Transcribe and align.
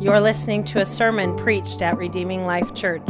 You're 0.00 0.20
listening 0.20 0.64
to 0.64 0.80
a 0.80 0.84
sermon 0.84 1.36
preached 1.36 1.80
at 1.80 1.96
Redeeming 1.96 2.44
Life 2.44 2.74
Church. 2.74 3.08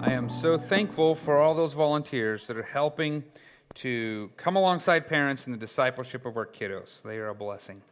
I 0.00 0.10
am 0.12 0.28
so 0.28 0.58
thankful 0.58 1.14
for 1.14 1.36
all 1.36 1.54
those 1.54 1.74
volunteers 1.74 2.46
that 2.46 2.56
are 2.56 2.62
helping 2.62 3.24
to 3.74 4.30
come 4.36 4.56
alongside 4.56 5.06
parents 5.06 5.46
in 5.46 5.52
the 5.52 5.58
discipleship 5.58 6.24
of 6.24 6.36
our 6.36 6.46
kiddos. 6.46 7.02
They 7.02 7.18
are 7.18 7.28
a 7.28 7.34
blessing. 7.34 7.82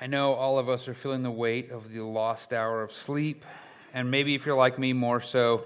I 0.00 0.06
know 0.06 0.32
all 0.32 0.58
of 0.58 0.68
us 0.68 0.86
are 0.88 0.94
feeling 0.94 1.22
the 1.22 1.30
weight 1.30 1.70
of 1.70 1.92
the 1.92 2.00
lost 2.00 2.52
hour 2.52 2.82
of 2.82 2.92
sleep, 2.92 3.44
and 3.92 4.10
maybe 4.10 4.34
if 4.34 4.46
you're 4.46 4.56
like 4.56 4.78
me, 4.78 4.92
more 4.92 5.20
so 5.20 5.64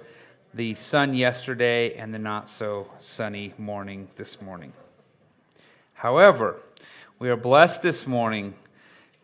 the 0.55 0.75
sun 0.75 1.15
yesterday 1.15 1.95
and 1.95 2.13
the 2.15 2.19
not 2.19 2.49
so 2.49 2.91
sunny 2.99 3.53
morning 3.59 4.09
this 4.17 4.41
morning. 4.41 4.73
However, 5.93 6.57
we 7.19 7.29
are 7.29 7.37
blessed 7.37 7.83
this 7.83 8.07
morning 8.07 8.55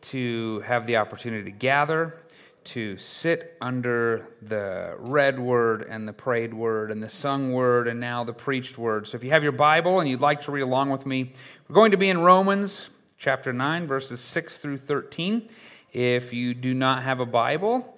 to 0.04 0.60
have 0.60 0.86
the 0.86 0.96
opportunity 0.96 1.44
to 1.44 1.56
gather, 1.56 2.20
to 2.64 2.96
sit 2.96 3.56
under 3.60 4.28
the 4.42 4.94
read 4.98 5.38
word 5.38 5.86
and 5.88 6.08
the 6.08 6.12
prayed 6.12 6.54
word 6.54 6.90
and 6.90 7.02
the 7.02 7.08
sung 7.08 7.52
word 7.52 7.88
and 7.88 8.00
now 8.00 8.24
the 8.24 8.32
preached 8.32 8.78
word. 8.78 9.06
So 9.06 9.16
if 9.16 9.24
you 9.24 9.30
have 9.30 9.42
your 9.42 9.52
Bible 9.52 10.00
and 10.00 10.08
you'd 10.08 10.20
like 10.20 10.42
to 10.42 10.52
read 10.52 10.62
along 10.62 10.90
with 10.90 11.04
me, 11.04 11.32
we're 11.68 11.74
going 11.74 11.90
to 11.90 11.96
be 11.96 12.08
in 12.08 12.18
Romans 12.18 12.90
chapter 13.18 13.52
9, 13.52 13.86
verses 13.86 14.20
6 14.20 14.58
through 14.58 14.78
13. 14.78 15.48
If 15.92 16.32
you 16.32 16.54
do 16.54 16.74
not 16.74 17.02
have 17.02 17.20
a 17.20 17.26
Bible, 17.26 17.93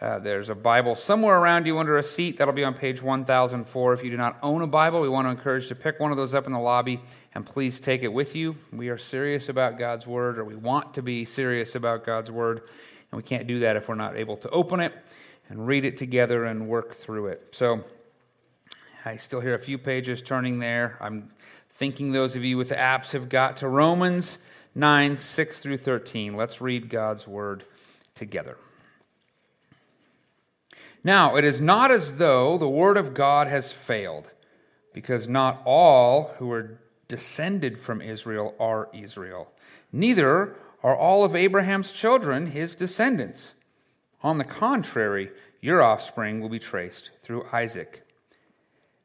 uh, 0.00 0.18
there's 0.18 0.50
a 0.50 0.54
Bible 0.54 0.94
somewhere 0.94 1.38
around 1.38 1.66
you 1.66 1.78
under 1.78 1.96
a 1.96 2.02
seat. 2.02 2.36
That'll 2.36 2.52
be 2.52 2.64
on 2.64 2.74
page 2.74 3.00
1004. 3.00 3.92
If 3.94 4.04
you 4.04 4.10
do 4.10 4.16
not 4.18 4.36
own 4.42 4.60
a 4.60 4.66
Bible, 4.66 5.00
we 5.00 5.08
want 5.08 5.26
to 5.26 5.30
encourage 5.30 5.64
you 5.64 5.68
to 5.70 5.74
pick 5.74 5.98
one 5.98 6.10
of 6.10 6.18
those 6.18 6.34
up 6.34 6.46
in 6.46 6.52
the 6.52 6.58
lobby 6.58 7.00
and 7.34 7.46
please 7.46 7.80
take 7.80 8.02
it 8.02 8.12
with 8.12 8.36
you. 8.36 8.56
We 8.72 8.90
are 8.90 8.98
serious 8.98 9.48
about 9.48 9.78
God's 9.78 10.06
Word, 10.06 10.38
or 10.38 10.44
we 10.44 10.54
want 10.54 10.94
to 10.94 11.02
be 11.02 11.24
serious 11.24 11.74
about 11.74 12.04
God's 12.04 12.30
Word, 12.30 12.62
and 13.10 13.16
we 13.16 13.22
can't 13.22 13.46
do 13.46 13.60
that 13.60 13.76
if 13.76 13.88
we're 13.88 13.94
not 13.94 14.16
able 14.16 14.36
to 14.38 14.50
open 14.50 14.80
it 14.80 14.92
and 15.48 15.66
read 15.66 15.84
it 15.86 15.96
together 15.96 16.44
and 16.44 16.68
work 16.68 16.94
through 16.94 17.28
it. 17.28 17.48
So 17.52 17.84
I 19.04 19.16
still 19.16 19.40
hear 19.40 19.54
a 19.54 19.58
few 19.58 19.78
pages 19.78 20.20
turning 20.20 20.58
there. 20.58 20.98
I'm 21.00 21.30
thinking 21.70 22.12
those 22.12 22.36
of 22.36 22.44
you 22.44 22.58
with 22.58 22.70
apps 22.70 23.12
have 23.12 23.30
got 23.30 23.58
to 23.58 23.68
Romans 23.68 24.36
9, 24.74 25.16
6 25.16 25.58
through 25.58 25.78
13. 25.78 26.34
Let's 26.34 26.60
read 26.60 26.90
God's 26.90 27.26
Word 27.26 27.64
together. 28.14 28.58
Now, 31.06 31.36
it 31.36 31.44
is 31.44 31.60
not 31.60 31.92
as 31.92 32.14
though 32.14 32.58
the 32.58 32.68
Word 32.68 32.96
of 32.96 33.14
God 33.14 33.46
has 33.46 33.70
failed, 33.70 34.32
because 34.92 35.28
not 35.28 35.62
all 35.64 36.34
who 36.38 36.50
are 36.50 36.80
descended 37.06 37.78
from 37.78 38.02
Israel 38.02 38.56
are 38.58 38.88
Israel. 38.92 39.52
Neither 39.92 40.56
are 40.82 40.96
all 40.96 41.22
of 41.24 41.36
Abraham's 41.36 41.92
children 41.92 42.46
his 42.46 42.74
descendants. 42.74 43.52
On 44.24 44.38
the 44.38 44.44
contrary, 44.44 45.30
your 45.60 45.80
offspring 45.80 46.40
will 46.40 46.48
be 46.48 46.58
traced 46.58 47.12
through 47.22 47.46
Isaac. 47.52 48.04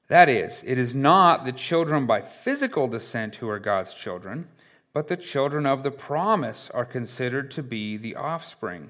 That 0.08 0.28
is, 0.28 0.64
it 0.66 0.80
is 0.80 0.96
not 0.96 1.46
the 1.46 1.52
children 1.52 2.08
by 2.08 2.24
physical 2.24 2.88
descent 2.88 3.36
who 3.36 3.48
are 3.48 3.60
God's 3.60 3.94
children, 3.94 4.48
but 4.92 5.08
the 5.08 5.18
children 5.18 5.68
of 5.68 5.84
the 5.84 5.92
promise 5.92 6.68
are 6.74 6.84
considered 6.84 7.52
to 7.52 7.62
be 7.62 7.96
the 7.96 8.16
offspring. 8.16 8.90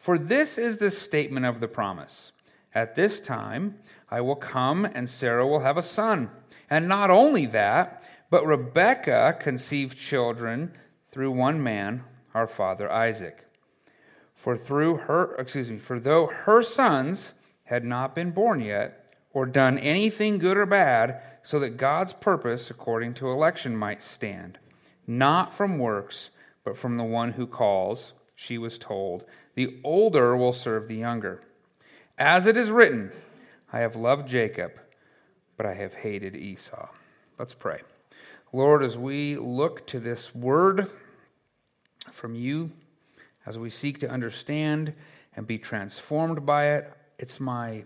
For 0.00 0.18
this 0.18 0.58
is 0.58 0.78
the 0.78 0.90
statement 0.90 1.46
of 1.46 1.60
the 1.60 1.68
promise 1.68 2.32
At 2.74 2.94
this 2.94 3.20
time 3.20 3.76
I 4.10 4.20
will 4.20 4.36
come, 4.36 4.84
and 4.84 5.08
Sarah 5.08 5.46
will 5.46 5.60
have 5.60 5.76
a 5.76 5.82
son. 5.82 6.30
And 6.68 6.88
not 6.88 7.10
only 7.10 7.46
that, 7.46 8.02
but 8.30 8.46
Rebekah 8.46 9.38
conceived 9.40 9.98
children 9.98 10.72
through 11.10 11.32
one 11.32 11.62
man, 11.62 12.04
our 12.32 12.46
father 12.46 12.90
Isaac. 12.90 13.46
For 14.34 14.56
through 14.56 14.98
her, 14.98 15.34
excuse 15.36 15.70
me, 15.70 15.78
for 15.78 16.00
though 16.00 16.26
her 16.26 16.62
sons 16.62 17.32
had 17.64 17.84
not 17.84 18.14
been 18.14 18.30
born 18.30 18.60
yet, 18.60 19.14
or 19.32 19.46
done 19.46 19.78
anything 19.78 20.38
good 20.38 20.56
or 20.56 20.66
bad, 20.66 21.20
so 21.42 21.58
that 21.58 21.76
God's 21.76 22.12
purpose 22.12 22.70
according 22.70 23.14
to 23.14 23.30
election 23.30 23.76
might 23.76 24.02
stand, 24.02 24.58
not 25.06 25.54
from 25.54 25.78
works, 25.78 26.30
but 26.64 26.76
from 26.76 26.96
the 26.96 27.04
one 27.04 27.32
who 27.32 27.46
calls, 27.46 28.12
she 28.34 28.58
was 28.58 28.78
told, 28.78 29.24
the 29.54 29.78
older 29.84 30.36
will 30.36 30.52
serve 30.52 30.88
the 30.88 30.96
younger. 30.96 31.42
As 32.20 32.46
it 32.46 32.58
is 32.58 32.68
written, 32.68 33.12
I 33.72 33.78
have 33.78 33.96
loved 33.96 34.28
Jacob, 34.28 34.72
but 35.56 35.64
I 35.64 35.72
have 35.72 35.94
hated 35.94 36.36
Esau. 36.36 36.90
Let's 37.38 37.54
pray. 37.54 37.80
Lord, 38.52 38.82
as 38.84 38.98
we 38.98 39.38
look 39.38 39.86
to 39.86 39.98
this 39.98 40.34
word 40.34 40.90
from 42.10 42.34
you, 42.34 42.72
as 43.46 43.56
we 43.56 43.70
seek 43.70 44.00
to 44.00 44.10
understand 44.10 44.92
and 45.34 45.46
be 45.46 45.56
transformed 45.56 46.44
by 46.44 46.72
it, 46.72 46.92
it's 47.18 47.40
my 47.40 47.84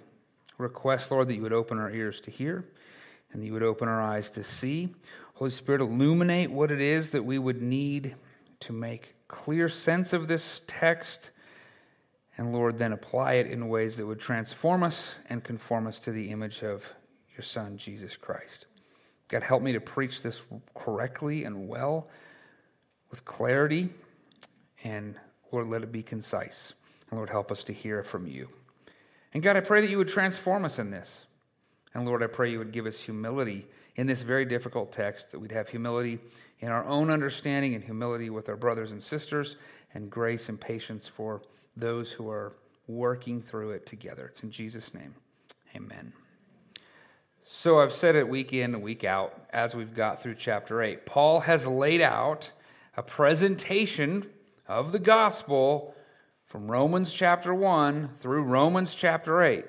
request, 0.58 1.12
Lord, 1.12 1.28
that 1.28 1.36
you 1.36 1.42
would 1.42 1.52
open 1.52 1.78
our 1.78 1.92
ears 1.92 2.20
to 2.22 2.32
hear 2.32 2.64
and 3.32 3.40
that 3.40 3.46
you 3.46 3.52
would 3.52 3.62
open 3.62 3.86
our 3.86 4.02
eyes 4.02 4.32
to 4.32 4.42
see. 4.42 4.96
Holy 5.34 5.52
Spirit, 5.52 5.80
illuminate 5.80 6.50
what 6.50 6.72
it 6.72 6.80
is 6.80 7.10
that 7.10 7.24
we 7.24 7.38
would 7.38 7.62
need 7.62 8.16
to 8.58 8.72
make 8.72 9.14
clear 9.28 9.68
sense 9.68 10.12
of 10.12 10.26
this 10.26 10.60
text. 10.66 11.30
And 12.36 12.52
Lord, 12.52 12.78
then 12.78 12.92
apply 12.92 13.34
it 13.34 13.46
in 13.46 13.68
ways 13.68 13.96
that 13.96 14.06
would 14.06 14.18
transform 14.18 14.82
us 14.82 15.14
and 15.28 15.44
conform 15.44 15.86
us 15.86 16.00
to 16.00 16.10
the 16.10 16.30
image 16.30 16.62
of 16.62 16.92
your 17.36 17.42
Son, 17.42 17.76
Jesus 17.76 18.16
Christ. 18.16 18.66
God, 19.28 19.42
help 19.42 19.62
me 19.62 19.72
to 19.72 19.80
preach 19.80 20.22
this 20.22 20.42
correctly 20.74 21.44
and 21.44 21.68
well 21.68 22.08
with 23.10 23.24
clarity. 23.24 23.88
And 24.82 25.14
Lord, 25.52 25.68
let 25.68 25.82
it 25.82 25.92
be 25.92 26.02
concise. 26.02 26.72
And 27.10 27.18
Lord, 27.18 27.30
help 27.30 27.52
us 27.52 27.62
to 27.64 27.72
hear 27.72 28.02
from 28.02 28.26
you. 28.26 28.48
And 29.32 29.42
God, 29.42 29.56
I 29.56 29.60
pray 29.60 29.80
that 29.80 29.90
you 29.90 29.98
would 29.98 30.08
transform 30.08 30.64
us 30.64 30.78
in 30.78 30.90
this. 30.90 31.26
And 31.94 32.04
Lord, 32.04 32.22
I 32.22 32.26
pray 32.26 32.50
you 32.50 32.58
would 32.58 32.72
give 32.72 32.86
us 32.86 33.00
humility 33.00 33.66
in 33.96 34.08
this 34.08 34.22
very 34.22 34.44
difficult 34.44 34.92
text, 34.92 35.30
that 35.30 35.38
we'd 35.38 35.52
have 35.52 35.68
humility 35.68 36.18
in 36.58 36.68
our 36.68 36.84
own 36.84 37.10
understanding 37.10 37.74
and 37.74 37.84
humility 37.84 38.30
with 38.30 38.48
our 38.48 38.56
brothers 38.56 38.90
and 38.90 39.00
sisters, 39.00 39.56
and 39.94 40.10
grace 40.10 40.48
and 40.48 40.60
patience 40.60 41.06
for 41.06 41.40
those 41.76 42.12
who 42.12 42.28
are 42.28 42.52
working 42.86 43.42
through 43.42 43.70
it 43.70 43.86
together. 43.86 44.26
It's 44.26 44.42
in 44.42 44.50
Jesus' 44.50 44.92
name. 44.94 45.14
Amen. 45.74 46.12
So 47.46 47.80
I've 47.80 47.92
said 47.92 48.16
it 48.16 48.28
week 48.28 48.52
in 48.52 48.74
and 48.74 48.82
week 48.82 49.04
out 49.04 49.46
as 49.50 49.74
we've 49.74 49.94
got 49.94 50.22
through 50.22 50.36
chapter 50.36 50.82
8. 50.82 51.06
Paul 51.06 51.40
has 51.40 51.66
laid 51.66 52.00
out 52.00 52.50
a 52.96 53.02
presentation 53.02 54.30
of 54.66 54.92
the 54.92 54.98
gospel 54.98 55.94
from 56.46 56.70
Romans 56.70 57.12
chapter 57.12 57.54
1 57.54 58.10
through 58.18 58.42
Romans 58.42 58.94
chapter 58.94 59.42
8. 59.42 59.64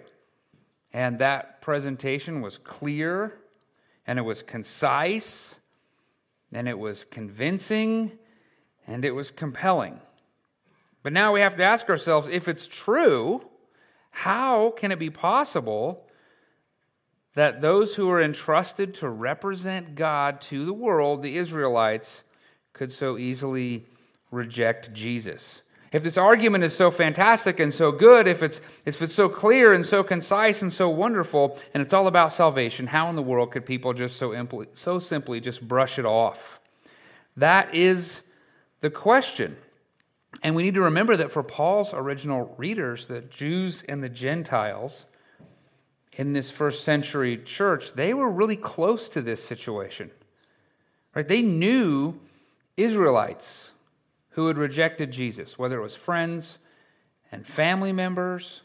And 0.94 1.20
that 1.20 1.62
presentation 1.62 2.42
was 2.42 2.58
clear 2.58 3.40
and 4.08 4.20
it 4.20 4.22
was 4.22 4.44
concise 4.44 5.56
and 6.54 6.70
it 6.70 6.80
was 6.80 7.04
convincing 7.06 8.14
and 8.88 9.04
it 9.04 9.16
was 9.16 9.32
compelling. 9.32 10.00
But 11.06 11.14
now 11.14 11.34
we 11.34 11.42
have 11.42 11.56
to 11.58 11.64
ask 11.64 11.88
ourselves 11.88 12.28
if 12.32 12.48
it's 12.48 12.66
true, 12.66 13.46
how 14.10 14.72
can 14.72 14.92
it 14.92 14.98
be 14.98 15.12
possible 15.12 16.08
that 17.36 17.62
those 17.62 17.94
who 17.94 18.10
are 18.10 18.20
entrusted 18.20 18.96
to 18.96 19.10
represent 19.10 19.94
God 19.94 20.42
to 20.42 20.66
the 20.66 20.74
world, 20.74 21.22
the 21.22 21.38
Israelites, 21.38 22.24
could 22.74 22.92
so 22.92 23.20
easily 23.20 23.86
reject 24.32 24.94
Jesus. 24.94 25.62
If 25.92 26.02
this 26.02 26.18
argument 26.18 26.64
is 26.64 26.76
so 26.76 26.90
fantastic 26.90 27.60
and 27.60 27.72
so 27.72 27.92
good, 27.92 28.26
if 28.26 28.42
it's, 28.42 28.60
if 28.84 29.00
it's 29.00 29.14
so 29.14 29.30
clear 29.30 29.74
and 29.74 29.86
so 29.86 30.04
concise 30.04 30.64
and 30.64 30.74
so 30.74 30.90
wonderful, 30.90 31.60
and 31.76 31.84
it's 31.84 31.94
all 31.94 32.08
about 32.08 32.34
salvation, 32.34 32.88
how 32.88 33.12
in 33.12 33.16
the 33.16 33.22
world 33.22 33.52
could 33.52 33.68
people 33.68 33.94
just 33.94 34.18
so, 34.18 34.34
so 34.74 34.98
simply 34.98 35.40
just 35.40 35.68
brush 35.68 36.00
it 36.00 36.06
off? 36.06 36.60
That 37.38 37.76
is 37.76 38.24
the 38.82 38.90
question. 38.90 39.58
And 40.44 40.56
we 40.56 40.64
need 40.64 40.76
to 40.76 40.82
remember 40.82 41.16
that 41.16 41.32
for 41.32 41.44
Paul's 41.44 41.94
original 41.94 42.54
readers, 42.58 43.08
the 43.08 43.22
Jews 43.22 43.84
and 43.88 44.04
the 44.04 44.10
Gentiles, 44.10 45.06
in 46.14 46.34
this 46.34 46.52
first 46.52 46.84
century 46.84 47.38
church, 47.38 47.94
they 47.94 48.14
were 48.14 48.30
really 48.30 48.56
close 48.56 49.10
to 49.10 49.22
this 49.22 49.44
situation. 49.44 50.12
Right? 51.14 51.28
They 51.28 51.42
knew 51.42 52.20
Israelites 52.78 53.74
who 54.32 54.48
had 54.48 54.58
rejected 54.58 55.12
Jesus, 55.12 55.58
whether 55.58 55.78
it 55.78 55.84
was 55.84 55.96
friends 55.96 56.58
and 57.32 57.48
family 57.48 57.94
members, 57.94 58.62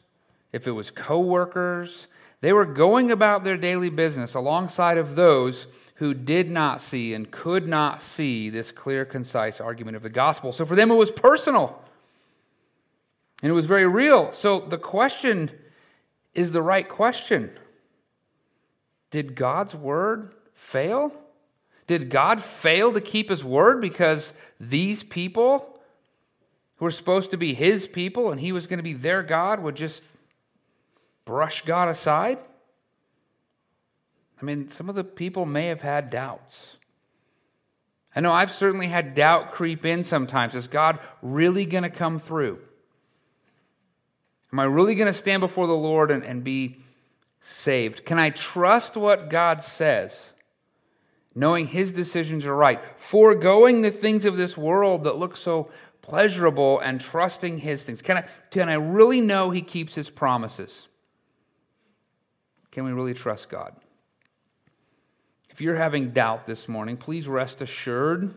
if 0.53 0.67
it 0.67 0.73
was 0.73 0.91
co-workers, 0.91 2.09
they 2.41 2.53
were 2.53 2.65
going 2.65 3.11
about 3.11 3.45
their 3.45 3.57
daily 3.57 3.91
business 3.91 4.35
alongside 4.35 4.99
of 4.99 5.15
those 5.15 5.67
who 6.01 6.15
did 6.15 6.51
not 6.51 6.81
see 6.81 7.13
and 7.13 7.31
could 7.31 7.69
not 7.69 8.01
see 8.01 8.49
this 8.49 8.73
clear, 8.73 9.05
concise 9.05 9.61
argument 9.61 9.99
of 9.99 10.03
the 10.03 10.09
gospel. 10.09 10.51
So 10.51 10.65
for 10.65 10.75
them, 10.75 10.91
it 10.91 10.95
was 10.95 11.13
personal 11.13 11.79
and 13.43 13.51
it 13.51 13.53
was 13.53 13.67
very 13.67 13.87
real. 13.87 14.33
So 14.33 14.61
the 14.61 14.79
question 14.79 15.51
is 16.35 16.53
the 16.53 16.63
right 16.63 16.89
question. 16.89 17.51
Did 19.11 19.35
God's 19.35 19.75
word 19.75 20.35
fail? 20.55 21.13
Did 21.87 22.09
God 22.09 22.43
fail 22.43 22.95
to 22.95 23.01
keep 23.03 23.29
his 23.29 23.45
word 23.45 23.83
because 23.83 24.33
these 24.59 25.03
people 25.03 25.83
who 26.77 26.87
were 26.87 26.91
supposed 26.91 27.31
to 27.33 27.37
be 27.37 27.53
his 27.53 27.87
people 27.87 28.33
and 28.33 28.41
he 28.41 28.53
was 28.53 28.67
going 28.67 28.79
to 28.79 28.83
be 28.83 28.95
their 28.95 29.23
God, 29.23 29.61
would 29.61 29.77
just 29.77 30.03
brush 31.27 31.61
God 31.67 31.89
aside? 31.89 32.39
I 34.41 34.45
mean, 34.45 34.69
some 34.69 34.89
of 34.89 34.95
the 34.95 35.05
people 35.05 35.45
may 35.45 35.67
have 35.67 35.83
had 35.83 36.11
doubts. 36.11 36.77
I 38.15 38.21
know 38.21 38.33
I've 38.33 38.51
certainly 38.51 38.87
had 38.87 39.15
doubt 39.15 39.53
creep 39.53 39.85
in 39.85 40.03
sometimes. 40.03 40.55
Is 40.55 40.67
God 40.67 40.99
really 41.23 41.65
going 41.65 41.85
to 41.85 41.91
come 41.91 42.19
through? 42.19 42.59
Am 44.53 44.59
I 44.59 44.65
really 44.65 44.95
going 44.95 45.07
to 45.07 45.13
stand 45.13 45.41
before 45.41 45.67
the 45.67 45.73
Lord 45.73 46.11
and, 46.11 46.25
and 46.25 46.43
be 46.43 46.79
saved? 47.41 48.05
Can 48.05 48.19
I 48.19 48.31
trust 48.31 48.97
what 48.97 49.31
God 49.31 49.63
says, 49.63 50.33
knowing 51.35 51.69
His 51.69 51.93
decisions 51.93 52.45
are 52.47 52.57
right, 52.57 52.81
foregoing 52.99 53.83
the 53.83 53.93
things 53.93 54.25
of 54.25 54.37
this 54.37 54.57
world 54.57 55.05
that 55.05 55.17
look 55.17 55.37
so 55.37 55.71
pleasurable 56.03 56.81
and 56.81 57.01
trusting 57.01 57.59
His 57.59 57.85
things? 57.85 58.03
Can 58.03 58.17
I, 58.19 58.25
can 58.51 58.69
I 58.69 58.75
really 58.75 59.21
know 59.21 59.51
He 59.51 59.63
keeps 59.63 59.95
His 59.95 60.11
promises? 60.11 60.89
Can 62.73 62.85
we 62.85 62.93
really 62.93 63.15
trust 63.15 63.49
God? 63.49 63.77
If 65.61 65.65
you're 65.65 65.77
having 65.77 66.13
doubt 66.13 66.47
this 66.47 66.69
morning, 66.69 66.97
please 66.97 67.29
rest 67.29 67.61
assured 67.61 68.35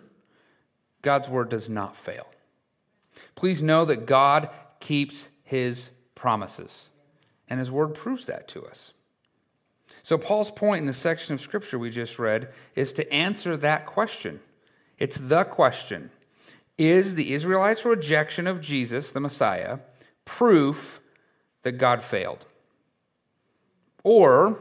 God's 1.02 1.30
word 1.30 1.48
does 1.48 1.70
not 1.70 1.96
fail. 1.96 2.28
Please 3.34 3.64
know 3.64 3.86
that 3.86 4.06
God 4.06 4.50
keeps 4.81 5.30
his 5.42 5.92
promises, 6.16 6.90
and 7.50 7.62
his 7.62 7.72
word 7.72 7.96
proves 7.96 8.25
that 8.25 8.50
to 8.50 8.66
us. 8.66 8.92
So, 10.04 10.18
Paul's 10.18 10.52
point 10.52 10.81
in 10.81 10.86
the 10.86 10.92
section 10.92 11.34
of 11.34 11.40
scripture 11.40 11.80
we 11.80 11.92
just 11.92 12.20
read 12.20 12.50
is 12.75 12.92
to 12.92 13.10
answer 13.10 13.56
that 13.56 13.86
question. 13.86 14.42
It's 15.00 15.16
the 15.16 15.46
question 15.46 16.10
Is 16.78 17.16
the 17.16 17.31
Israelites' 17.31 17.86
rejection 17.86 18.48
of 18.48 18.60
Jesus, 18.60 19.14
the 19.14 19.22
Messiah, 19.22 19.80
proof 20.25 21.00
that 21.62 21.78
God 21.78 22.04
failed? 22.04 22.46
Or 24.04 24.60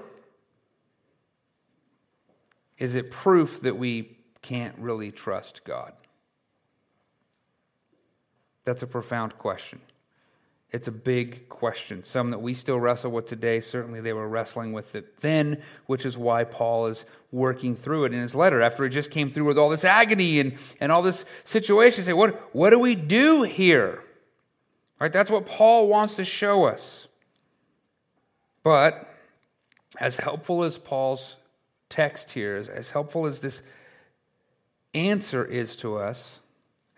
is 2.82 2.96
it 2.96 3.12
proof 3.12 3.60
that 3.60 3.78
we 3.78 4.18
can't 4.42 4.76
really 4.76 5.12
trust 5.12 5.62
God? 5.62 5.92
That's 8.64 8.82
a 8.82 8.88
profound 8.88 9.38
question. 9.38 9.80
It's 10.72 10.88
a 10.88 10.92
big 10.92 11.48
question, 11.48 12.02
some 12.02 12.32
that 12.32 12.42
we 12.42 12.54
still 12.54 12.80
wrestle 12.80 13.12
with 13.12 13.26
today. 13.26 13.60
Certainly, 13.60 14.00
they 14.00 14.12
were 14.12 14.28
wrestling 14.28 14.72
with 14.72 14.96
it 14.96 15.20
then, 15.20 15.62
which 15.86 16.04
is 16.04 16.18
why 16.18 16.42
Paul 16.42 16.86
is 16.88 17.04
working 17.30 17.76
through 17.76 18.06
it 18.06 18.14
in 18.14 18.20
his 18.20 18.34
letter. 18.34 18.60
After 18.60 18.82
he 18.82 18.90
just 18.90 19.12
came 19.12 19.30
through 19.30 19.44
with 19.44 19.58
all 19.58 19.68
this 19.68 19.84
agony 19.84 20.40
and, 20.40 20.58
and 20.80 20.90
all 20.90 21.02
this 21.02 21.24
situation, 21.44 22.02
say, 22.02 22.12
what, 22.12 22.52
what 22.52 22.70
do 22.70 22.80
we 22.80 22.96
do 22.96 23.44
here? 23.44 24.02
Right? 24.98 25.12
That's 25.12 25.30
what 25.30 25.46
Paul 25.46 25.86
wants 25.86 26.16
to 26.16 26.24
show 26.24 26.64
us. 26.64 27.06
But 28.64 29.08
as 30.00 30.16
helpful 30.16 30.64
as 30.64 30.78
Paul's 30.78 31.36
text 31.92 32.32
here, 32.32 32.56
as, 32.56 32.68
as 32.68 32.90
helpful 32.90 33.26
as 33.26 33.40
this 33.40 33.62
answer 34.94 35.44
is 35.44 35.76
to 35.76 35.96
us, 35.96 36.40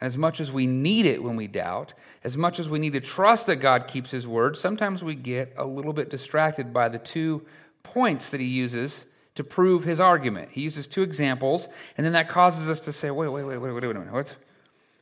as 0.01 0.17
much 0.17 0.41
as 0.41 0.53
we 0.53 0.67
need 0.67 1.05
it 1.07 1.23
when 1.23 1.37
we 1.37 1.47
doubt, 1.47 1.95
as 2.23 2.37
much 2.37 2.59
as 2.59 2.69
we 2.69 2.79
need 2.79 2.93
to 2.93 3.01
trust 3.01 3.47
that 3.47 3.57
God 3.57 3.89
keeps 3.89 4.11
his 4.11 4.27
word, 4.27 4.57
sometimes 4.57 5.03
we 5.03 5.15
get 5.15 5.53
a 5.57 5.65
little 5.65 5.93
bit 5.93 6.11
distracted 6.11 6.73
by 6.73 6.89
the 6.89 6.99
two 6.99 7.43
points 7.83 8.31
that 8.31 8.41
he 8.41 8.47
uses 8.47 9.05
to 9.35 9.43
prove 9.43 9.85
his 9.85 9.99
argument. 9.99 10.53
He 10.53 10.61
uses 10.61 10.87
two 10.87 11.03
examples, 11.03 11.69
and 11.97 12.05
then 12.07 12.13
that 12.13 12.29
causes 12.29 12.69
us 12.69 12.81
to 12.81 12.93
say, 12.93 13.11
wait, 13.11 13.29
wait, 13.29 13.45
wait, 13.45 13.59
wait, 13.59 13.73
wait, 13.73 13.85
wait 13.85 13.97
minute. 13.97 14.13
What's, 14.13 14.37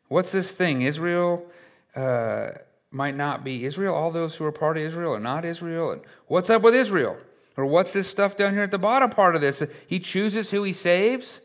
what's 0.08 0.32
this 0.32 0.52
thing? 0.52 0.82
Israel 0.82 1.46
uh, 1.94 2.52
might 2.90 3.16
not 3.16 3.44
be 3.44 3.64
Israel. 3.64 3.94
All 3.94 4.10
those 4.10 4.36
who 4.36 4.44
are 4.44 4.52
part 4.52 4.76
of 4.78 4.82
Israel 4.82 5.14
are 5.14 5.20
not 5.20 5.44
Israel. 5.44 5.92
And 5.92 6.02
what's 6.26 6.48
up 6.48 6.62
with 6.62 6.74
Israel? 6.74 7.18
Or 7.56 7.66
what's 7.66 7.92
this 7.92 8.08
stuff 8.08 8.36
down 8.36 8.54
here 8.54 8.62
at 8.62 8.70
the 8.70 8.78
bottom 8.78 9.10
part 9.10 9.34
of 9.34 9.40
this? 9.40 9.62
He 9.86 9.98
chooses 10.00 10.50
who 10.50 10.62
he 10.62 10.72
saves. 10.72 11.40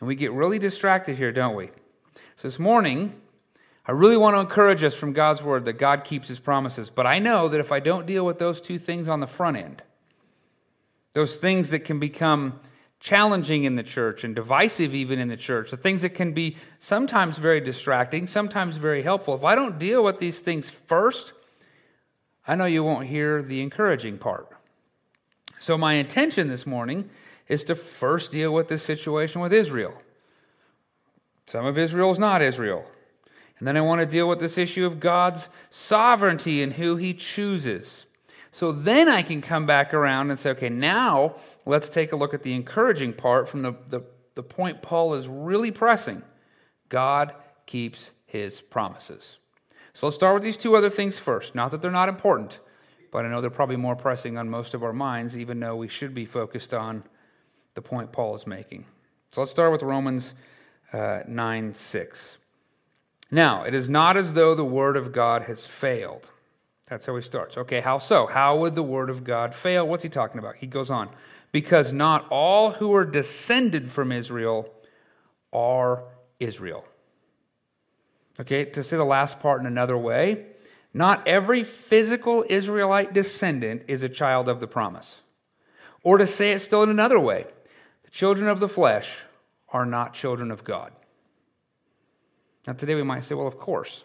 And 0.00 0.08
we 0.08 0.16
get 0.16 0.32
really 0.32 0.58
distracted 0.58 1.16
here, 1.16 1.32
don't 1.32 1.54
we? 1.54 1.70
So 2.36 2.48
this 2.48 2.58
morning, 2.58 3.14
I 3.86 3.92
really 3.92 4.16
want 4.16 4.36
to 4.36 4.40
encourage 4.40 4.82
us 4.82 4.94
from 4.94 5.12
God's 5.12 5.42
word 5.42 5.64
that 5.66 5.74
God 5.74 6.04
keeps 6.04 6.28
his 6.28 6.38
promises. 6.38 6.90
But 6.90 7.06
I 7.06 7.18
know 7.18 7.48
that 7.48 7.60
if 7.60 7.72
I 7.72 7.80
don't 7.80 8.06
deal 8.06 8.26
with 8.26 8.38
those 8.38 8.60
two 8.60 8.78
things 8.78 9.08
on 9.08 9.20
the 9.20 9.26
front 9.26 9.56
end, 9.56 9.82
those 11.12 11.36
things 11.36 11.68
that 11.70 11.80
can 11.80 11.98
become 11.98 12.60
challenging 12.98 13.64
in 13.64 13.76
the 13.76 13.82
church 13.82 14.24
and 14.24 14.34
divisive 14.34 14.94
even 14.94 15.18
in 15.18 15.28
the 15.28 15.36
church, 15.36 15.70
the 15.70 15.76
things 15.76 16.02
that 16.02 16.10
can 16.10 16.32
be 16.32 16.56
sometimes 16.78 17.36
very 17.36 17.60
distracting, 17.60 18.26
sometimes 18.26 18.78
very 18.78 19.02
helpful, 19.02 19.34
if 19.34 19.44
I 19.44 19.54
don't 19.54 19.78
deal 19.78 20.02
with 20.02 20.18
these 20.18 20.40
things 20.40 20.70
first, 20.70 21.34
I 22.48 22.56
know 22.56 22.64
you 22.64 22.82
won't 22.82 23.06
hear 23.06 23.42
the 23.42 23.60
encouraging 23.60 24.18
part. 24.18 24.53
So, 25.64 25.78
my 25.78 25.94
intention 25.94 26.48
this 26.48 26.66
morning 26.66 27.08
is 27.48 27.64
to 27.64 27.74
first 27.74 28.30
deal 28.30 28.52
with 28.52 28.68
this 28.68 28.82
situation 28.82 29.40
with 29.40 29.50
Israel. 29.50 29.94
Some 31.46 31.64
of 31.64 31.78
Israel 31.78 32.10
is 32.10 32.18
not 32.18 32.42
Israel. 32.42 32.84
And 33.58 33.66
then 33.66 33.74
I 33.74 33.80
want 33.80 34.02
to 34.02 34.06
deal 34.06 34.28
with 34.28 34.40
this 34.40 34.58
issue 34.58 34.84
of 34.84 35.00
God's 35.00 35.48
sovereignty 35.70 36.62
and 36.62 36.74
who 36.74 36.96
he 36.96 37.14
chooses. 37.14 38.04
So 38.52 38.72
then 38.72 39.08
I 39.08 39.22
can 39.22 39.40
come 39.40 39.64
back 39.64 39.94
around 39.94 40.28
and 40.28 40.38
say, 40.38 40.50
okay, 40.50 40.68
now 40.68 41.36
let's 41.64 41.88
take 41.88 42.12
a 42.12 42.16
look 42.16 42.34
at 42.34 42.42
the 42.42 42.52
encouraging 42.52 43.14
part 43.14 43.48
from 43.48 43.62
the, 43.62 43.74
the, 43.88 44.02
the 44.34 44.42
point 44.42 44.82
Paul 44.82 45.14
is 45.14 45.28
really 45.28 45.70
pressing. 45.70 46.24
God 46.90 47.34
keeps 47.64 48.10
his 48.26 48.60
promises. 48.60 49.38
So 49.94 50.08
let's 50.08 50.16
start 50.16 50.34
with 50.34 50.42
these 50.42 50.58
two 50.58 50.76
other 50.76 50.90
things 50.90 51.16
first. 51.16 51.54
Not 51.54 51.70
that 51.70 51.80
they're 51.80 51.90
not 51.90 52.10
important, 52.10 52.58
but 53.14 53.24
I 53.24 53.28
know 53.28 53.40
they're 53.40 53.48
probably 53.48 53.76
more 53.76 53.94
pressing 53.94 54.36
on 54.36 54.50
most 54.50 54.74
of 54.74 54.82
our 54.82 54.92
minds, 54.92 55.38
even 55.38 55.60
though 55.60 55.76
we 55.76 55.86
should 55.86 56.16
be 56.16 56.26
focused 56.26 56.74
on 56.74 57.04
the 57.74 57.80
point 57.80 58.10
Paul 58.10 58.34
is 58.34 58.44
making. 58.44 58.86
So 59.30 59.40
let's 59.40 59.52
start 59.52 59.70
with 59.70 59.84
Romans 59.84 60.34
uh, 60.92 61.20
9 61.28 61.74
6. 61.74 62.38
Now, 63.30 63.62
it 63.62 63.72
is 63.72 63.88
not 63.88 64.16
as 64.16 64.34
though 64.34 64.56
the 64.56 64.64
word 64.64 64.96
of 64.96 65.12
God 65.12 65.42
has 65.42 65.64
failed. 65.64 66.28
That's 66.88 67.06
how 67.06 67.14
he 67.14 67.22
starts. 67.22 67.56
Okay, 67.56 67.78
how 67.78 68.00
so? 68.00 68.26
How 68.26 68.56
would 68.56 68.74
the 68.74 68.82
word 68.82 69.08
of 69.10 69.22
God 69.22 69.54
fail? 69.54 69.86
What's 69.86 70.02
he 70.02 70.08
talking 70.08 70.40
about? 70.40 70.56
He 70.56 70.66
goes 70.66 70.90
on. 70.90 71.08
Because 71.52 71.92
not 71.92 72.26
all 72.30 72.72
who 72.72 72.92
are 72.96 73.04
descended 73.04 73.92
from 73.92 74.10
Israel 74.10 74.68
are 75.52 76.02
Israel. 76.40 76.84
Okay, 78.40 78.64
to 78.64 78.82
say 78.82 78.96
the 78.96 79.04
last 79.04 79.38
part 79.38 79.60
in 79.60 79.68
another 79.68 79.96
way, 79.96 80.46
not 80.94 81.26
every 81.26 81.64
physical 81.64 82.44
Israelite 82.48 83.12
descendant 83.12 83.82
is 83.88 84.04
a 84.04 84.08
child 84.08 84.48
of 84.48 84.60
the 84.60 84.68
promise. 84.68 85.16
Or 86.04 86.18
to 86.18 86.26
say 86.26 86.52
it 86.52 86.60
still 86.60 86.84
in 86.84 86.88
another 86.88 87.18
way, 87.18 87.46
the 88.04 88.10
children 88.10 88.48
of 88.48 88.60
the 88.60 88.68
flesh 88.68 89.12
are 89.70 89.84
not 89.84 90.14
children 90.14 90.52
of 90.52 90.62
God. 90.62 90.92
Now, 92.66 92.74
today 92.74 92.94
we 92.94 93.02
might 93.02 93.24
say, 93.24 93.34
well, 93.34 93.48
of 93.48 93.58
course. 93.58 94.04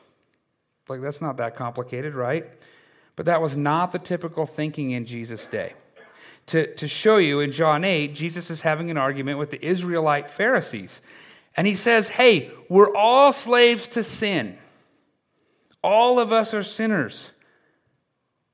Like, 0.87 1.01
that's 1.01 1.21
not 1.21 1.37
that 1.37 1.55
complicated, 1.55 2.15
right? 2.15 2.47
But 3.15 3.27
that 3.27 3.41
was 3.41 3.55
not 3.55 3.91
the 3.91 3.99
typical 3.99 4.47
thinking 4.47 4.91
in 4.91 5.05
Jesus' 5.05 5.45
day. 5.45 5.73
To, 6.47 6.73
to 6.75 6.87
show 6.87 7.17
you, 7.17 7.41
in 7.41 7.51
John 7.51 7.83
8, 7.83 8.15
Jesus 8.15 8.49
is 8.49 8.61
having 8.61 8.89
an 8.89 8.97
argument 8.97 9.37
with 9.37 9.51
the 9.51 9.63
Israelite 9.63 10.27
Pharisees. 10.27 10.99
And 11.55 11.67
he 11.67 11.75
says, 11.75 12.09
hey, 12.09 12.49
we're 12.69 12.95
all 12.95 13.31
slaves 13.31 13.87
to 13.89 14.03
sin. 14.03 14.57
All 15.83 16.19
of 16.19 16.31
us 16.31 16.53
are 16.53 16.63
sinners. 16.63 17.31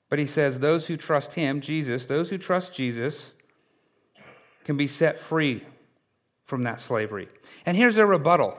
But 0.09 0.19
he 0.19 0.27
says 0.27 0.59
those 0.59 0.87
who 0.87 0.97
trust 0.97 1.33
him, 1.33 1.61
Jesus, 1.61 2.05
those 2.05 2.29
who 2.29 2.37
trust 2.37 2.73
Jesus, 2.73 3.31
can 4.63 4.77
be 4.77 4.87
set 4.87 5.17
free 5.17 5.63
from 6.45 6.63
that 6.63 6.79
slavery. 6.79 7.27
And 7.65 7.75
here's 7.75 7.95
their 7.95 8.05
rebuttal. 8.05 8.57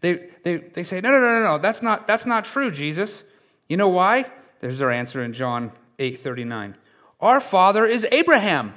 They, 0.00 0.28
they, 0.44 0.56
they 0.56 0.84
say, 0.84 1.00
no, 1.00 1.10
no, 1.10 1.20
no, 1.20 1.40
no, 1.40 1.42
no, 1.42 1.58
that's 1.58 1.82
not, 1.82 2.06
that's 2.06 2.26
not 2.26 2.44
true, 2.44 2.70
Jesus. 2.70 3.24
You 3.68 3.76
know 3.76 3.88
why? 3.88 4.26
There's 4.60 4.78
their 4.78 4.90
answer 4.90 5.22
in 5.22 5.32
John 5.32 5.72
8 5.98 6.20
39. 6.20 6.76
Our 7.20 7.40
father 7.40 7.84
is 7.84 8.06
Abraham. 8.12 8.74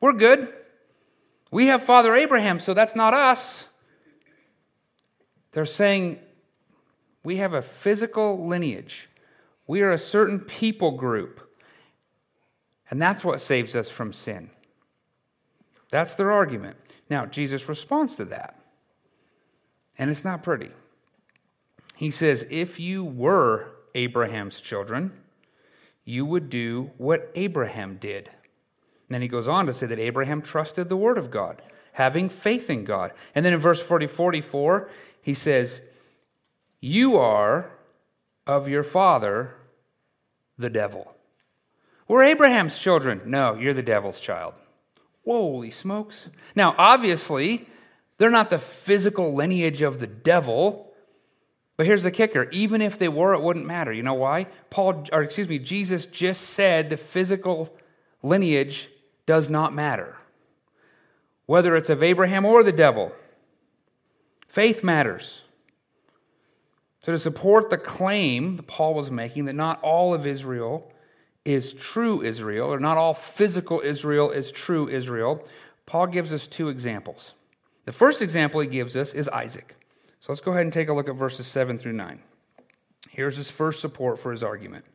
We're 0.00 0.12
good. 0.12 0.52
We 1.50 1.68
have 1.68 1.82
Father 1.84 2.16
Abraham, 2.16 2.58
so 2.58 2.74
that's 2.74 2.96
not 2.96 3.14
us. 3.14 3.68
They're 5.52 5.64
saying 5.64 6.18
we 7.24 7.38
have 7.38 7.54
a 7.54 7.62
physical 7.62 8.46
lineage. 8.46 9.08
We 9.66 9.80
are 9.80 9.90
a 9.90 9.98
certain 9.98 10.38
people 10.38 10.92
group. 10.92 11.40
And 12.90 13.00
that's 13.00 13.24
what 13.24 13.40
saves 13.40 13.74
us 13.74 13.88
from 13.88 14.12
sin. 14.12 14.50
That's 15.90 16.14
their 16.14 16.30
argument. 16.30 16.76
Now, 17.08 17.24
Jesus 17.26 17.68
responds 17.68 18.14
to 18.16 18.24
that. 18.26 18.60
And 19.98 20.10
it's 20.10 20.24
not 20.24 20.42
pretty. 20.42 20.70
He 21.96 22.10
says, 22.10 22.46
If 22.50 22.78
you 22.78 23.04
were 23.04 23.70
Abraham's 23.94 24.60
children, 24.60 25.12
you 26.04 26.26
would 26.26 26.50
do 26.50 26.90
what 26.98 27.30
Abraham 27.34 27.96
did. 27.96 28.28
And 29.08 29.14
then 29.14 29.22
he 29.22 29.28
goes 29.28 29.48
on 29.48 29.66
to 29.66 29.74
say 29.74 29.86
that 29.86 29.98
Abraham 29.98 30.42
trusted 30.42 30.88
the 30.88 30.96
word 30.96 31.16
of 31.16 31.30
God, 31.30 31.62
having 31.92 32.28
faith 32.28 32.68
in 32.68 32.84
God. 32.84 33.12
And 33.34 33.46
then 33.46 33.52
in 33.52 33.60
verse 33.60 33.80
40, 33.80 34.06
44, 34.08 34.90
he 35.22 35.32
says, 35.32 35.80
You 36.84 37.16
are 37.16 37.70
of 38.46 38.68
your 38.68 38.84
father, 38.84 39.54
the 40.58 40.68
devil. 40.68 41.16
We're 42.06 42.24
Abraham's 42.24 42.78
children. 42.78 43.22
No, 43.24 43.54
you're 43.54 43.72
the 43.72 43.82
devil's 43.82 44.20
child. 44.20 44.52
Holy 45.24 45.70
smokes. 45.70 46.28
Now, 46.54 46.74
obviously, 46.76 47.70
they're 48.18 48.28
not 48.28 48.50
the 48.50 48.58
physical 48.58 49.34
lineage 49.34 49.80
of 49.80 49.98
the 49.98 50.06
devil. 50.06 50.92
But 51.78 51.86
here's 51.86 52.02
the 52.02 52.10
kicker 52.10 52.50
even 52.50 52.82
if 52.82 52.98
they 52.98 53.08
were, 53.08 53.32
it 53.32 53.40
wouldn't 53.40 53.64
matter. 53.64 53.90
You 53.90 54.02
know 54.02 54.12
why? 54.12 54.48
Paul, 54.68 55.06
or 55.10 55.22
excuse 55.22 55.48
me, 55.48 55.58
Jesus 55.58 56.04
just 56.04 56.42
said 56.42 56.90
the 56.90 56.98
physical 56.98 57.74
lineage 58.22 58.90
does 59.24 59.48
not 59.48 59.72
matter. 59.72 60.18
Whether 61.46 61.76
it's 61.76 61.88
of 61.88 62.02
Abraham 62.02 62.44
or 62.44 62.62
the 62.62 62.72
devil, 62.72 63.10
faith 64.46 64.84
matters. 64.84 65.43
So, 67.04 67.12
to 67.12 67.18
support 67.18 67.68
the 67.68 67.76
claim 67.76 68.56
that 68.56 68.66
Paul 68.66 68.94
was 68.94 69.10
making 69.10 69.44
that 69.44 69.54
not 69.54 69.78
all 69.82 70.14
of 70.14 70.26
Israel 70.26 70.90
is 71.44 71.74
true 71.74 72.22
Israel, 72.22 72.72
or 72.72 72.80
not 72.80 72.96
all 72.96 73.12
physical 73.12 73.82
Israel 73.84 74.30
is 74.30 74.50
true 74.50 74.88
Israel, 74.88 75.46
Paul 75.84 76.06
gives 76.06 76.32
us 76.32 76.46
two 76.46 76.68
examples. 76.68 77.34
The 77.84 77.92
first 77.92 78.22
example 78.22 78.60
he 78.60 78.66
gives 78.66 78.96
us 78.96 79.12
is 79.12 79.28
Isaac. 79.28 79.76
So 80.20 80.32
let's 80.32 80.40
go 80.40 80.52
ahead 80.52 80.62
and 80.62 80.72
take 80.72 80.88
a 80.88 80.94
look 80.94 81.06
at 81.06 81.16
verses 81.16 81.46
7 81.46 81.76
through 81.76 81.92
9. 81.92 82.20
Here's 83.10 83.36
his 83.36 83.50
first 83.50 83.82
support 83.82 84.18
for 84.18 84.32
his 84.32 84.42
argument. 84.42 84.86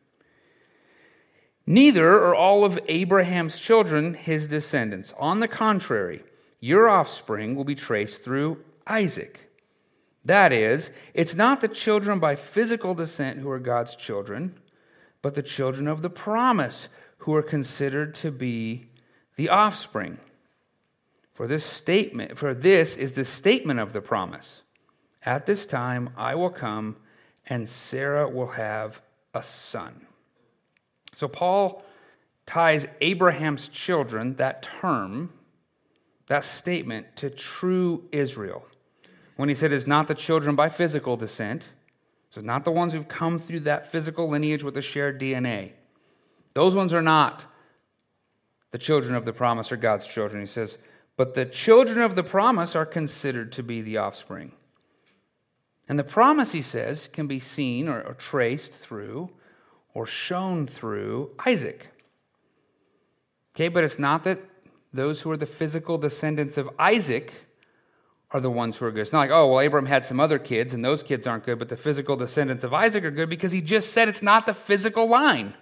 Neither 1.64 2.14
are 2.14 2.34
all 2.34 2.64
of 2.64 2.80
Abraham's 2.88 3.56
children 3.56 4.14
his 4.14 4.48
descendants. 4.48 5.14
On 5.16 5.38
the 5.38 5.46
contrary, 5.46 6.24
your 6.58 6.88
offspring 6.88 7.54
will 7.54 7.64
be 7.64 7.76
traced 7.76 8.24
through 8.24 8.64
Isaac. 8.88 9.49
That 10.24 10.52
is, 10.52 10.90
it's 11.14 11.34
not 11.34 11.60
the 11.60 11.68
children 11.68 12.18
by 12.18 12.36
physical 12.36 12.94
descent 12.94 13.38
who 13.38 13.50
are 13.50 13.58
God's 13.58 13.96
children, 13.96 14.58
but 15.22 15.34
the 15.34 15.42
children 15.42 15.88
of 15.88 16.02
the 16.02 16.10
promise 16.10 16.88
who 17.18 17.34
are 17.34 17.42
considered 17.42 18.14
to 18.16 18.30
be 18.30 18.86
the 19.36 19.48
offspring. 19.48 20.18
For 21.32 21.46
this 21.46 21.64
statement, 21.64 22.36
for 22.36 22.52
this 22.52 22.96
is 22.96 23.12
the 23.12 23.24
statement 23.24 23.80
of 23.80 23.92
the 23.92 24.02
promise. 24.02 24.62
At 25.24 25.46
this 25.46 25.66
time 25.66 26.10
I 26.16 26.34
will 26.34 26.50
come, 26.50 26.96
and 27.46 27.68
Sarah 27.68 28.28
will 28.28 28.48
have 28.48 29.00
a 29.32 29.42
son. 29.42 30.06
So 31.14 31.28
Paul 31.28 31.82
ties 32.46 32.86
Abraham's 33.00 33.68
children, 33.68 34.36
that 34.36 34.62
term, 34.62 35.32
that 36.26 36.44
statement, 36.44 37.16
to 37.16 37.30
true 37.30 38.04
Israel. 38.12 38.66
When 39.40 39.48
he 39.48 39.54
said 39.54 39.72
it's 39.72 39.86
not 39.86 40.06
the 40.06 40.14
children 40.14 40.54
by 40.54 40.68
physical 40.68 41.16
descent, 41.16 41.68
so 42.28 42.42
not 42.42 42.66
the 42.66 42.70
ones 42.70 42.92
who've 42.92 43.08
come 43.08 43.38
through 43.38 43.60
that 43.60 43.90
physical 43.90 44.28
lineage 44.28 44.62
with 44.62 44.74
the 44.74 44.82
shared 44.82 45.18
DNA. 45.18 45.72
Those 46.52 46.74
ones 46.74 46.92
are 46.92 47.00
not 47.00 47.46
the 48.70 48.76
children 48.76 49.14
of 49.14 49.24
the 49.24 49.32
promise 49.32 49.72
or 49.72 49.78
God's 49.78 50.06
children. 50.06 50.42
He 50.42 50.46
says, 50.46 50.76
but 51.16 51.32
the 51.32 51.46
children 51.46 52.02
of 52.02 52.16
the 52.16 52.22
promise 52.22 52.76
are 52.76 52.84
considered 52.84 53.50
to 53.52 53.62
be 53.62 53.80
the 53.80 53.96
offspring. 53.96 54.52
And 55.88 55.98
the 55.98 56.04
promise, 56.04 56.52
he 56.52 56.60
says, 56.60 57.08
can 57.10 57.26
be 57.26 57.40
seen 57.40 57.88
or, 57.88 58.02
or 58.02 58.12
traced 58.12 58.74
through 58.74 59.30
or 59.94 60.04
shown 60.04 60.66
through 60.66 61.30
Isaac. 61.46 61.88
Okay, 63.54 63.68
but 63.68 63.84
it's 63.84 63.98
not 63.98 64.22
that 64.24 64.40
those 64.92 65.22
who 65.22 65.30
are 65.30 65.38
the 65.38 65.46
physical 65.46 65.96
descendants 65.96 66.58
of 66.58 66.68
Isaac 66.78 67.46
are 68.32 68.40
the 68.40 68.50
ones 68.50 68.76
who 68.76 68.86
are 68.86 68.92
good. 68.92 69.00
It's 69.00 69.12
not 69.12 69.20
like, 69.20 69.30
oh, 69.30 69.48
well, 69.48 69.60
Abraham 69.60 69.86
had 69.86 70.04
some 70.04 70.20
other 70.20 70.38
kids 70.38 70.72
and 70.72 70.84
those 70.84 71.02
kids 71.02 71.26
aren't 71.26 71.44
good, 71.44 71.58
but 71.58 71.68
the 71.68 71.76
physical 71.76 72.16
descendants 72.16 72.62
of 72.62 72.72
Isaac 72.72 73.04
are 73.04 73.10
good 73.10 73.28
because 73.28 73.52
he 73.52 73.60
just 73.60 73.92
said 73.92 74.08
it's 74.08 74.22
not 74.22 74.46
the 74.46 74.54
physical 74.54 75.06
line. 75.06 75.54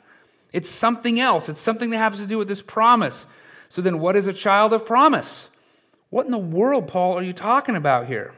It's 0.53 0.69
something 0.69 1.19
else. 1.19 1.49
It's 1.49 1.61
something 1.61 1.91
that 1.91 1.99
has 1.99 2.19
to 2.19 2.27
do 2.27 2.39
with 2.39 2.49
this 2.49 2.63
promise. 2.63 3.27
So 3.69 3.83
then, 3.83 4.01
what 4.01 4.17
is 4.17 4.27
a 4.27 4.33
child 4.33 4.73
of 4.73 4.87
promise? 4.87 5.49
What 6.11 6.27
in 6.27 6.33
the 6.33 6.39
world, 6.39 6.89
Paul, 6.89 7.19
are 7.19 7.23
you 7.23 7.35
talking 7.35 7.77
about 7.77 8.07
here? 8.07 8.33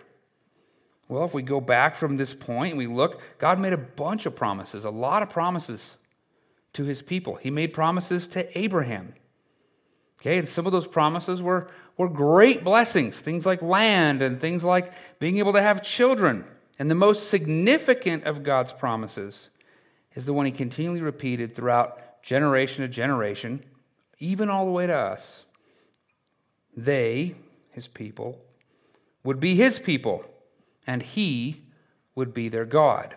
Well, 1.09 1.25
if 1.25 1.35
we 1.35 1.43
go 1.43 1.61
back 1.61 1.97
from 1.97 2.17
this 2.17 2.35
point 2.35 2.73
and 2.73 2.79
we 2.79 2.87
look, 2.87 3.21
God 3.39 3.59
made 3.59 3.73
a 3.73 3.79
bunch 3.79 4.27
of 4.27 4.35
promises, 4.35 4.85
a 4.85 4.91
lot 4.91 5.23
of 5.23 5.31
promises 5.31 5.97
to 6.73 6.85
his 6.85 7.03
people. 7.03 7.37
He 7.37 7.51
made 7.51 7.73
promises 7.73 8.29
to 8.29 8.59
Abraham. 8.59 9.15
Okay, 10.21 10.39
and 10.39 10.47
some 10.47 10.67
of 10.67 10.73
those 10.73 10.87
promises 10.87 11.43
were, 11.43 11.69
were 12.01 12.09
great 12.09 12.65
blessings, 12.65 13.21
things 13.21 13.45
like 13.45 13.61
land 13.61 14.23
and 14.23 14.41
things 14.41 14.65
like 14.65 14.91
being 15.19 15.37
able 15.37 15.53
to 15.53 15.61
have 15.61 15.83
children. 15.83 16.47
And 16.79 16.91
the 16.91 16.95
most 16.95 17.29
significant 17.29 18.25
of 18.25 18.43
God's 18.43 18.73
promises 18.73 19.51
is 20.15 20.25
the 20.25 20.33
one 20.33 20.47
he 20.47 20.53
continually 20.53 21.03
repeated 21.03 21.55
throughout 21.55 22.23
generation 22.23 22.81
to 22.81 22.89
generation, 22.89 23.63
even 24.19 24.49
all 24.49 24.65
the 24.65 24.71
way 24.71 24.87
to 24.87 24.95
us. 24.95 25.45
They, 26.75 27.35
his 27.71 27.87
people, 27.87 28.39
would 29.23 29.39
be 29.39 29.55
his 29.55 29.79
people 29.79 30.25
and 30.87 31.03
he 31.03 31.65
would 32.15 32.33
be 32.33 32.49
their 32.49 32.65
God. 32.65 33.15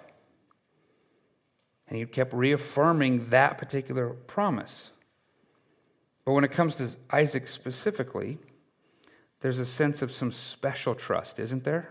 And 1.88 1.98
he 1.98 2.06
kept 2.06 2.34
reaffirming 2.34 3.30
that 3.30 3.58
particular 3.58 4.10
promise. 4.10 4.92
But 6.26 6.34
when 6.34 6.44
it 6.44 6.52
comes 6.52 6.76
to 6.76 6.90
Isaac 7.10 7.48
specifically, 7.48 8.40
there's 9.44 9.60
a 9.60 9.66
sense 9.66 10.02
of 10.02 10.14
some 10.14 10.32
special 10.32 10.96
trust, 10.96 11.38
isn't 11.38 11.66
there? 11.66 11.90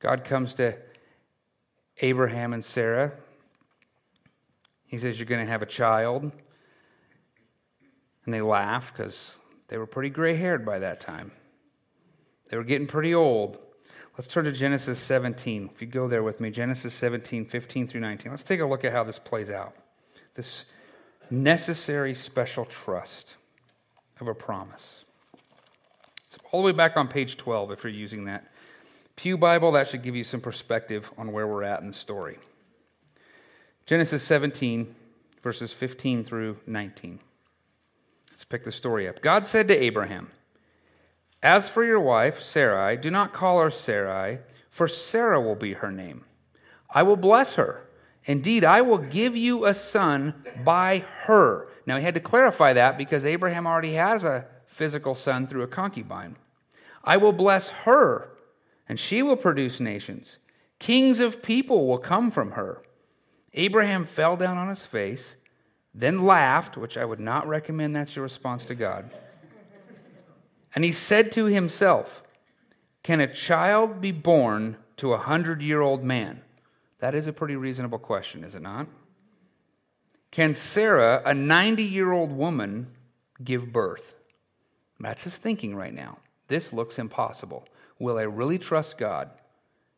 God 0.00 0.24
comes 0.24 0.54
to 0.54 0.74
Abraham 1.98 2.54
and 2.54 2.64
Sarah. 2.64 3.12
He 4.86 4.96
says, 4.96 5.18
You're 5.18 5.26
going 5.26 5.44
to 5.44 5.50
have 5.50 5.60
a 5.60 5.66
child. 5.66 6.32
And 8.24 8.32
they 8.32 8.40
laugh 8.40 8.94
because 8.94 9.36
they 9.68 9.76
were 9.76 9.86
pretty 9.86 10.08
gray 10.08 10.36
haired 10.36 10.64
by 10.64 10.78
that 10.78 11.00
time. 11.00 11.32
They 12.48 12.56
were 12.56 12.64
getting 12.64 12.86
pretty 12.86 13.14
old. 13.14 13.58
Let's 14.16 14.26
turn 14.26 14.46
to 14.46 14.52
Genesis 14.52 14.98
17. 14.98 15.68
If 15.74 15.82
you 15.82 15.86
go 15.86 16.08
there 16.08 16.22
with 16.22 16.40
me, 16.40 16.50
Genesis 16.50 16.94
17, 16.94 17.44
15 17.44 17.88
through 17.88 18.00
19. 18.00 18.30
Let's 18.30 18.42
take 18.42 18.60
a 18.60 18.66
look 18.66 18.86
at 18.86 18.92
how 18.92 19.04
this 19.04 19.18
plays 19.18 19.50
out. 19.50 19.74
This 20.34 20.64
necessary 21.28 22.14
special 22.14 22.64
trust 22.64 23.36
of 24.18 24.28
a 24.28 24.34
promise. 24.34 25.02
It's 26.26 26.38
all 26.50 26.62
the 26.62 26.66
way 26.66 26.72
back 26.72 26.96
on 26.96 27.08
page 27.08 27.36
12 27.36 27.70
if 27.72 27.84
you're 27.84 27.92
using 27.92 28.24
that. 28.24 28.50
Pew 29.14 29.38
Bible, 29.38 29.72
that 29.72 29.88
should 29.88 30.02
give 30.02 30.16
you 30.16 30.24
some 30.24 30.40
perspective 30.40 31.10
on 31.16 31.32
where 31.32 31.46
we're 31.46 31.62
at 31.62 31.80
in 31.80 31.86
the 31.86 31.92
story. 31.92 32.38
Genesis 33.86 34.22
17, 34.24 34.94
verses 35.42 35.72
15 35.72 36.24
through 36.24 36.58
19. 36.66 37.20
Let's 38.30 38.44
pick 38.44 38.64
the 38.64 38.72
story 38.72 39.08
up. 39.08 39.22
God 39.22 39.46
said 39.46 39.68
to 39.68 39.76
Abraham, 39.76 40.30
as 41.42 41.68
for 41.68 41.84
your 41.84 42.00
wife, 42.00 42.42
Sarai, 42.42 42.96
do 42.96 43.10
not 43.10 43.32
call 43.32 43.60
her 43.60 43.70
Sarai, 43.70 44.40
for 44.68 44.88
Sarah 44.88 45.40
will 45.40 45.54
be 45.54 45.74
her 45.74 45.92
name. 45.92 46.24
I 46.90 47.02
will 47.02 47.16
bless 47.16 47.54
her. 47.54 47.88
Indeed, 48.24 48.64
I 48.64 48.80
will 48.80 48.98
give 48.98 49.36
you 49.36 49.64
a 49.64 49.72
son 49.72 50.34
by 50.64 51.04
her. 51.22 51.68
Now, 51.86 51.96
he 51.98 52.04
had 52.04 52.14
to 52.14 52.20
clarify 52.20 52.72
that 52.72 52.98
because 52.98 53.24
Abraham 53.24 53.66
already 53.66 53.92
has 53.92 54.24
a 54.24 54.46
physical 54.76 55.14
son 55.14 55.46
through 55.46 55.62
a 55.62 55.66
concubine. 55.66 56.36
I 57.02 57.16
will 57.16 57.32
bless 57.32 57.70
her, 57.70 58.28
and 58.86 59.00
she 59.00 59.22
will 59.22 59.36
produce 59.36 59.80
nations. 59.80 60.36
Kings 60.78 61.18
of 61.18 61.42
people 61.42 61.86
will 61.86 61.98
come 61.98 62.30
from 62.30 62.50
her. 62.52 62.82
Abraham 63.54 64.04
fell 64.04 64.36
down 64.36 64.58
on 64.58 64.68
his 64.68 64.84
face, 64.84 65.34
then 65.94 66.26
laughed, 66.26 66.76
which 66.76 66.98
I 66.98 67.06
would 67.06 67.20
not 67.20 67.48
recommend 67.48 67.96
that's 67.96 68.14
your 68.14 68.22
response 68.24 68.66
to 68.66 68.74
God. 68.74 69.10
And 70.74 70.84
he 70.84 70.92
said 70.92 71.32
to 71.32 71.46
himself, 71.46 72.22
Can 73.02 73.20
a 73.20 73.32
child 73.32 74.02
be 74.02 74.12
born 74.12 74.76
to 74.98 75.14
a 75.14 75.18
hundred 75.18 75.62
year 75.62 75.80
old 75.80 76.04
man? 76.04 76.42
That 76.98 77.14
is 77.14 77.26
a 77.26 77.32
pretty 77.32 77.56
reasonable 77.56 77.98
question, 77.98 78.44
is 78.44 78.54
it 78.54 78.60
not? 78.60 78.88
Can 80.30 80.52
Sarah, 80.52 81.22
a 81.24 81.32
90 81.32 81.82
year 81.82 82.12
old 82.12 82.30
woman, 82.30 82.88
give 83.42 83.72
birth? 83.72 84.16
That's 84.98 85.24
his 85.24 85.36
thinking 85.36 85.74
right 85.74 85.94
now. 85.94 86.18
This 86.48 86.72
looks 86.72 86.98
impossible. 86.98 87.66
Will 87.98 88.18
I 88.18 88.22
really 88.22 88.58
trust 88.58 88.98
God? 88.98 89.30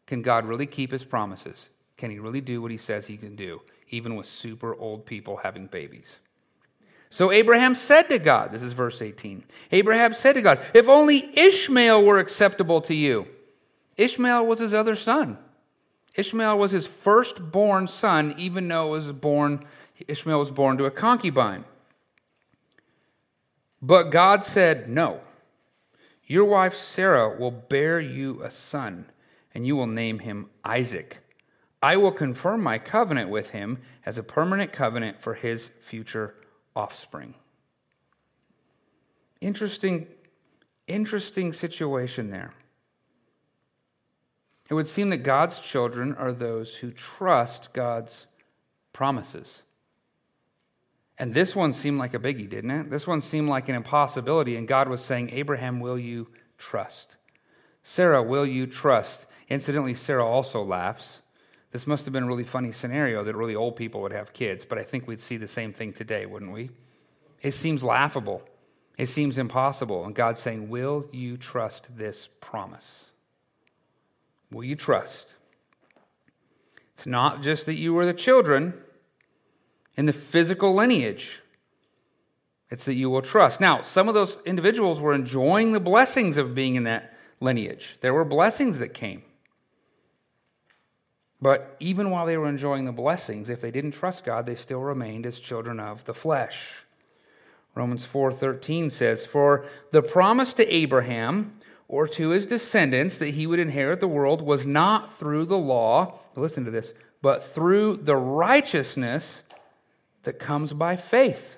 Can 0.07 0.23
God 0.23 0.47
really 0.47 0.67
keep 0.67 0.90
his 0.90 1.05
promises? 1.05 1.69
Can 1.97 2.11
he 2.11 2.19
really 2.19 2.40
do 2.40 2.62
what 2.62 2.71
he 2.71 2.76
says 2.76 3.07
he 3.07 3.17
can 3.17 3.37
do, 3.37 3.61
even 3.90 4.17
with 4.17 4.26
super 4.26 4.75
old 4.75 5.05
people 5.05 5.38
having 5.38 5.67
babies? 5.67 6.19
So 7.11 7.33
Abraham 7.33 7.75
said 7.75 8.05
to 8.05 8.19
God, 8.19 8.52
this 8.52 8.62
is 8.62 8.73
verse 8.73 9.00
18. 9.00 9.45
Abraham 9.73 10.12
said 10.12 10.35
to 10.35 10.43
God, 10.43 10.61
If 10.75 10.88
only 10.88 11.31
Ishmael 11.37 12.05
were 12.05 12.19
acceptable 12.19 12.81
to 12.83 12.95
you. 12.95 13.26
Ishmael 13.97 14.47
was 14.47 14.61
his 14.61 14.75
other 14.75 14.95
son. 14.95 15.38
Ishmael 16.14 16.59
was 16.59 16.73
his 16.73 16.87
firstborn 16.87 17.87
son, 17.87 18.35
even 18.38 18.69
though 18.69 18.88
was 18.88 19.12
born, 19.12 19.64
Ishmael 20.07 20.38
was 20.38 20.50
born 20.50 20.76
to 20.78 20.85
a 20.85 20.90
concubine. 20.90 21.64
But 23.80 24.11
God 24.11 24.44
said, 24.44 24.88
No. 24.88 25.20
Your 26.26 26.44
wife 26.44 26.76
Sarah 26.76 27.35
will 27.38 27.50
bear 27.50 27.99
you 27.99 28.42
a 28.42 28.50
son, 28.50 29.06
and 29.54 29.66
you 29.66 29.76
will 29.76 29.87
name 29.87 30.18
him 30.18 30.50
Isaac. 30.64 31.20
I 31.82 31.97
will 31.97 32.12
confirm 32.12 32.62
my 32.62 32.78
covenant 32.78 33.30
with 33.30 33.50
him 33.50 33.78
as 34.04 34.18
a 34.18 34.23
permanent 34.23 34.73
covenant 34.73 35.23
for 35.23 35.35
his 35.35 35.70
future 35.80 36.35
offspring. 36.75 37.35
Interesting, 39.40 40.06
interesting 40.87 41.52
situation 41.52 42.30
there. 42.30 42.52
It 44.68 44.75
would 44.75 44.88
seem 44.88 45.08
that 45.11 45.18
God's 45.18 45.61
children 45.61 46.14
are 46.14 46.32
those 46.32 46.76
who 46.76 46.90
trust 46.90 47.73
God's 47.73 48.26
promises. 48.92 49.62
And 51.19 51.35
this 51.35 51.57
one 51.57 51.73
seemed 51.73 51.99
like 51.99 52.15
a 52.15 52.19
biggie, 52.19 52.49
didn't 52.49 52.71
it? 52.71 52.91
This 52.91 53.07
one 53.07 53.21
seemed 53.21 53.49
like 53.49 53.69
an 53.69 53.75
impossibility, 53.75 54.57
and 54.57 54.69
God 54.69 54.89
was 54.89 55.05
saying, 55.05 55.31
Abraham, 55.33 55.81
will 55.81 55.99
you 55.99 56.29
trust? 56.59 57.17
Sarah, 57.83 58.23
will 58.23 58.47
you 58.47 58.67
trust? 58.67 59.27
Incidentally, 59.49 59.95
Sarah 59.95 60.27
also 60.27 60.63
laughs. 60.63 61.21
This 61.73 61.87
must 61.87 62.05
have 62.07 62.13
been 62.13 62.25
a 62.25 62.29
really 62.29 62.45
funny 62.45 62.71
scenario 62.71 63.25
that 63.25 63.35
really 63.35 63.57
old 63.57 63.77
people 63.77 64.01
would 64.03 64.13
have 64.13 64.33
kids, 64.33 64.65
but 64.65 64.79
I 64.79 64.85
think 64.85 65.07
we'd 65.07 65.21
see 65.21 65.37
the 65.37 65.49
same 65.49 65.73
thing 65.73 65.93
today, 65.93 66.25
wouldn't 66.25 66.53
we? 66.53 66.71
It 67.43 67.53
seems 67.53 67.83
laughable. 67.83 68.43
It 68.97 69.07
seems 69.07 69.39
impossible. 69.39 70.05
And 70.05 70.15
God's 70.15 70.41
saying, 70.41 70.69
Will 70.69 71.07
you 71.13 71.37
trust 71.37 71.97
this 71.97 72.29
promise? 72.41 73.11
Will 74.51 74.65
you 74.65 74.77
trust? 74.77 75.35
It's 76.95 77.07
not 77.07 77.43
just 77.43 77.67
that 77.67 77.75
you 77.75 77.93
were 77.95 78.07
the 78.07 78.15
children 78.15 78.75
in 79.99 80.07
the 80.07 80.12
physical 80.12 80.73
lineage, 80.73 81.40
it's 82.71 82.85
that 82.85 82.95
you 82.95 83.11
will 83.11 83.21
trust. 83.21 83.61
Now, 83.61 83.83
some 83.83 84.07
of 84.07 84.14
those 84.14 84.38
individuals 84.47 85.00
were 85.00 85.12
enjoying 85.12 85.73
the 85.73 85.81
blessings 85.81 86.37
of 86.37 86.55
being 86.55 86.76
in 86.76 86.85
that 86.85 87.12
lineage, 87.40 87.99
there 88.00 88.14
were 88.14 88.25
blessings 88.25 88.78
that 88.78 88.95
came. 88.95 89.23
But 91.40 91.76
even 91.78 92.11
while 92.11 92.26
they 92.26 92.37
were 92.37 92.49
enjoying 92.49 92.85
the 92.85 92.93
blessings, 92.93 93.49
if 93.49 93.61
they 93.61 93.71
didn't 93.71 93.93
trust 93.93 94.25
God, 94.25 94.47
they 94.47 94.57
still 94.57 94.81
remained 94.81 95.26
as 95.26 95.38
children 95.38 95.78
of 95.78 96.05
the 96.05 96.14
flesh. 96.14 96.85
Romans 97.76 98.05
4:13 98.05 98.90
says, 98.90 99.25
"For 99.25 99.64
the 99.93 100.02
promise 100.02 100.52
to 100.55 100.75
Abraham 100.75 101.61
or 101.87 102.09
to 102.09 102.31
his 102.31 102.47
descendants 102.47 103.17
that 103.19 103.35
he 103.35 103.47
would 103.47 103.61
inherit 103.61 104.00
the 104.00 104.09
world 104.09 104.43
was 104.43 104.67
not 104.67 105.17
through 105.17 105.47
the 105.47 105.59
law, 105.59 106.19
listen 106.35 106.64
to 106.64 106.73
this, 106.73 106.93
but 107.23 107.43
through 107.43 107.99
the 107.99 108.17
righteousness 108.17 109.43
that 110.28 110.38
comes 110.38 110.75
by 110.75 110.94
faith. 110.94 111.56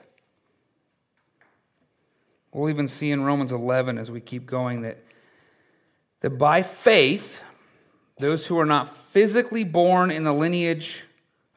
We'll 2.52 2.70
even 2.70 2.86
see 2.86 3.10
in 3.10 3.24
Romans 3.24 3.50
11 3.50 3.98
as 3.98 4.12
we 4.12 4.20
keep 4.20 4.46
going 4.46 4.82
that, 4.82 5.02
that 6.20 6.38
by 6.38 6.62
faith, 6.62 7.40
those 8.20 8.46
who 8.46 8.56
are 8.60 8.64
not 8.64 8.96
physically 9.08 9.64
born 9.64 10.12
in 10.12 10.22
the 10.22 10.32
lineage 10.32 11.02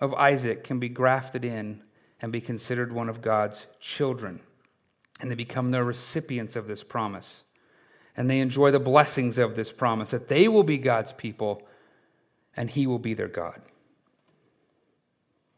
of 0.01 0.11
Isaac 0.15 0.63
can 0.63 0.79
be 0.79 0.89
grafted 0.89 1.45
in 1.45 1.83
and 2.19 2.31
be 2.31 2.41
considered 2.41 2.91
one 2.91 3.09
of 3.09 3.21
God's 3.21 3.67
children. 3.79 4.39
And 5.21 5.29
they 5.29 5.35
become 5.35 5.69
the 5.69 5.83
recipients 5.83 6.55
of 6.55 6.65
this 6.65 6.83
promise 6.83 7.43
and 8.17 8.27
they 8.27 8.39
enjoy 8.39 8.71
the 8.71 8.79
blessings 8.79 9.37
of 9.37 9.55
this 9.55 9.71
promise 9.71 10.09
that 10.09 10.29
they 10.29 10.47
will 10.47 10.63
be 10.63 10.79
God's 10.79 11.11
people 11.11 11.61
and 12.57 12.71
He 12.71 12.87
will 12.87 12.97
be 12.97 13.13
their 13.13 13.27
God. 13.27 13.61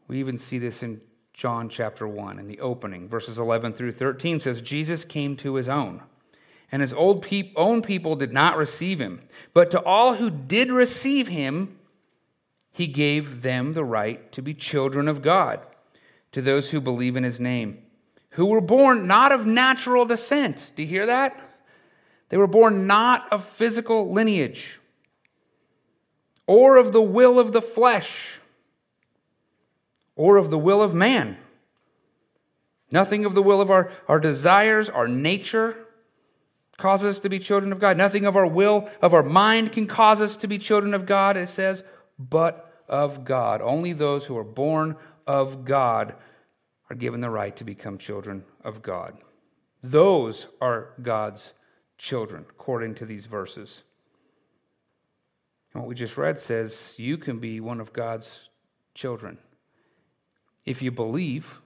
We 0.06 0.20
even 0.20 0.36
see 0.36 0.58
this 0.58 0.82
in 0.82 1.00
John 1.36 1.68
chapter 1.68 2.08
1 2.08 2.38
in 2.38 2.48
the 2.48 2.60
opening, 2.60 3.10
verses 3.10 3.36
11 3.36 3.74
through 3.74 3.92
13 3.92 4.40
says, 4.40 4.62
Jesus 4.62 5.04
came 5.04 5.36
to 5.36 5.56
His 5.56 5.68
own, 5.68 6.00
and 6.72 6.80
His 6.80 6.94
old 6.94 7.20
pe- 7.20 7.52
own 7.54 7.82
people 7.82 8.16
did 8.16 8.32
not 8.32 8.56
receive 8.56 8.98
Him. 8.98 9.20
But 9.52 9.70
to 9.72 9.82
all 9.82 10.14
who 10.14 10.30
did 10.30 10.70
receive 10.70 11.28
Him, 11.28 11.78
He 12.72 12.86
gave 12.86 13.42
them 13.42 13.74
the 13.74 13.84
right 13.84 14.32
to 14.32 14.40
be 14.40 14.54
children 14.54 15.08
of 15.08 15.20
God, 15.20 15.60
to 16.32 16.40
those 16.40 16.70
who 16.70 16.80
believe 16.80 17.16
in 17.16 17.22
His 17.22 17.38
name, 17.38 17.82
who 18.30 18.46
were 18.46 18.62
born 18.62 19.06
not 19.06 19.30
of 19.30 19.44
natural 19.44 20.06
descent. 20.06 20.70
Do 20.74 20.84
you 20.84 20.88
hear 20.88 21.04
that? 21.04 21.38
They 22.30 22.38
were 22.38 22.46
born 22.46 22.86
not 22.86 23.30
of 23.30 23.44
physical 23.44 24.10
lineage 24.10 24.80
or 26.46 26.78
of 26.78 26.94
the 26.94 27.02
will 27.02 27.38
of 27.38 27.52
the 27.52 27.60
flesh 27.62 28.40
or 30.16 30.38
of 30.38 30.50
the 30.50 30.58
will 30.58 30.82
of 30.82 30.94
man. 30.94 31.36
Nothing 32.90 33.24
of 33.24 33.34
the 33.34 33.42
will 33.42 33.60
of 33.60 33.70
our, 33.70 33.92
our 34.08 34.18
desires, 34.18 34.88
our 34.88 35.06
nature 35.06 35.76
causes 36.78 37.16
us 37.16 37.20
to 37.20 37.28
be 37.28 37.38
children 37.38 37.72
of 37.72 37.78
God. 37.78 37.96
Nothing 37.96 38.24
of 38.24 38.36
our 38.36 38.46
will, 38.46 38.88
of 39.02 39.14
our 39.14 39.22
mind 39.22 39.72
can 39.72 39.86
cause 39.86 40.20
us 40.20 40.36
to 40.38 40.46
be 40.46 40.58
children 40.58 40.94
of 40.94 41.06
God, 41.06 41.36
it 41.36 41.48
says, 41.48 41.82
but 42.18 42.82
of 42.88 43.24
God. 43.24 43.60
Only 43.60 43.92
those 43.92 44.24
who 44.24 44.36
are 44.36 44.44
born 44.44 44.96
of 45.26 45.64
God 45.64 46.14
are 46.88 46.96
given 46.96 47.20
the 47.20 47.30
right 47.30 47.54
to 47.56 47.64
become 47.64 47.98
children 47.98 48.44
of 48.62 48.82
God. 48.82 49.16
Those 49.82 50.48
are 50.60 50.90
God's 51.02 51.52
children, 51.98 52.44
according 52.48 52.94
to 52.96 53.06
these 53.06 53.26
verses. 53.26 53.82
And 55.72 55.82
what 55.82 55.88
we 55.88 55.94
just 55.94 56.16
read 56.16 56.38
says 56.38 56.94
you 56.96 57.18
can 57.18 57.40
be 57.40 57.60
one 57.60 57.80
of 57.80 57.92
God's 57.92 58.48
children 58.94 59.38
if 60.66 60.82
you 60.82 60.90
believe. 60.90 61.60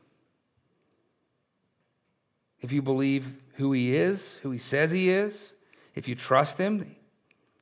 If 2.60 2.70
you 2.70 2.82
believe 2.82 3.32
who 3.54 3.72
He 3.72 3.96
is, 3.96 4.38
who 4.42 4.50
He 4.50 4.58
says 4.58 4.92
He 4.92 5.08
is, 5.08 5.54
if 5.94 6.06
you 6.06 6.14
trust 6.14 6.58
Him, 6.58 6.78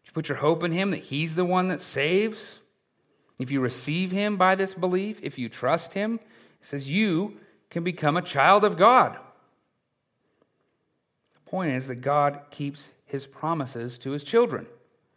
you 0.05 0.13
put 0.13 0.29
your 0.29 0.39
hope 0.39 0.63
in 0.63 0.73
Him 0.73 0.91
that 0.91 0.99
He's 0.99 1.37
the 1.37 1.45
one 1.45 1.69
that 1.69 1.81
saves, 1.81 2.59
if 3.39 3.51
you 3.51 3.61
receive 3.61 4.11
Him 4.11 4.37
by 4.37 4.57
this 4.57 4.75
belief, 4.75 5.21
if 5.23 5.39
you 5.39 5.49
trust 5.49 5.95
Him, 5.95 6.15
it 6.61 6.67
says 6.67 6.91
you 6.91 7.39
can 7.71 7.85
become 7.85 8.17
a 8.17 8.23
child 8.23 8.65
of 8.65 8.77
God 8.77 9.17
The 11.35 11.51
point 11.51 11.73
is 11.73 11.87
that 11.89 11.97
God 11.97 12.41
keeps 12.51 12.89
his 13.07 13.27
promises 13.27 13.97
to 13.99 14.11
his 14.11 14.25
children. 14.25 14.67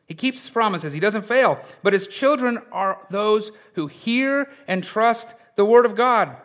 He 0.05 0.13
keeps 0.13 0.41
his 0.41 0.49
promises, 0.49 0.93
he 0.93 0.99
doesn't 0.99 1.25
fail. 1.25 1.59
But 1.83 1.93
his 1.93 2.07
children 2.07 2.61
are 2.71 2.99
those 3.09 3.51
who 3.73 3.87
hear 3.87 4.49
and 4.67 4.83
trust 4.83 5.33
the 5.61 5.65
word 5.65 5.85
of 5.85 5.95
God. 5.95 6.37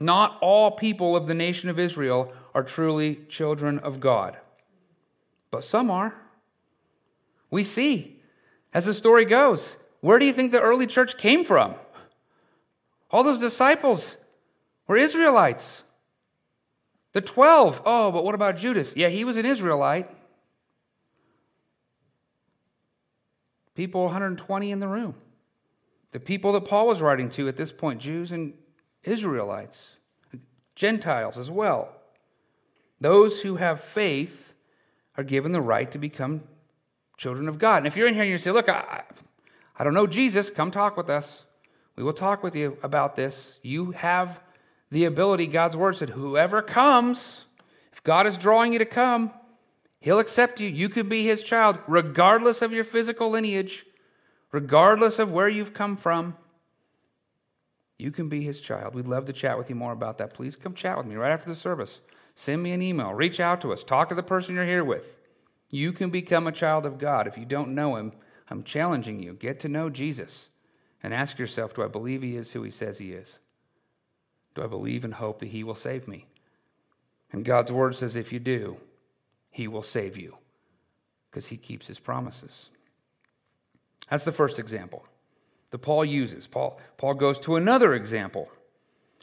Not 0.00 0.38
all 0.40 0.70
people 0.70 1.14
of 1.14 1.26
the 1.26 1.34
nation 1.34 1.68
of 1.68 1.78
Israel 1.78 2.32
are 2.54 2.62
truly 2.62 3.16
children 3.28 3.78
of 3.80 4.00
God, 4.00 4.38
but 5.50 5.62
some 5.62 5.90
are. 5.90 6.14
We 7.50 7.64
see, 7.64 8.22
as 8.72 8.86
the 8.86 8.94
story 8.94 9.26
goes, 9.26 9.76
where 10.00 10.18
do 10.18 10.24
you 10.24 10.32
think 10.32 10.52
the 10.52 10.60
early 10.62 10.86
church 10.86 11.18
came 11.18 11.44
from? 11.44 11.74
All 13.10 13.22
those 13.22 13.40
disciples 13.40 14.16
were 14.88 14.96
Israelites. 14.96 15.82
The 17.12 17.20
12. 17.20 17.82
Oh, 17.84 18.10
but 18.10 18.24
what 18.24 18.34
about 18.34 18.56
Judas? 18.56 18.96
Yeah, 18.96 19.10
he 19.10 19.22
was 19.22 19.36
an 19.36 19.44
Israelite. 19.44 20.10
People 23.74 24.04
120 24.04 24.70
in 24.70 24.80
the 24.80 24.88
room. 24.88 25.14
The 26.14 26.20
people 26.20 26.52
that 26.52 26.64
Paul 26.64 26.86
was 26.86 27.02
writing 27.02 27.28
to 27.30 27.48
at 27.48 27.56
this 27.56 27.72
point, 27.72 28.00
Jews 28.00 28.30
and 28.30 28.54
Israelites, 29.02 29.96
Gentiles 30.76 31.36
as 31.36 31.50
well. 31.50 31.88
Those 33.00 33.40
who 33.40 33.56
have 33.56 33.80
faith 33.80 34.54
are 35.18 35.24
given 35.24 35.50
the 35.50 35.60
right 35.60 35.90
to 35.90 35.98
become 35.98 36.44
children 37.16 37.48
of 37.48 37.58
God. 37.58 37.78
And 37.78 37.88
if 37.88 37.96
you're 37.96 38.06
in 38.06 38.14
here 38.14 38.22
and 38.22 38.30
you 38.30 38.38
say, 38.38 38.52
Look, 38.52 38.68
I, 38.68 39.02
I 39.76 39.82
don't 39.82 39.92
know 39.92 40.06
Jesus, 40.06 40.50
come 40.50 40.70
talk 40.70 40.96
with 40.96 41.10
us. 41.10 41.46
We 41.96 42.04
will 42.04 42.12
talk 42.12 42.44
with 42.44 42.54
you 42.54 42.78
about 42.84 43.16
this. 43.16 43.54
You 43.62 43.90
have 43.90 44.38
the 44.92 45.06
ability, 45.06 45.48
God's 45.48 45.76
word 45.76 45.96
said, 45.96 46.10
whoever 46.10 46.62
comes, 46.62 47.46
if 47.92 48.04
God 48.04 48.28
is 48.28 48.36
drawing 48.36 48.72
you 48.72 48.78
to 48.78 48.84
come, 48.84 49.32
he'll 49.98 50.20
accept 50.20 50.60
you. 50.60 50.68
You 50.68 50.88
can 50.88 51.08
be 51.08 51.24
his 51.24 51.42
child, 51.42 51.80
regardless 51.88 52.62
of 52.62 52.72
your 52.72 52.84
physical 52.84 53.30
lineage, 53.30 53.84
regardless 54.54 55.18
of 55.18 55.32
where 55.32 55.48
you've 55.48 55.74
come 55.74 55.96
from. 55.96 56.36
You 57.98 58.10
can 58.10 58.28
be 58.28 58.42
his 58.42 58.60
child. 58.60 58.94
We'd 58.94 59.06
love 59.06 59.26
to 59.26 59.32
chat 59.32 59.58
with 59.58 59.68
you 59.68 59.74
more 59.74 59.92
about 59.92 60.18
that. 60.18 60.32
Please 60.32 60.54
come 60.54 60.74
chat 60.74 60.96
with 60.96 61.06
me 61.06 61.16
right 61.16 61.32
after 61.32 61.48
the 61.48 61.56
service. 61.56 62.00
Send 62.36 62.62
me 62.62 62.72
an 62.72 62.80
email. 62.80 63.12
Reach 63.12 63.40
out 63.40 63.60
to 63.62 63.72
us. 63.72 63.82
Talk 63.82 64.08
to 64.10 64.14
the 64.14 64.22
person 64.22 64.54
you're 64.54 64.64
here 64.64 64.84
with. 64.84 65.16
You 65.70 65.92
can 65.92 66.10
become 66.10 66.46
a 66.46 66.52
child 66.52 66.86
of 66.86 66.98
God. 66.98 67.26
If 67.26 67.36
you 67.36 67.44
don't 67.44 67.74
know 67.74 67.96
him, 67.96 68.12
I'm 68.48 68.62
challenging 68.62 69.20
you. 69.20 69.32
Get 69.32 69.58
to 69.60 69.68
know 69.68 69.90
Jesus 69.90 70.46
and 71.02 71.12
ask 71.12 71.38
yourself 71.38 71.74
do 71.74 71.82
I 71.82 71.88
believe 71.88 72.22
he 72.22 72.36
is 72.36 72.52
who 72.52 72.62
he 72.62 72.70
says 72.70 72.98
he 72.98 73.12
is? 73.12 73.38
Do 74.54 74.62
I 74.62 74.66
believe 74.68 75.04
and 75.04 75.14
hope 75.14 75.40
that 75.40 75.48
He 75.48 75.64
will 75.64 75.74
save 75.74 76.06
me? 76.06 76.26
And 77.32 77.44
God's 77.44 77.72
word 77.72 77.96
says 77.96 78.14
if 78.14 78.32
you 78.32 78.38
do, 78.38 78.76
He 79.50 79.66
will 79.66 79.82
save 79.82 80.16
you 80.16 80.36
because 81.28 81.48
He 81.48 81.56
keeps 81.56 81.88
His 81.88 81.98
promises. 81.98 82.70
That's 84.10 84.24
the 84.24 84.32
first 84.32 84.58
example 84.58 85.06
that 85.70 85.78
Paul 85.78 86.04
uses. 86.04 86.46
Paul, 86.46 86.78
Paul 86.98 87.14
goes 87.14 87.38
to 87.40 87.56
another 87.56 87.94
example. 87.94 88.48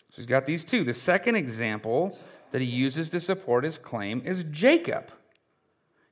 So 0.10 0.18
he's 0.18 0.26
got 0.26 0.46
these 0.46 0.64
two. 0.64 0.84
The 0.84 0.94
second 0.94 1.36
example 1.36 2.18
that 2.52 2.60
he 2.62 2.68
uses 2.68 3.10
to 3.12 3.22
support 3.22 3.64
his 3.64 3.78
claim 3.78 4.22
is 4.26 4.44
Jacob. 4.52 5.12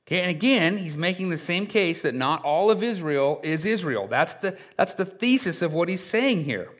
Okay, 0.06 0.22
and 0.22 0.30
again, 0.30 0.78
he's 0.78 0.96
making 0.96 1.28
the 1.28 1.38
same 1.38 1.66
case 1.66 2.02
that 2.02 2.14
not 2.14 2.42
all 2.42 2.70
of 2.70 2.82
Israel 2.82 3.40
is 3.44 3.64
Israel. 3.64 4.08
That's 4.08 4.34
the, 4.34 4.56
that's 4.76 4.94
the 4.94 5.04
thesis 5.04 5.62
of 5.62 5.72
what 5.72 5.88
he's 5.88 6.02
saying 6.02 6.44
here. 6.44 6.70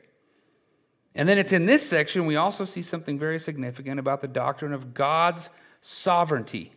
And 1.13 1.29
then 1.29 1.37
it's 1.37 1.51
in 1.51 1.65
this 1.65 1.87
section 1.87 2.25
we 2.25 2.35
also 2.35 2.65
see 2.65 2.81
something 2.81 3.19
very 3.19 3.39
significant 3.39 3.99
about 3.99 4.21
the 4.21 4.27
doctrine 4.27 4.73
of 4.73 4.93
God's 4.93 5.49
sovereignty 5.81 6.73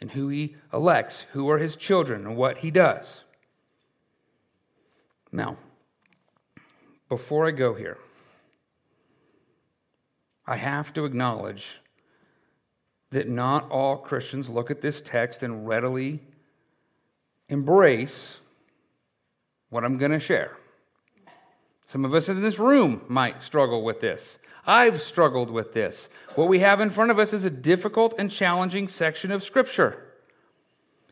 and 0.00 0.12
who 0.12 0.28
he 0.28 0.56
elects, 0.72 1.26
who 1.32 1.50
are 1.50 1.58
his 1.58 1.76
children, 1.76 2.26
and 2.26 2.36
what 2.36 2.58
he 2.58 2.70
does. 2.70 3.24
Now, 5.32 5.56
before 7.08 7.46
I 7.46 7.50
go 7.50 7.74
here, 7.74 7.98
I 10.46 10.56
have 10.56 10.92
to 10.94 11.04
acknowledge 11.04 11.80
that 13.10 13.28
not 13.28 13.70
all 13.70 13.96
Christians 13.96 14.48
look 14.48 14.70
at 14.70 14.80
this 14.80 15.00
text 15.00 15.42
and 15.42 15.66
readily 15.66 16.20
embrace 17.48 18.38
what 19.68 19.84
I'm 19.84 19.98
going 19.98 20.12
to 20.12 20.20
share. 20.20 20.56
Some 21.86 22.04
of 22.04 22.14
us 22.14 22.28
in 22.28 22.40
this 22.40 22.58
room 22.58 23.02
might 23.08 23.42
struggle 23.42 23.82
with 23.82 24.00
this. 24.00 24.38
I've 24.66 25.00
struggled 25.00 25.50
with 25.50 25.72
this. 25.72 26.08
What 26.36 26.48
we 26.48 26.60
have 26.60 26.80
in 26.80 26.90
front 26.90 27.10
of 27.10 27.18
us 27.18 27.32
is 27.32 27.44
a 27.44 27.50
difficult 27.50 28.14
and 28.18 28.30
challenging 28.30 28.86
section 28.88 29.32
of 29.32 29.42
Scripture. 29.42 30.06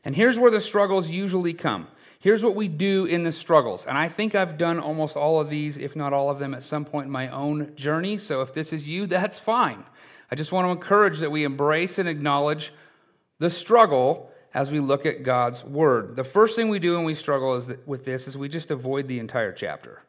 And 0.04 0.14
here's 0.14 0.38
where 0.38 0.50
the 0.50 0.60
struggles 0.60 1.10
usually 1.10 1.54
come. 1.54 1.88
Here's 2.20 2.42
what 2.42 2.56
we 2.56 2.66
do 2.66 3.04
in 3.04 3.22
the 3.22 3.30
struggles. 3.30 3.86
And 3.86 3.96
I 3.96 4.08
think 4.08 4.34
I've 4.34 4.58
done 4.58 4.80
almost 4.80 5.16
all 5.16 5.40
of 5.40 5.50
these, 5.50 5.78
if 5.78 5.94
not 5.94 6.12
all 6.12 6.30
of 6.30 6.40
them, 6.40 6.52
at 6.52 6.64
some 6.64 6.84
point 6.84 7.06
in 7.06 7.12
my 7.12 7.28
own 7.28 7.74
journey. 7.76 8.18
So 8.18 8.42
if 8.42 8.52
this 8.52 8.72
is 8.72 8.88
you, 8.88 9.06
that's 9.06 9.38
fine. 9.38 9.84
I 10.30 10.34
just 10.34 10.50
want 10.50 10.66
to 10.66 10.72
encourage 10.72 11.20
that 11.20 11.30
we 11.30 11.44
embrace 11.44 11.98
and 11.98 12.08
acknowledge 12.08 12.72
the 13.38 13.50
struggle 13.50 14.32
as 14.52 14.70
we 14.70 14.80
look 14.80 15.06
at 15.06 15.22
God's 15.22 15.62
word. 15.62 16.16
The 16.16 16.24
first 16.24 16.56
thing 16.56 16.70
we 16.70 16.80
do 16.80 16.96
when 16.96 17.04
we 17.04 17.14
struggle 17.14 17.54
is 17.54 17.68
that, 17.68 17.86
with 17.86 18.04
this 18.04 18.26
is 18.26 18.36
we 18.36 18.48
just 18.48 18.70
avoid 18.70 19.06
the 19.06 19.20
entire 19.20 19.52
chapter. 19.52 20.02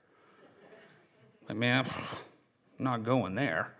Like, 1.47 1.57
man, 1.57 1.85
I'm 1.85 2.83
not 2.83 3.03
going 3.03 3.35
there. 3.35 3.73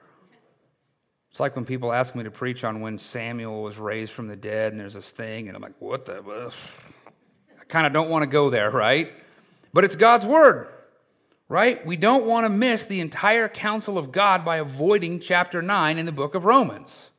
It's 1.31 1.39
like 1.39 1.55
when 1.55 1.65
people 1.65 1.91
ask 1.91 2.13
me 2.13 2.23
to 2.23 2.31
preach 2.31 2.63
on 2.63 2.81
when 2.81 2.99
Samuel 2.99 3.63
was 3.63 3.77
raised 3.77 4.11
from 4.11 4.27
the 4.27 4.35
dead, 4.35 4.71
and 4.71 4.79
there's 4.79 4.93
this 4.93 5.11
thing, 5.11 5.47
and 5.47 5.55
I'm 5.55 5.61
like, 5.61 5.79
what 5.79 6.05
the? 6.05 6.53
Kind 7.69 7.87
of 7.87 7.93
don't 7.93 8.09
want 8.09 8.23
to 8.23 8.27
go 8.27 8.49
there, 8.49 8.69
right? 8.69 9.13
But 9.73 9.85
it's 9.85 9.95
God's 9.95 10.25
word 10.25 10.67
right? 11.49 11.83
We 11.83 11.97
don't 11.97 12.25
want 12.25 12.45
to 12.45 12.49
miss 12.49 12.85
the 12.85 12.99
entire 13.01 13.49
counsel 13.49 13.97
of 13.97 14.11
God 14.11 14.45
by 14.45 14.57
avoiding 14.57 15.19
chapter 15.19 15.61
9 15.61 15.97
in 15.97 16.05
the 16.05 16.11
book 16.11 16.35
of 16.35 16.45
Romans. 16.45 17.09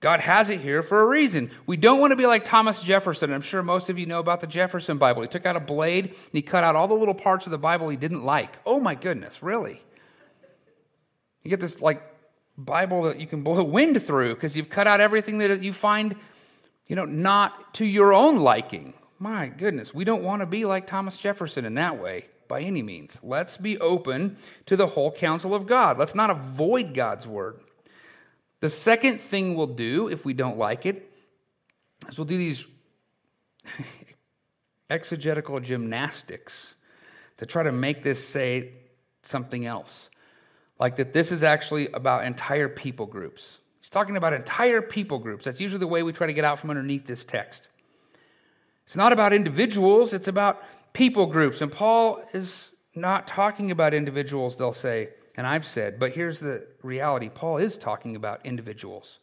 God 0.00 0.20
has 0.20 0.48
it 0.48 0.60
here 0.60 0.82
for 0.82 1.02
a 1.02 1.06
reason. 1.06 1.50
We 1.66 1.76
don't 1.76 2.00
want 2.00 2.12
to 2.12 2.16
be 2.16 2.26
like 2.26 2.44
Thomas 2.44 2.80
Jefferson. 2.80 3.32
I'm 3.32 3.42
sure 3.42 3.62
most 3.62 3.90
of 3.90 3.98
you 3.98 4.06
know 4.06 4.18
about 4.18 4.40
the 4.40 4.46
Jefferson 4.46 4.98
Bible. 4.98 5.22
He 5.22 5.28
took 5.28 5.44
out 5.44 5.56
a 5.56 5.60
blade 5.60 6.06
and 6.06 6.16
he 6.32 6.42
cut 6.42 6.64
out 6.64 6.76
all 6.76 6.88
the 6.88 6.94
little 6.94 7.14
parts 7.14 7.46
of 7.46 7.50
the 7.50 7.58
Bible 7.58 7.88
he 7.88 7.96
didn't 7.96 8.24
like. 8.24 8.56
Oh 8.64 8.80
my 8.80 8.94
goodness, 8.94 9.42
really? 9.42 9.82
You 11.42 11.50
get 11.50 11.60
this 11.60 11.80
like 11.80 12.02
Bible 12.56 13.02
that 13.04 13.20
you 13.20 13.26
can 13.26 13.42
blow 13.42 13.62
wind 13.64 14.02
through 14.02 14.34
because 14.34 14.56
you've 14.56 14.70
cut 14.70 14.86
out 14.86 15.00
everything 15.00 15.38
that 15.38 15.62
you 15.62 15.72
find, 15.72 16.16
you 16.86 16.96
know, 16.96 17.04
not 17.04 17.74
to 17.74 17.84
your 17.84 18.14
own 18.14 18.36
liking. 18.36 18.94
My 19.22 19.48
goodness, 19.48 19.92
we 19.92 20.04
don't 20.04 20.22
want 20.22 20.40
to 20.40 20.46
be 20.46 20.64
like 20.64 20.86
Thomas 20.86 21.18
Jefferson 21.18 21.66
in 21.66 21.74
that 21.74 22.00
way 22.00 22.24
by 22.48 22.62
any 22.62 22.82
means. 22.82 23.18
Let's 23.22 23.58
be 23.58 23.78
open 23.78 24.38
to 24.64 24.76
the 24.76 24.86
whole 24.86 25.12
counsel 25.12 25.54
of 25.54 25.66
God. 25.66 25.98
Let's 25.98 26.14
not 26.14 26.30
avoid 26.30 26.94
God's 26.94 27.26
word. 27.26 27.60
The 28.60 28.70
second 28.70 29.20
thing 29.20 29.54
we'll 29.54 29.66
do 29.66 30.08
if 30.08 30.24
we 30.24 30.32
don't 30.32 30.56
like 30.56 30.86
it 30.86 31.12
is 32.08 32.16
we'll 32.16 32.24
do 32.24 32.38
these 32.38 32.64
exegetical 34.90 35.60
gymnastics 35.60 36.74
to 37.36 37.44
try 37.44 37.62
to 37.62 37.72
make 37.72 38.02
this 38.02 38.26
say 38.26 38.72
something 39.22 39.66
else. 39.66 40.08
Like 40.78 40.96
that 40.96 41.12
this 41.12 41.30
is 41.30 41.42
actually 41.42 41.88
about 41.92 42.24
entire 42.24 42.70
people 42.70 43.04
groups. 43.04 43.58
He's 43.80 43.90
talking 43.90 44.16
about 44.16 44.32
entire 44.32 44.80
people 44.80 45.18
groups. 45.18 45.44
That's 45.44 45.60
usually 45.60 45.80
the 45.80 45.86
way 45.86 46.02
we 46.02 46.12
try 46.12 46.26
to 46.26 46.32
get 46.32 46.44
out 46.46 46.58
from 46.58 46.70
underneath 46.70 47.06
this 47.06 47.26
text. 47.26 47.69
It's 48.90 48.96
not 48.96 49.12
about 49.12 49.32
individuals, 49.32 50.12
it's 50.12 50.26
about 50.26 50.64
people 50.94 51.26
groups. 51.26 51.60
And 51.60 51.70
Paul 51.70 52.24
is 52.32 52.72
not 52.92 53.24
talking 53.24 53.70
about 53.70 53.94
individuals, 53.94 54.56
they'll 54.56 54.72
say, 54.72 55.10
and 55.36 55.46
I've 55.46 55.64
said, 55.64 56.00
but 56.00 56.10
here's 56.10 56.40
the 56.40 56.66
reality 56.82 57.28
Paul 57.28 57.58
is 57.58 57.78
talking 57.78 58.16
about 58.16 58.44
individuals. 58.44 59.20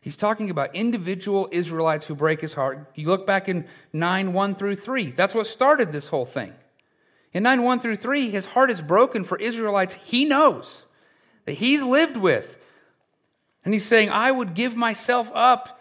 He's 0.00 0.16
talking 0.16 0.50
about 0.50 0.72
individual 0.72 1.48
Israelites 1.50 2.06
who 2.06 2.14
break 2.14 2.40
his 2.40 2.54
heart. 2.54 2.92
You 2.94 3.08
look 3.08 3.26
back 3.26 3.48
in 3.48 3.66
9 3.92 4.32
1 4.32 4.54
through 4.54 4.76
3. 4.76 5.10
That's 5.10 5.34
what 5.34 5.48
started 5.48 5.90
this 5.90 6.06
whole 6.06 6.24
thing. 6.24 6.54
In 7.32 7.42
9 7.42 7.64
1 7.64 7.80
through 7.80 7.96
3, 7.96 8.30
his 8.30 8.46
heart 8.46 8.70
is 8.70 8.80
broken 8.80 9.24
for 9.24 9.36
Israelites 9.38 9.98
he 10.04 10.26
knows, 10.26 10.84
that 11.44 11.54
he's 11.54 11.82
lived 11.82 12.16
with. 12.16 12.56
And 13.64 13.74
he's 13.74 13.84
saying, 13.84 14.10
I 14.10 14.30
would 14.30 14.54
give 14.54 14.76
myself 14.76 15.28
up 15.34 15.77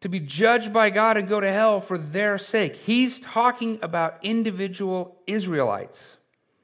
to 0.00 0.08
be 0.08 0.20
judged 0.20 0.72
by 0.72 0.90
God 0.90 1.16
and 1.16 1.28
go 1.28 1.40
to 1.40 1.50
hell 1.50 1.80
for 1.80 1.98
their 1.98 2.38
sake. 2.38 2.76
He's 2.76 3.20
talking 3.20 3.78
about 3.82 4.18
individual 4.22 5.16
Israelites. 5.26 6.16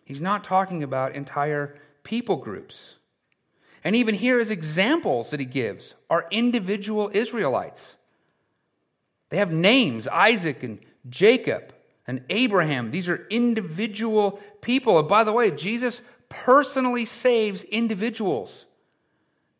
He's 0.05 0.20
not 0.20 0.44
talking 0.44 0.83
about 0.83 1.14
entire 1.14 1.77
people 2.03 2.37
groups. 2.37 2.94
And 3.85 3.94
even 3.94 4.14
here, 4.14 4.38
his 4.38 4.51
examples 4.51 5.31
that 5.31 5.40
he 5.40 5.46
gives 5.46 5.94
are 6.09 6.27
individual 6.31 7.11
Israelites. 7.12 7.94
They 9.29 9.37
have 9.37 9.53
names 9.53 10.09
Isaac 10.09 10.62
and 10.62 10.79
Jacob 11.09 11.75
and 12.07 12.22
Abraham. 12.31 12.90
These 12.90 13.09
are 13.09 13.27
individual 13.29 14.40
people. 14.61 14.99
And 14.99 15.09
by 15.09 15.25
the 15.25 15.33
way, 15.33 15.51
Jesus 15.51 16.01
personally 16.29 17.05
saves 17.05 17.64
individuals, 17.64 18.66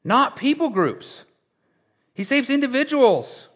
not 0.03 0.37
people 0.37 0.71
groups. 0.71 1.23
He 2.15 2.25
saves 2.25 2.49
individuals. 2.49 3.49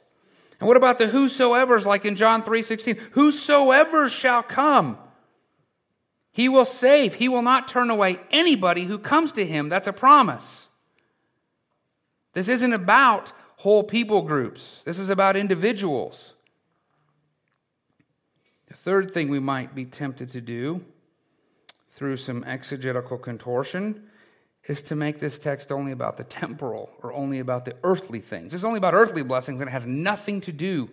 And 0.60 0.68
what 0.68 0.76
about 0.76 0.98
the 0.98 1.08
whosoever's 1.08 1.86
like 1.86 2.04
in 2.04 2.16
John 2.16 2.42
3:16? 2.42 2.96
Whosoever 3.12 4.10
shall 4.10 4.42
come, 4.42 4.98
he 6.30 6.48
will 6.48 6.66
save. 6.66 7.14
He 7.14 7.28
will 7.28 7.42
not 7.42 7.66
turn 7.66 7.90
away 7.90 8.20
anybody 8.30 8.84
who 8.84 8.98
comes 8.98 9.32
to 9.32 9.46
him. 9.46 9.70
That's 9.70 9.88
a 9.88 9.92
promise. 9.92 10.68
This 12.34 12.46
isn't 12.46 12.72
about 12.72 13.32
whole 13.56 13.82
people 13.82 14.22
groups. 14.22 14.82
This 14.84 14.98
is 14.98 15.08
about 15.08 15.36
individuals. 15.36 16.34
The 18.68 18.74
third 18.74 19.10
thing 19.10 19.28
we 19.28 19.40
might 19.40 19.74
be 19.74 19.84
tempted 19.84 20.30
to 20.30 20.40
do 20.40 20.84
through 21.90 22.18
some 22.18 22.44
exegetical 22.44 23.18
contortion 23.18 24.09
is 24.66 24.82
to 24.82 24.94
make 24.94 25.18
this 25.18 25.38
text 25.38 25.72
only 25.72 25.92
about 25.92 26.16
the 26.16 26.24
temporal 26.24 26.90
or 27.02 27.12
only 27.12 27.38
about 27.38 27.64
the 27.64 27.74
earthly 27.82 28.20
things. 28.20 28.52
It's 28.54 28.64
only 28.64 28.78
about 28.78 28.94
earthly 28.94 29.22
blessings 29.22 29.60
and 29.60 29.68
it 29.68 29.72
has 29.72 29.86
nothing 29.86 30.40
to 30.42 30.52
do 30.52 30.90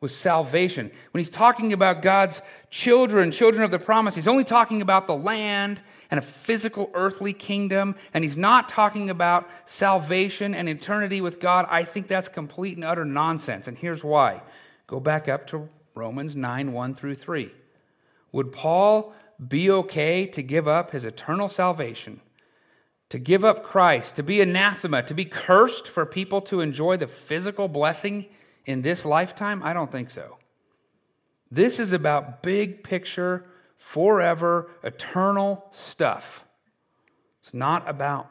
with 0.00 0.12
salvation. 0.12 0.90
When 1.12 1.20
he's 1.20 1.30
talking 1.30 1.72
about 1.72 2.02
God's 2.02 2.42
children, 2.70 3.30
children 3.30 3.62
of 3.62 3.70
the 3.70 3.78
promise, 3.78 4.14
he's 4.14 4.28
only 4.28 4.44
talking 4.44 4.82
about 4.82 5.06
the 5.06 5.16
land 5.16 5.80
and 6.10 6.18
a 6.18 6.22
physical 6.22 6.90
earthly 6.92 7.32
kingdom, 7.32 7.94
and 8.12 8.22
he's 8.22 8.36
not 8.36 8.68
talking 8.68 9.08
about 9.08 9.48
salvation 9.64 10.54
and 10.54 10.68
eternity 10.68 11.22
with 11.22 11.40
God. 11.40 11.66
I 11.70 11.84
think 11.84 12.06
that's 12.06 12.28
complete 12.28 12.76
and 12.76 12.84
utter 12.84 13.06
nonsense. 13.06 13.66
And 13.66 13.78
here's 13.78 14.04
why. 14.04 14.42
Go 14.86 15.00
back 15.00 15.26
up 15.26 15.46
to 15.48 15.70
Romans 15.94 16.36
9 16.36 16.72
1 16.72 16.94
through 16.94 17.14
3. 17.14 17.50
Would 18.32 18.52
Paul 18.52 19.14
be 19.48 19.70
okay 19.70 20.26
to 20.26 20.42
give 20.42 20.68
up 20.68 20.90
his 20.90 21.06
eternal 21.06 21.48
salvation? 21.48 22.20
To 23.12 23.18
give 23.18 23.44
up 23.44 23.62
Christ, 23.62 24.16
to 24.16 24.22
be 24.22 24.40
anathema, 24.40 25.02
to 25.02 25.12
be 25.12 25.26
cursed 25.26 25.86
for 25.86 26.06
people 26.06 26.40
to 26.40 26.62
enjoy 26.62 26.96
the 26.96 27.06
physical 27.06 27.68
blessing 27.68 28.24
in 28.64 28.80
this 28.80 29.04
lifetime? 29.04 29.62
I 29.62 29.74
don't 29.74 29.92
think 29.92 30.08
so. 30.08 30.38
This 31.50 31.78
is 31.78 31.92
about 31.92 32.42
big 32.42 32.82
picture, 32.82 33.44
forever, 33.76 34.70
eternal 34.82 35.66
stuff. 35.72 36.46
It's 37.42 37.52
not 37.52 37.86
about 37.86 38.30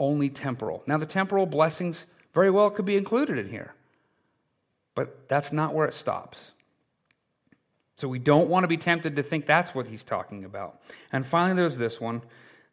only 0.00 0.30
temporal. 0.30 0.82
Now, 0.88 0.98
the 0.98 1.06
temporal 1.06 1.46
blessings 1.46 2.06
very 2.34 2.50
well 2.50 2.70
could 2.70 2.86
be 2.86 2.96
included 2.96 3.38
in 3.38 3.50
here, 3.50 3.72
but 4.96 5.28
that's 5.28 5.52
not 5.52 5.74
where 5.74 5.86
it 5.86 5.94
stops. 5.94 6.50
So 7.98 8.08
we 8.08 8.18
don't 8.18 8.48
want 8.48 8.64
to 8.64 8.68
be 8.68 8.78
tempted 8.78 9.14
to 9.14 9.22
think 9.22 9.46
that's 9.46 9.76
what 9.76 9.86
he's 9.86 10.02
talking 10.02 10.44
about. 10.44 10.82
And 11.12 11.24
finally, 11.24 11.54
there's 11.54 11.78
this 11.78 12.00
one 12.00 12.22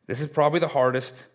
this 0.08 0.22
is 0.22 0.28
probably 0.28 0.60
the 0.60 0.68
hardest, 0.70 1.26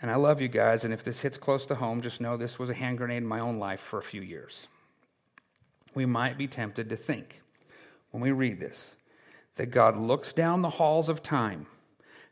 and 0.00 0.10
I 0.10 0.14
love 0.14 0.40
you 0.40 0.48
guys, 0.48 0.84
and 0.84 0.94
if 0.94 1.04
this 1.04 1.20
hits 1.22 1.36
close 1.36 1.66
to 1.66 1.74
home, 1.74 2.00
just 2.00 2.20
know 2.20 2.36
this 2.36 2.58
was 2.58 2.70
a 2.70 2.74
hand 2.74 2.98
grenade 2.98 3.18
in 3.18 3.26
my 3.26 3.40
own 3.40 3.58
life 3.58 3.80
for 3.80 3.98
a 3.98 4.02
few 4.02 4.22
years. 4.22 4.68
We 5.94 6.06
might 6.06 6.38
be 6.38 6.46
tempted 6.46 6.88
to 6.90 6.96
think, 6.96 7.42
when 8.10 8.22
we 8.22 8.32
read 8.32 8.60
this, 8.60 8.96
that 9.56 9.66
God 9.66 9.96
looks 9.96 10.32
down 10.32 10.62
the 10.62 10.70
halls 10.70 11.08
of 11.08 11.22
time 11.22 11.66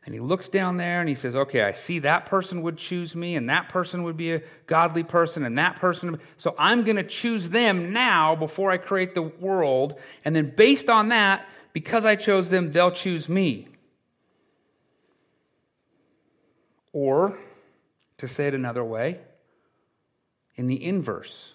And 0.05 0.13
he 0.13 0.19
looks 0.19 0.47
down 0.47 0.77
there 0.77 1.01
and 1.01 1.09
he 1.09 1.15
says, 1.15 1.35
Okay, 1.35 1.61
I 1.61 1.73
see 1.73 1.99
that 1.99 2.25
person 2.25 2.61
would 2.61 2.77
choose 2.77 3.15
me, 3.15 3.35
and 3.35 3.49
that 3.49 3.69
person 3.69 4.03
would 4.03 4.17
be 4.17 4.31
a 4.33 4.41
godly 4.65 5.03
person, 5.03 5.43
and 5.43 5.57
that 5.57 5.75
person. 5.75 6.19
So 6.37 6.55
I'm 6.57 6.83
going 6.83 6.95
to 6.95 7.03
choose 7.03 7.49
them 7.49 7.91
now 7.93 8.35
before 8.35 8.71
I 8.71 8.77
create 8.77 9.13
the 9.13 9.21
world. 9.21 9.99
And 10.25 10.35
then 10.35 10.53
based 10.55 10.89
on 10.89 11.09
that, 11.09 11.47
because 11.73 12.05
I 12.05 12.15
chose 12.15 12.49
them, 12.49 12.71
they'll 12.71 12.91
choose 12.91 13.29
me. 13.29 13.67
Or, 16.91 17.37
to 18.17 18.27
say 18.27 18.47
it 18.47 18.53
another 18.53 18.83
way, 18.83 19.19
in 20.55 20.67
the 20.67 20.83
inverse, 20.83 21.53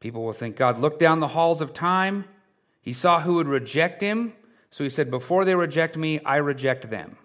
people 0.00 0.24
will 0.24 0.32
think 0.32 0.56
God 0.56 0.78
looked 0.80 0.98
down 0.98 1.20
the 1.20 1.28
halls 1.28 1.60
of 1.60 1.72
time, 1.74 2.24
he 2.80 2.92
saw 2.92 3.20
who 3.20 3.34
would 3.34 3.48
reject 3.48 4.00
him, 4.00 4.32
so 4.70 4.84
he 4.84 4.90
said, 4.90 5.10
Before 5.10 5.44
they 5.44 5.54
reject 5.54 5.96
me, 5.96 6.20
I 6.20 6.36
reject 6.36 6.90
them. 6.90 7.16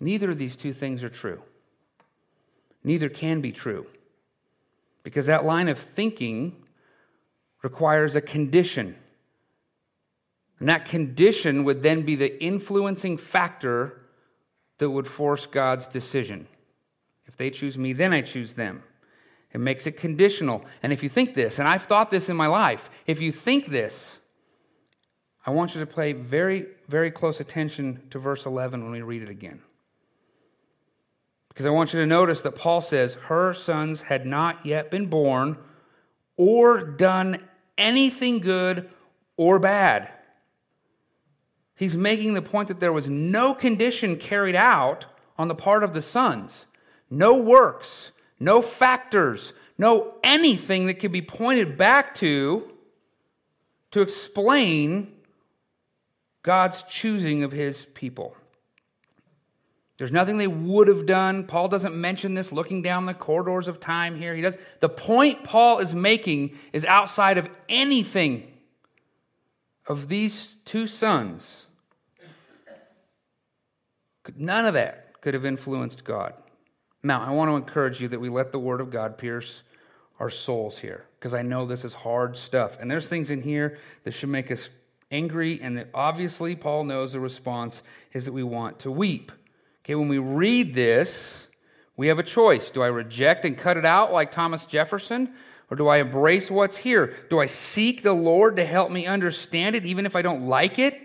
Neither 0.00 0.32
of 0.32 0.38
these 0.38 0.56
two 0.56 0.72
things 0.72 1.02
are 1.04 1.08
true. 1.08 1.42
Neither 2.82 3.08
can 3.08 3.40
be 3.40 3.52
true. 3.52 3.86
Because 5.02 5.26
that 5.26 5.44
line 5.44 5.68
of 5.68 5.78
thinking 5.78 6.56
requires 7.62 8.14
a 8.14 8.20
condition. 8.20 8.96
And 10.58 10.68
that 10.68 10.84
condition 10.84 11.64
would 11.64 11.82
then 11.82 12.02
be 12.02 12.16
the 12.16 12.42
influencing 12.42 13.16
factor 13.16 14.00
that 14.78 14.90
would 14.90 15.06
force 15.06 15.46
God's 15.46 15.86
decision. 15.86 16.46
If 17.26 17.36
they 17.36 17.50
choose 17.50 17.78
me, 17.78 17.92
then 17.92 18.12
I 18.12 18.20
choose 18.20 18.54
them. 18.54 18.82
It 19.52 19.60
makes 19.60 19.86
it 19.86 19.96
conditional. 19.96 20.64
And 20.82 20.92
if 20.92 21.02
you 21.02 21.08
think 21.08 21.34
this, 21.34 21.58
and 21.58 21.68
I've 21.68 21.84
thought 21.84 22.10
this 22.10 22.28
in 22.28 22.36
my 22.36 22.48
life, 22.48 22.90
if 23.06 23.20
you 23.20 23.30
think 23.30 23.66
this, 23.66 24.18
I 25.46 25.50
want 25.50 25.74
you 25.74 25.80
to 25.80 25.86
pay 25.86 26.12
very, 26.12 26.66
very 26.88 27.10
close 27.10 27.38
attention 27.38 28.02
to 28.10 28.18
verse 28.18 28.46
11 28.46 28.82
when 28.82 28.92
we 28.92 29.02
read 29.02 29.22
it 29.22 29.28
again. 29.28 29.60
Because 31.48 31.66
I 31.66 31.70
want 31.70 31.92
you 31.92 32.00
to 32.00 32.06
notice 32.06 32.40
that 32.42 32.56
Paul 32.56 32.80
says, 32.80 33.14
Her 33.14 33.54
sons 33.54 34.02
had 34.02 34.26
not 34.26 34.66
yet 34.66 34.90
been 34.90 35.06
born 35.06 35.56
or 36.36 36.82
done 36.82 37.38
anything 37.78 38.40
good 38.40 38.90
or 39.36 39.60
bad. 39.60 40.10
He's 41.74 41.96
making 41.96 42.34
the 42.34 42.42
point 42.42 42.68
that 42.68 42.80
there 42.80 42.92
was 42.92 43.08
no 43.08 43.54
condition 43.54 44.16
carried 44.16 44.54
out 44.54 45.06
on 45.36 45.48
the 45.48 45.54
part 45.54 45.82
of 45.82 45.92
the 45.92 46.02
sons, 46.02 46.66
no 47.10 47.36
works, 47.36 48.12
no 48.38 48.62
factors, 48.62 49.52
no 49.76 50.14
anything 50.22 50.86
that 50.86 50.94
could 50.94 51.12
be 51.12 51.22
pointed 51.22 51.76
back 51.76 52.14
to 52.16 52.70
to 53.90 54.00
explain 54.00 55.12
God's 56.42 56.82
choosing 56.84 57.42
of 57.42 57.52
his 57.52 57.84
people. 57.94 58.36
There's 59.96 60.12
nothing 60.12 60.38
they 60.38 60.48
would 60.48 60.88
have 60.88 61.06
done. 61.06 61.44
Paul 61.44 61.68
doesn't 61.68 61.94
mention 61.94 62.34
this 62.34 62.50
looking 62.50 62.82
down 62.82 63.06
the 63.06 63.14
corridors 63.14 63.68
of 63.68 63.78
time 63.78 64.16
here. 64.16 64.34
He 64.34 64.42
does. 64.42 64.56
The 64.80 64.88
point 64.88 65.44
Paul 65.44 65.78
is 65.78 65.94
making 65.94 66.58
is 66.72 66.84
outside 66.84 67.38
of 67.38 67.48
anything 67.68 68.52
of 69.86 70.08
these 70.08 70.56
two 70.64 70.86
sons. 70.86 71.66
None 74.36 74.64
of 74.64 74.74
that 74.74 75.20
could 75.20 75.34
have 75.34 75.44
influenced 75.44 76.04
God. 76.04 76.34
Now, 77.02 77.22
I 77.22 77.30
want 77.30 77.50
to 77.50 77.56
encourage 77.56 78.00
you 78.00 78.08
that 78.08 78.20
we 78.20 78.30
let 78.30 78.52
the 78.52 78.58
word 78.58 78.80
of 78.80 78.90
God 78.90 79.18
pierce 79.18 79.62
our 80.18 80.30
souls 80.30 80.78
here 80.78 81.04
because 81.18 81.34
I 81.34 81.42
know 81.42 81.66
this 81.66 81.84
is 81.84 81.92
hard 81.92 82.36
stuff. 82.38 82.78
And 82.80 82.90
there's 82.90 83.08
things 83.08 83.30
in 83.30 83.42
here 83.42 83.78
that 84.04 84.12
should 84.12 84.30
make 84.30 84.50
us 84.50 84.70
angry, 85.10 85.60
and 85.60 85.76
that 85.76 85.88
obviously 85.92 86.56
Paul 86.56 86.84
knows 86.84 87.12
the 87.12 87.20
response 87.20 87.82
is 88.12 88.24
that 88.24 88.32
we 88.32 88.42
want 88.42 88.78
to 88.80 88.90
weep. 88.90 89.30
Okay, 89.84 89.94
when 89.94 90.08
we 90.08 90.18
read 90.18 90.74
this, 90.74 91.46
we 91.96 92.08
have 92.08 92.18
a 92.18 92.24
choice. 92.24 92.70
Do 92.70 92.82
I 92.82 92.86
reject 92.86 93.44
and 93.44 93.56
cut 93.56 93.76
it 93.76 93.84
out 93.84 94.12
like 94.12 94.32
Thomas 94.32 94.66
Jefferson? 94.66 95.34
Or 95.70 95.76
do 95.76 95.88
I 95.88 95.98
embrace 95.98 96.50
what's 96.50 96.78
here? 96.78 97.14
Do 97.30 97.40
I 97.40 97.46
seek 97.46 98.02
the 98.02 98.12
Lord 98.12 98.56
to 98.56 98.64
help 98.64 98.90
me 98.90 99.06
understand 99.06 99.74
it 99.76 99.84
even 99.84 100.06
if 100.06 100.14
I 100.14 100.22
don't 100.22 100.46
like 100.46 100.78
it? 100.78 101.00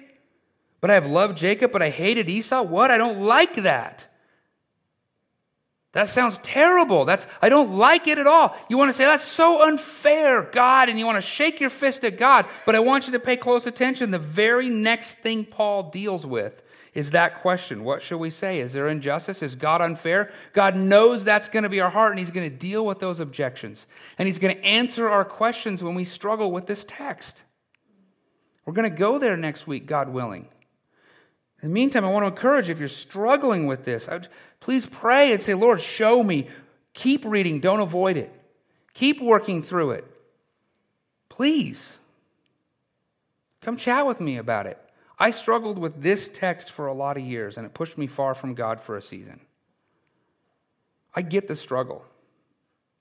But 0.81 0.91
I 0.91 0.93
have 0.93 1.07
loved 1.07 1.37
Jacob, 1.37 1.71
but 1.71 1.81
I 1.81 1.89
hated 1.89 2.29
Esau? 2.29 2.63
What? 2.63 2.91
I 2.91 2.97
don't 2.97 3.21
like 3.21 3.55
that. 3.55 4.05
That 5.93 6.07
sounds 6.07 6.37
terrible. 6.43 7.05
That's 7.05 7.25
I 7.41 7.49
don't 7.49 7.75
like 7.75 8.07
it 8.07 8.19
at 8.19 8.27
all. 8.27 8.55
You 8.69 8.77
want 8.77 8.89
to 8.89 8.93
say 8.93 9.05
that's 9.05 9.23
so 9.23 9.63
unfair, 9.63 10.43
God, 10.43 10.87
and 10.87 10.99
you 10.99 11.05
want 11.05 11.17
to 11.17 11.21
shake 11.21 11.59
your 11.59 11.71
fist 11.71 12.03
at 12.03 12.17
God, 12.17 12.45
but 12.65 12.75
I 12.75 12.79
want 12.79 13.07
you 13.07 13.13
to 13.13 13.19
pay 13.19 13.37
close 13.37 13.65
attention. 13.65 14.11
The 14.11 14.19
very 14.19 14.69
next 14.69 15.15
thing 15.15 15.45
Paul 15.45 15.89
deals 15.89 16.25
with 16.25 16.61
is 16.93 17.12
that 17.12 17.41
question. 17.41 17.84
What 17.84 18.02
should 18.02 18.17
we 18.17 18.30
say? 18.30 18.60
Is 18.60 18.73
there 18.73 18.88
injustice? 18.88 19.43
Is 19.43 19.56
God 19.56 19.82
unfair? 19.82 20.32
God 20.54 20.75
knows 20.75 21.23
that's 21.23 21.49
going 21.49 21.63
to 21.63 21.69
be 21.69 21.82
our 21.82 21.89
heart, 21.89 22.12
and 22.12 22.19
He's 22.19 22.32
going 22.32 22.49
to 22.49 22.56
deal 22.56 22.86
with 22.86 22.99
those 22.99 23.19
objections. 23.19 23.86
And 24.17 24.28
He's 24.28 24.39
going 24.39 24.56
to 24.56 24.65
answer 24.65 25.08
our 25.08 25.23
questions 25.23 25.84
when 25.84 25.95
we 25.95 26.06
struggle 26.06 26.52
with 26.52 26.65
this 26.65 26.86
text. 26.88 27.43
We're 28.65 28.73
going 28.73 28.89
to 28.89 28.95
go 28.95 29.19
there 29.19 29.38
next 29.38 29.67
week, 29.67 29.86
God 29.86 30.10
willing. 30.10 30.47
In 31.62 31.69
the 31.69 31.73
meantime, 31.73 32.06
I 32.06 32.10
want 32.10 32.23
to 32.23 32.28
encourage 32.28 32.69
if 32.69 32.80
you're 32.80 32.88
struggling 32.88 33.67
with 33.67 33.84
this, 33.84 34.08
please 34.60 34.86
pray 34.86 35.32
and 35.32 35.41
say, 35.41 35.54
Lord, 35.54 35.82
show 35.82 36.23
me. 36.23 36.47
Keep 36.93 37.25
reading, 37.25 37.60
don't 37.60 37.80
avoid 37.80 38.17
it. 38.17 38.34
Keep 38.93 39.21
working 39.21 39.62
through 39.62 39.91
it. 39.91 40.06
Please. 41.30 41.99
Come 43.62 43.78
chat 43.78 44.08
with 44.08 44.19
me 44.19 44.38
about 44.38 44.65
it. 44.65 44.80
I 45.19 45.32
struggled 45.32 45.77
with 45.77 46.01
this 46.01 46.29
text 46.29 46.71
for 46.71 46.88
a 46.88 46.93
lot 46.93 47.17
of 47.17 47.23
years, 47.23 47.58
and 47.58 47.65
it 47.65 47.73
pushed 47.73 47.97
me 47.97 48.08
far 48.08 48.34
from 48.34 48.53
God 48.53 48.82
for 48.82 48.95
a 48.95 49.01
season. 49.01 49.41
I 51.13 51.21
get 51.21 51.47
the 51.47 51.55
struggle. 51.55 52.05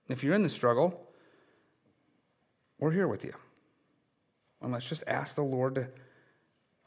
If 0.09 0.25
you're 0.25 0.35
in 0.35 0.43
the 0.43 0.49
struggle, 0.49 1.07
we're 2.79 2.91
here 2.91 3.07
with 3.07 3.25
you. 3.25 3.35
And 4.61 4.73
let's 4.73 4.89
just 4.89 5.05
ask 5.07 5.37
the 5.37 5.43
Lord 5.43 5.77
to 5.77 5.89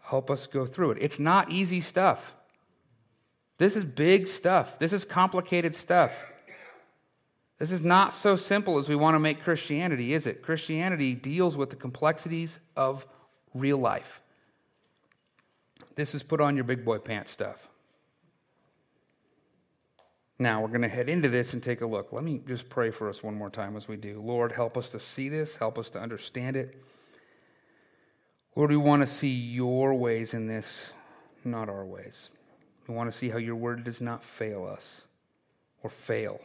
help 0.04 0.30
us 0.30 0.48
go 0.48 0.66
through 0.66 0.92
it. 0.92 0.98
It's 1.00 1.20
not 1.20 1.50
easy 1.50 1.80
stuff. 1.80 2.34
This 3.58 3.76
is 3.76 3.86
big 3.86 4.28
stuff. 4.28 4.80
This 4.80 4.92
is 4.92 5.06
complicated 5.06 5.74
stuff. 5.76 6.26
This 7.60 7.72
is 7.72 7.82
not 7.82 8.16
so 8.16 8.36
simple 8.36 8.80
as 8.80 8.90
we 8.90 8.96
want 8.96 9.14
to 9.14 9.20
make 9.20 9.44
Christianity, 9.44 10.14
is 10.14 10.26
it? 10.26 10.42
Christianity 10.42 11.14
deals 11.14 11.56
with 11.56 11.70
the 11.70 11.76
complexities 11.76 12.58
of 12.76 13.06
real 13.54 13.78
life. 13.78 14.22
This 15.96 16.16
is 16.16 16.24
put 16.24 16.42
on 16.42 16.56
your 16.56 16.64
big 16.64 16.86
boy 16.86 16.98
pants 17.00 17.32
stuff. 17.32 17.68
Now, 20.40 20.62
we're 20.62 20.70
going 20.70 20.82
to 20.82 20.88
head 20.88 21.08
into 21.08 21.30
this 21.30 21.54
and 21.54 21.62
take 21.62 21.82
a 21.82 21.86
look. 21.86 22.12
Let 22.12 22.24
me 22.24 22.42
just 22.48 22.68
pray 22.68 22.90
for 22.90 23.08
us 23.08 23.22
one 23.22 23.36
more 23.36 23.52
time 23.52 23.78
as 23.78 23.88
we 23.88 23.96
do. 23.96 24.20
Lord, 24.20 24.52
help 24.52 24.76
us 24.76 24.90
to 24.90 25.00
see 25.00 25.30
this, 25.30 25.58
help 25.58 25.78
us 25.78 25.92
to 25.92 26.00
understand 26.00 26.56
it. 26.56 26.82
Lord, 28.56 28.72
we 28.72 28.78
want 28.78 29.04
to 29.04 29.08
see 29.08 29.30
your 29.30 29.94
ways 29.94 30.34
in 30.34 30.48
this, 30.48 30.94
not 31.46 31.70
our 31.70 31.86
ways. 31.86 32.30
We 32.88 32.96
want 32.96 33.12
to 33.12 33.16
see 33.16 33.30
how 33.30 33.38
your 33.38 33.56
word 33.56 33.84
does 33.84 34.02
not 34.02 34.24
fail 34.24 34.66
us 34.66 35.02
or 35.84 35.92
fail. 35.92 36.42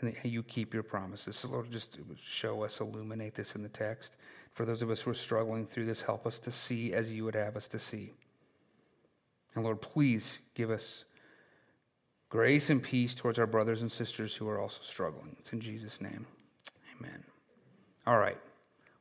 And 0.00 0.12
that 0.12 0.26
you 0.28 0.42
keep 0.42 0.74
your 0.74 0.82
promises. 0.82 1.36
So, 1.36 1.48
Lord, 1.48 1.70
just 1.70 1.96
show 2.22 2.64
us, 2.64 2.80
illuminate 2.80 3.34
this 3.34 3.54
in 3.54 3.62
the 3.62 3.68
text. 3.70 4.16
For 4.54 4.64
those 4.64 4.82
of 4.82 4.90
us 4.90 5.02
who 5.02 5.10
are 5.10 5.14
struggling 5.14 5.66
through 5.66 5.86
this, 5.86 6.02
help 6.02 6.26
us 6.26 6.38
to 6.40 6.52
see 6.52 6.92
as 6.92 7.12
you 7.12 7.24
would 7.24 7.34
have 7.34 7.56
us 7.56 7.68
to 7.68 7.78
see. 7.78 8.14
And 9.54 9.64
Lord, 9.64 9.82
please 9.82 10.38
give 10.54 10.70
us 10.70 11.04
grace 12.28 12.70
and 12.70 12.82
peace 12.82 13.14
towards 13.14 13.38
our 13.38 13.46
brothers 13.46 13.82
and 13.82 13.90
sisters 13.90 14.36
who 14.36 14.48
are 14.48 14.60
also 14.60 14.80
struggling. 14.82 15.36
It's 15.40 15.52
in 15.52 15.60
Jesus' 15.60 16.00
name. 16.00 16.26
Amen. 16.98 17.24
All 18.06 18.18
right. 18.18 18.38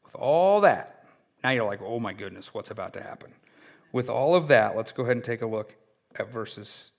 With 0.03 0.15
all 0.15 0.61
that, 0.61 1.05
now 1.43 1.51
you're 1.51 1.65
like, 1.65 1.81
oh 1.83 1.99
my 1.99 2.13
goodness, 2.13 2.53
what's 2.53 2.71
about 2.71 2.93
to 2.93 3.03
happen? 3.03 3.33
With 3.91 4.09
all 4.09 4.33
of 4.33 4.47
that, 4.47 4.75
let's 4.75 4.91
go 4.91 5.03
ahead 5.03 5.17
and 5.17 5.23
take 5.23 5.43
a 5.43 5.47
look 5.47 5.75
at 6.15 6.31
verses 6.31 6.91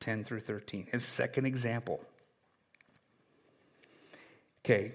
10 0.00 0.24
through 0.24 0.40
13. 0.40 0.88
His 0.92 1.04
second 1.04 1.46
example. 1.46 2.00
Okay, 4.62 4.92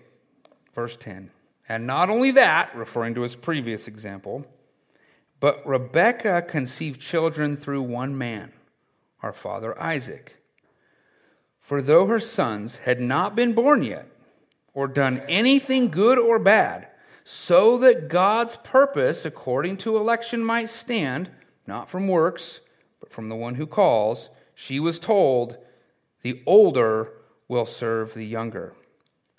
verse 0.75 0.95
10. 0.95 1.31
And 1.69 1.85
not 1.85 2.09
only 2.09 2.31
that, 2.31 2.75
referring 2.75 3.13
to 3.13 3.21
his 3.21 3.35
previous 3.35 3.87
example, 3.87 4.43
but 5.39 5.65
Rebekah 5.65 6.41
conceived 6.47 6.99
children 6.99 7.55
through 7.55 7.83
one 7.83 8.17
man, 8.17 8.51
our 9.21 9.31
father 9.31 9.79
Isaac. 9.79 10.35
For 11.61 11.81
though 11.81 12.07
her 12.07 12.19
sons 12.19 12.77
had 12.77 12.99
not 12.99 13.35
been 13.35 13.53
born 13.53 13.83
yet, 13.83 14.07
or 14.73 14.87
done 14.87 15.21
anything 15.29 15.89
good 15.89 16.17
or 16.17 16.39
bad, 16.39 16.87
so 17.23 17.77
that 17.77 18.09
God's 18.09 18.55
purpose 18.55 19.23
according 19.23 19.77
to 19.77 19.97
election 19.97 20.43
might 20.43 20.69
stand, 20.69 21.29
not 21.67 21.87
from 21.87 22.07
works, 22.07 22.61
but 22.99 23.11
from 23.11 23.29
the 23.29 23.35
one 23.35 23.55
who 23.55 23.67
calls, 23.67 24.29
she 24.55 24.79
was 24.79 24.97
told, 24.97 25.57
The 26.23 26.41
older 26.47 27.11
will 27.47 27.67
serve 27.67 28.15
the 28.15 28.25
younger. 28.25 28.73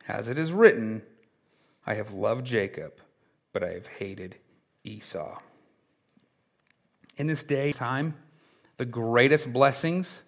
As 0.07 0.29
it 0.29 0.39
is 0.39 0.53
written, 0.53 1.03
I 1.87 1.95
have 1.95 2.13
loved 2.13 2.47
Jacob, 2.47 2.93
but 3.53 3.65
I 3.65 3.73
have 3.73 3.87
hated 3.87 4.37
Esau. 4.85 5.39
In 7.17 7.27
this 7.27 7.45
day 7.45 7.73
time, 7.73 8.15
the 8.77 8.85
greatest 8.85 9.53
blessings 9.53 10.23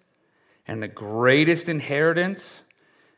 and 0.67 0.81
the 0.81 0.87
greatest 0.87 1.69
inheritance 1.69 2.61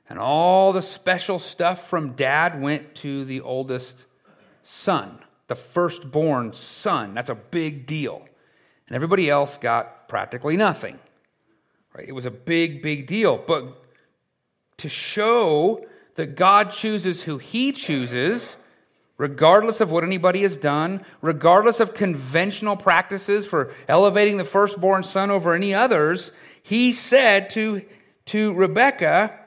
and 0.09 0.19
all 0.19 0.71
the 0.71 0.81
special 0.81 1.39
stuff 1.39 1.89
from 1.89 2.13
dad 2.13 2.61
went 2.61 2.95
to 2.95 3.25
the 3.25 3.41
oldest 3.41 4.05
son, 4.63 5.19
the 5.47 5.55
firstborn 5.55 6.53
son. 6.53 7.13
That's 7.13 7.29
a 7.29 7.35
big 7.35 7.87
deal. 7.87 8.27
And 8.87 8.95
everybody 8.95 9.29
else 9.29 9.57
got 9.57 10.07
practically 10.07 10.57
nothing. 10.57 10.99
Right? 11.95 12.07
It 12.07 12.11
was 12.11 12.25
a 12.25 12.31
big, 12.31 12.81
big 12.81 13.07
deal. 13.07 13.37
But 13.37 13.83
to 14.77 14.89
show 14.89 15.85
that 16.15 16.35
God 16.35 16.71
chooses 16.71 17.23
who 17.23 17.37
he 17.37 17.71
chooses, 17.71 18.57
regardless 19.17 19.81
of 19.81 19.91
what 19.91 20.03
anybody 20.03 20.41
has 20.41 20.57
done, 20.57 21.05
regardless 21.21 21.79
of 21.79 21.93
conventional 21.93 22.75
practices 22.75 23.45
for 23.45 23.73
elevating 23.87 24.37
the 24.37 24.43
firstborn 24.43 25.03
son 25.03 25.29
over 25.29 25.53
any 25.53 25.73
others, 25.73 26.31
he 26.63 26.91
said 26.91 27.49
to, 27.51 27.83
to 28.25 28.53
Rebekah, 28.53 29.37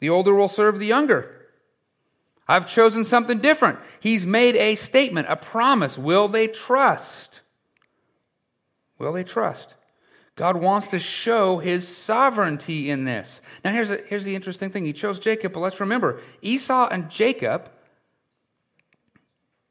The 0.00 0.10
older 0.10 0.34
will 0.34 0.48
serve 0.48 0.78
the 0.78 0.86
younger. 0.86 1.38
I've 2.48 2.66
chosen 2.66 3.04
something 3.04 3.38
different. 3.38 3.78
He's 4.00 4.26
made 4.26 4.56
a 4.56 4.74
statement, 4.74 5.28
a 5.30 5.36
promise. 5.36 5.96
Will 5.96 6.28
they 6.28 6.48
trust? 6.48 7.40
Will 8.98 9.12
they 9.12 9.24
trust? 9.24 9.74
God 10.34 10.56
wants 10.56 10.88
to 10.88 10.98
show 10.98 11.58
his 11.58 11.86
sovereignty 11.86 12.88
in 12.90 13.04
this. 13.04 13.42
Now, 13.64 13.72
here's, 13.72 13.90
a, 13.90 13.98
here's 13.98 14.24
the 14.24 14.34
interesting 14.34 14.70
thing. 14.70 14.84
He 14.84 14.92
chose 14.92 15.18
Jacob, 15.18 15.52
but 15.52 15.60
let's 15.60 15.80
remember 15.80 16.20
Esau 16.40 16.88
and 16.88 17.10
Jacob 17.10 17.70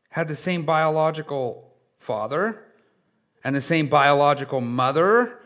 had 0.09 0.27
the 0.27 0.35
same 0.35 0.63
biological 0.63 1.73
father 1.97 2.63
and 3.43 3.55
the 3.55 3.61
same 3.61 3.87
biological 3.87 4.61
mother 4.61 5.39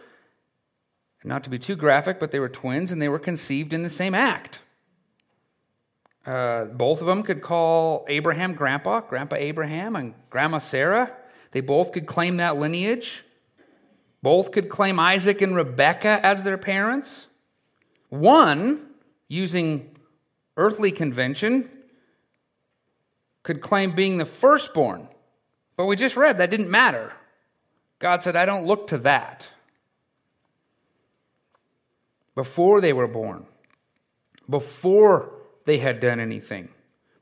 not 1.26 1.44
to 1.44 1.50
be 1.50 1.58
too 1.58 1.76
graphic, 1.76 2.20
but 2.20 2.32
they 2.32 2.40
were 2.40 2.50
twins 2.50 2.92
and 2.92 3.02
they 3.02 3.10
were 3.10 3.20
conceived 3.20 3.74
in 3.74 3.82
the 3.84 3.90
same 3.90 4.14
act. 4.14 4.60
Uh, 6.26 6.66
both 6.66 7.02
of 7.02 7.08
them 7.08 7.24
could 7.24 7.42
call 7.42 8.06
Abraham 8.08 8.54
grandpa, 8.54 9.02
Grandpa 9.02 9.36
Abraham, 9.38 9.96
and 9.96 10.14
Grandma 10.30 10.60
Sarah. 10.60 11.12
They 11.52 11.62
both 11.62 11.92
could 11.92 12.06
claim 12.06 12.38
that 12.38 12.58
lineage. 12.58 13.24
Both 14.22 14.52
could 14.52 14.70
claim 14.70 15.00
Isaac 15.00 15.42
and 15.42 15.56
Rebekah 15.56 16.26
as 16.26 16.44
their 16.44 16.58
parents. 16.58 17.28
One, 18.10 18.88
using 19.28 19.96
earthly 20.58 20.92
convention, 20.92 21.70
could 23.44 23.62
claim 23.62 23.94
being 23.94 24.18
the 24.18 24.26
firstborn. 24.26 25.08
But 25.78 25.86
we 25.86 25.96
just 25.96 26.16
read 26.16 26.38
that 26.38 26.50
didn't 26.50 26.70
matter. 26.70 27.14
God 28.00 28.22
said, 28.22 28.36
I 28.36 28.46
don't 28.46 28.66
look 28.66 28.88
to 28.88 28.98
that 29.00 29.50
before 32.36 32.82
they 32.82 32.94
were 32.94 33.08
born, 33.08 33.46
before 34.50 35.32
they 35.66 35.78
had 35.78 36.00
done 36.00 36.20
anything, 36.20 36.70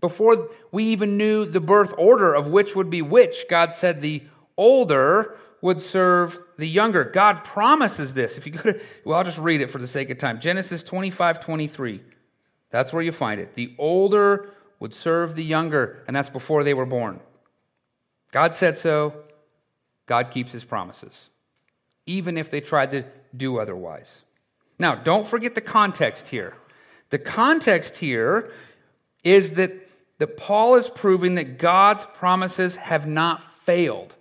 before 0.01 0.49
we 0.71 0.83
even 0.85 1.17
knew 1.17 1.45
the 1.45 1.61
birth 1.61 1.93
order 1.97 2.33
of 2.33 2.47
which 2.47 2.75
would 2.75 2.89
be 2.89 3.01
which, 3.01 3.45
God 3.49 3.71
said 3.71 4.01
the 4.01 4.23
older 4.57 5.37
would 5.61 5.81
serve 5.81 6.39
the 6.57 6.67
younger. 6.67 7.03
God 7.03 7.43
promises 7.43 8.13
this. 8.13 8.37
If 8.37 8.45
you 8.45 8.53
go 8.53 8.61
to, 8.61 8.79
well, 9.03 9.17
I'll 9.17 9.23
just 9.23 9.37
read 9.37 9.61
it 9.61 9.69
for 9.69 9.79
the 9.79 9.87
sake 9.87 10.09
of 10.09 10.17
time. 10.17 10.39
Genesis 10.39 10.83
25, 10.83 11.39
23. 11.39 12.01
That's 12.69 12.91
where 12.91 13.03
you 13.03 13.11
find 13.11 13.39
it. 13.39 13.55
The 13.55 13.73
older 13.77 14.49
would 14.79 14.93
serve 14.93 15.35
the 15.35 15.43
younger, 15.43 16.03
and 16.07 16.15
that's 16.15 16.29
before 16.29 16.63
they 16.63 16.73
were 16.73 16.85
born. 16.85 17.19
God 18.31 18.55
said 18.55 18.77
so. 18.77 19.13
God 20.05 20.31
keeps 20.31 20.51
his 20.51 20.65
promises, 20.65 21.29
even 22.05 22.37
if 22.37 22.51
they 22.51 22.59
tried 22.59 22.91
to 22.91 23.05
do 23.35 23.59
otherwise. 23.59 24.23
Now, 24.79 24.95
don't 24.95 25.25
forget 25.25 25.55
the 25.55 25.61
context 25.61 26.29
here. 26.29 26.55
The 27.09 27.19
context 27.19 27.97
here 27.97 28.51
is 29.23 29.51
that, 29.51 29.71
that 30.17 30.35
Paul 30.35 30.75
is 30.75 30.89
proving 30.89 31.35
that 31.35 31.57
God's 31.57 32.05
promises 32.05 32.75
have 32.75 33.07
not 33.07 33.43
failed. 33.43 34.15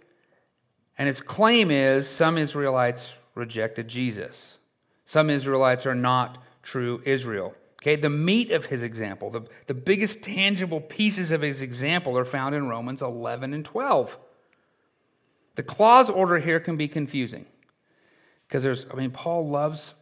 And 1.03 1.09
his 1.09 1.21
claim 1.21 1.73
is 1.73 2.09
some 2.09 2.38
Israelites 2.38 3.17
rejected 3.35 3.88
Jesus. 3.88 4.59
Some 5.05 5.31
Israelites 5.31 5.85
are 5.85 5.97
not 5.97 6.41
true 6.62 7.03
Israel. 7.05 7.57
Okay, 7.83 7.97
the 7.97 8.09
meat 8.09 8.53
of 8.53 8.67
his 8.67 8.85
example, 8.85 9.29
the, 9.29 9.43
the 9.67 9.75
biggest 9.75 10.23
tangible 10.23 10.81
pieces 10.81 11.33
of 11.33 11.43
his 11.43 11.61
example 11.61 12.17
are 12.17 12.25
found 12.25 12.55
in 12.55 12.69
Romans 12.69 13.03
11 13.03 13.53
and 13.53 13.65
12. 13.65 14.17
The 15.57 15.65
clause 15.65 16.09
order 16.09 16.38
here 16.38 16.61
can 16.61 16.77
be 16.77 16.87
confusing 16.87 17.47
because 18.47 18.62
there's, 18.62 18.87
I 18.88 18.95
mean, 18.95 19.11
Paul 19.11 19.49
loves 19.49 19.95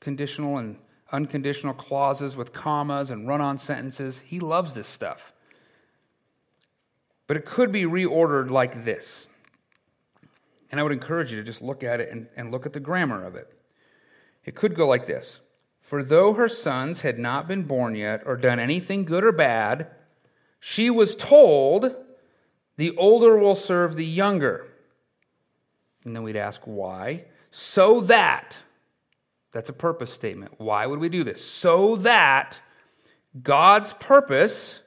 conditional 0.00 0.56
and 0.56 0.78
unconditional 1.12 1.74
clauses 1.74 2.34
with 2.34 2.54
commas 2.54 3.10
and 3.10 3.28
run 3.28 3.42
on 3.42 3.58
sentences. 3.58 4.20
He 4.20 4.40
loves 4.40 4.72
this 4.72 4.86
stuff. 4.86 5.34
But 7.26 7.36
it 7.36 7.44
could 7.44 7.70
be 7.70 7.82
reordered 7.82 8.48
like 8.48 8.86
this. 8.86 9.26
And 10.70 10.80
I 10.80 10.82
would 10.82 10.92
encourage 10.92 11.30
you 11.30 11.38
to 11.38 11.44
just 11.44 11.62
look 11.62 11.84
at 11.84 12.00
it 12.00 12.10
and, 12.10 12.26
and 12.36 12.50
look 12.50 12.66
at 12.66 12.72
the 12.72 12.80
grammar 12.80 13.24
of 13.24 13.34
it. 13.34 13.52
It 14.44 14.54
could 14.54 14.74
go 14.74 14.86
like 14.86 15.06
this 15.06 15.40
For 15.80 16.02
though 16.02 16.34
her 16.34 16.48
sons 16.48 17.02
had 17.02 17.18
not 17.18 17.48
been 17.48 17.62
born 17.62 17.94
yet 17.94 18.22
or 18.26 18.36
done 18.36 18.58
anything 18.58 19.04
good 19.04 19.24
or 19.24 19.32
bad, 19.32 19.88
she 20.60 20.90
was 20.90 21.14
told, 21.14 21.94
The 22.76 22.96
older 22.96 23.36
will 23.36 23.56
serve 23.56 23.96
the 23.96 24.06
younger. 24.06 24.66
And 26.04 26.14
then 26.14 26.22
we'd 26.22 26.36
ask 26.36 26.62
why? 26.64 27.24
So 27.50 28.00
that 28.02 28.58
that's 29.56 29.70
a 29.70 29.72
purpose 29.72 30.12
statement. 30.12 30.52
Why 30.58 30.84
would 30.84 30.98
we 30.98 31.08
do 31.08 31.24
this? 31.24 31.42
So 31.42 31.96
that 31.96 32.60
God's 33.42 33.94
purpose, 33.94 34.80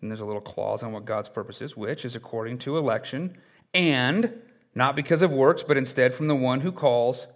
and 0.00 0.10
there's 0.10 0.22
a 0.22 0.24
little 0.24 0.40
clause 0.40 0.82
on 0.82 0.92
what 0.92 1.04
God's 1.04 1.28
purpose 1.28 1.60
is, 1.60 1.76
which 1.76 2.06
is 2.06 2.16
according 2.16 2.60
to 2.60 2.78
election, 2.78 3.36
and 3.74 4.40
not 4.74 4.96
because 4.96 5.22
of 5.22 5.30
works, 5.30 5.62
but 5.62 5.76
instead 5.76 6.14
from 6.14 6.28
the 6.28 6.34
one 6.34 6.60
who 6.60 6.72
calls, 6.72 7.26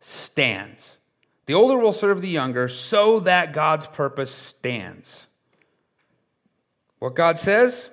stands. 0.00 0.92
The 1.46 1.54
older 1.54 1.76
will 1.76 1.92
serve 1.92 2.20
the 2.20 2.28
younger 2.28 2.68
so 2.68 3.20
that 3.20 3.52
God's 3.52 3.86
purpose 3.86 4.30
stands. 4.30 5.26
What 6.98 7.14
God 7.14 7.36
says 7.36 7.90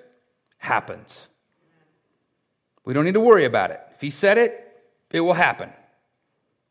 happens. 0.57 1.27
We 2.85 2.93
don't 2.93 3.05
need 3.05 3.13
to 3.13 3.19
worry 3.19 3.45
about 3.45 3.71
it. 3.71 3.79
If 3.95 4.01
He 4.01 4.09
said 4.09 4.37
it, 4.37 4.81
it 5.11 5.21
will 5.21 5.33
happen. 5.33 5.71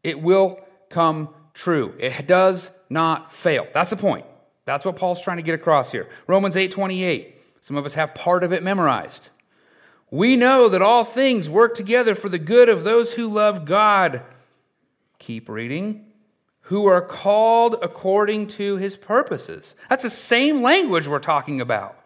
It 0.05 0.23
will 0.23 0.61
come 0.91 1.31
true. 1.55 1.95
It 1.99 2.27
does 2.27 2.71
not 2.89 3.33
fail. 3.33 3.67
That's 3.75 3.91
the 3.91 3.97
point. 3.97 4.27
That's 4.65 4.85
what 4.85 4.97
Paul's 4.97 5.21
trying 5.21 5.39
to 5.39 5.43
get 5.43 5.55
across 5.55 5.91
here. 5.91 6.09
Romans 6.27 6.57
8:28. 6.57 7.35
Some 7.61 7.77
of 7.77 7.85
us 7.85 7.95
have 7.95 8.15
part 8.15 8.45
of 8.45 8.53
it 8.53 8.63
memorized. 8.63 9.29
We 10.11 10.37
know 10.37 10.69
that 10.69 10.83
all 10.83 11.05
things 11.05 11.51
work 11.51 11.75
together 11.75 12.15
for 12.15 12.29
the 12.29 12.39
good 12.39 12.69
of 12.69 12.85
those 12.85 13.15
who 13.15 13.29
love 13.29 13.65
God. 13.65 14.23
Keep 15.19 15.49
reading. 15.49 16.07
Who 16.63 16.87
are 16.87 17.03
called 17.03 17.77
according 17.83 18.49
to 18.49 18.77
his 18.77 18.97
purposes. 18.97 19.75
That's 19.89 20.03
the 20.03 20.11
same 20.11 20.63
language 20.63 21.07
we're 21.07 21.19
talking 21.19 21.61
about. 21.61 21.99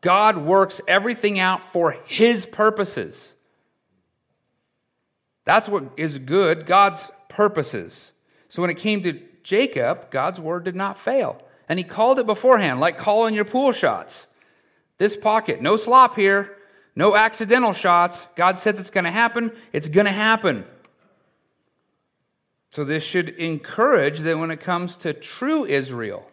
God 0.00 0.38
works 0.38 0.80
everything 0.86 1.38
out 1.38 1.62
for 1.62 1.92
his 2.06 2.46
purposes. 2.46 3.34
That's 5.44 5.68
what 5.68 5.84
is 5.96 6.18
good. 6.18 6.66
God's 6.66 7.10
purposes. 7.28 8.12
So 8.48 8.62
when 8.62 8.70
it 8.70 8.76
came 8.76 9.02
to 9.02 9.20
Jacob, 9.42 10.10
God's 10.10 10.40
word 10.40 10.64
did 10.64 10.76
not 10.76 10.98
fail. 10.98 11.42
And 11.68 11.78
he 11.78 11.84
called 11.84 12.18
it 12.18 12.26
beforehand, 12.26 12.80
like 12.80 12.98
calling 12.98 13.34
your 13.34 13.44
pool 13.44 13.72
shots. 13.72 14.26
This 14.98 15.16
pocket, 15.16 15.62
no 15.62 15.76
slop 15.76 16.16
here, 16.16 16.57
no 16.98 17.14
accidental 17.14 17.72
shots. 17.72 18.26
God 18.34 18.58
says 18.58 18.80
it's 18.80 18.90
going 18.90 19.04
to 19.04 19.10
happen, 19.10 19.52
it's 19.72 19.88
going 19.88 20.06
to 20.06 20.12
happen. 20.12 20.64
So 22.70 22.84
this 22.84 23.04
should 23.04 23.30
encourage 23.30 24.18
that 24.20 24.38
when 24.38 24.50
it 24.50 24.60
comes 24.60 24.96
to 24.96 25.14
true 25.14 25.64
Israel, 25.64 26.28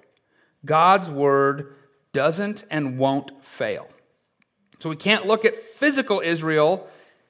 God's 0.65 1.09
word 1.09 1.75
doesn't 2.11 2.65
and 2.71 2.97
won't 2.97 3.43
fail. 3.43 3.87
So 4.79 4.89
we 4.89 4.95
can't 4.95 5.27
look 5.27 5.45
at 5.45 5.57
physical 5.57 6.19
Israel 6.19 6.87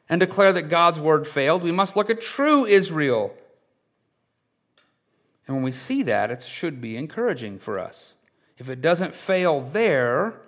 and 0.08 0.20
declare 0.20 0.54
that 0.54 0.64
God's 0.64 1.00
word 1.00 1.28
failed. 1.28 1.62
We 1.62 1.72
must 1.72 1.96
look 1.96 2.10
at 2.10 2.22
true 2.22 2.66
Israel 2.66 3.36
and 5.48 5.58
when 5.58 5.64
we 5.64 5.72
see 5.72 6.02
that, 6.04 6.32
it 6.32 6.42
should 6.42 6.82
be 6.82 6.98
encouraging 6.98 7.60
for 7.60 7.78
us. 7.78 8.14
If 8.58 8.70
it 8.70 8.82
doesn't 8.82 9.14
fail 9.14 9.62
there, 9.62 10.42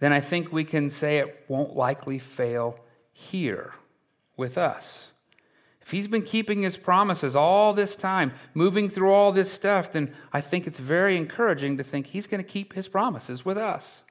then 0.00 0.12
I 0.12 0.20
think 0.20 0.52
we 0.52 0.64
can 0.64 0.90
say 0.90 1.18
it 1.18 1.44
won't 1.48 1.76
likely 1.76 2.18
fail 2.18 2.78
here 3.12 3.74
with 4.36 4.58
us. 4.58 5.10
If 5.80 5.90
he's 5.90 6.08
been 6.08 6.22
keeping 6.22 6.62
his 6.62 6.78
promises 6.78 7.36
all 7.36 7.74
this 7.74 7.94
time, 7.94 8.32
moving 8.54 8.88
through 8.88 9.12
all 9.12 9.32
this 9.32 9.52
stuff, 9.52 9.92
then 9.92 10.14
I 10.32 10.40
think 10.40 10.66
it's 10.66 10.78
very 10.78 11.16
encouraging 11.16 11.76
to 11.76 11.84
think 11.84 12.06
he's 12.06 12.26
going 12.26 12.42
to 12.42 12.48
keep 12.48 12.72
his 12.72 12.88
promises 12.88 13.44
with 13.44 13.58
us. 13.58 14.02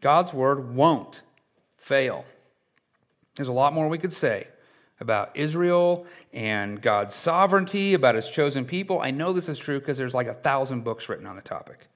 God's 0.00 0.32
word 0.32 0.74
won't 0.74 1.22
fail. 1.76 2.24
There's 3.36 3.48
a 3.48 3.52
lot 3.52 3.72
more 3.72 3.88
we 3.88 3.98
could 3.98 4.12
say 4.12 4.48
about 4.98 5.30
Israel 5.36 6.04
and 6.32 6.82
God's 6.82 7.14
sovereignty, 7.14 7.94
about 7.94 8.16
his 8.16 8.28
chosen 8.28 8.64
people. 8.64 9.00
I 9.00 9.12
know 9.12 9.32
this 9.32 9.48
is 9.48 9.58
true 9.58 9.78
because 9.78 9.98
there's 9.98 10.14
like 10.14 10.26
a 10.26 10.34
thousand 10.34 10.82
books 10.82 11.08
written 11.08 11.26
on 11.26 11.36
the 11.36 11.42
topic. 11.42 11.86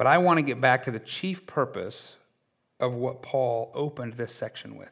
But 0.00 0.06
I 0.06 0.16
want 0.16 0.38
to 0.38 0.42
get 0.42 0.62
back 0.62 0.84
to 0.84 0.90
the 0.90 0.98
chief 0.98 1.46
purpose 1.46 2.16
of 2.80 2.94
what 2.94 3.20
Paul 3.20 3.70
opened 3.74 4.14
this 4.14 4.34
section 4.34 4.78
with. 4.78 4.88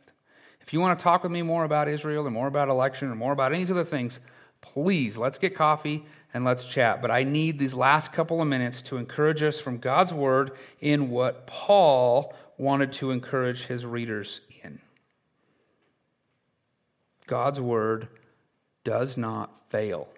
If 0.61 0.75
you 0.75 0.81
want 0.81 0.99
to 0.99 1.03
talk 1.03 1.23
with 1.23 1.33
me 1.33 1.41
more 1.41 1.65
about 1.65 1.89
Israel 1.89 2.27
and 2.27 2.35
more 2.35 2.47
about 2.47 2.69
election 2.69 3.09
or 3.09 3.15
more 3.15 3.33
about 3.33 3.55
any 3.55 3.63
of 3.63 3.69
the 3.69 3.87
things, 3.87 4.21
please 4.61 5.17
let's 5.17 5.39
get 5.39 5.55
coffee 5.55 6.05
and 6.35 6.45
let's 6.45 6.67
chat. 6.67 7.01
But 7.01 7.11
I 7.11 7.25
need 7.25 7.59
these 7.59 7.73
last 7.73 8.13
couple 8.13 8.43
of 8.43 8.49
minutes 8.49 8.83
to 8.83 8.99
encourage 8.99 9.43
us 9.43 9.59
from 9.59 9.79
God's 9.79 10.13
word 10.13 10.51
in 10.79 11.09
what 11.09 11.47
Paul 11.47 12.35
wanted 12.59 12.93
to 12.93 13.11
encourage 13.11 13.65
his 13.65 13.87
readers 13.87 14.43
in. 14.63 14.79
God's 17.27 17.63
word 17.63 18.09
does 18.85 19.17
not 19.17 19.71
fail. 19.71 20.09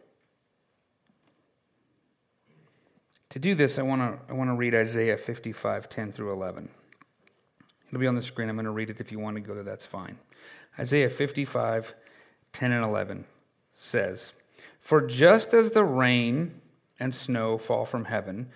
To 3.31 3.39
do 3.39 3.55
this, 3.55 3.79
I 3.79 3.83
want 3.83 4.03
to, 4.03 4.33
I 4.33 4.37
want 4.37 4.51
to 4.51 4.55
read 4.55 4.75
Isaiah 4.75 5.17
55, 5.17 5.89
10 5.89 6.13
through 6.13 6.33
11. 6.33 6.69
It'll 7.89 8.01
be 8.01 8.07
on 8.07 8.17
the 8.17 8.23
screen. 8.23 8.49
I'm 8.49 8.57
going 8.57 8.65
to 8.65 8.73
read 8.73 8.91
it. 8.91 9.01
If 9.01 9.13
you 9.13 9.19
want 9.19 9.37
to 9.37 9.41
go 9.41 9.55
there, 9.55 9.63
that's 9.63 9.87
fine. 9.87 10.19
Isaiah 10.79 11.11
55, 11.11 11.95
10 12.53 12.73
and 12.73 12.85
11 12.85 13.25
says, 13.75 14.33
For 14.81 15.01
just 15.01 15.55
as 15.55 15.71
the 15.71 15.85
rain 15.85 16.61
and 16.99 17.15
snow 17.15 17.57
fall 17.57 17.85
from 17.85 18.07
heaven, 18.07 18.49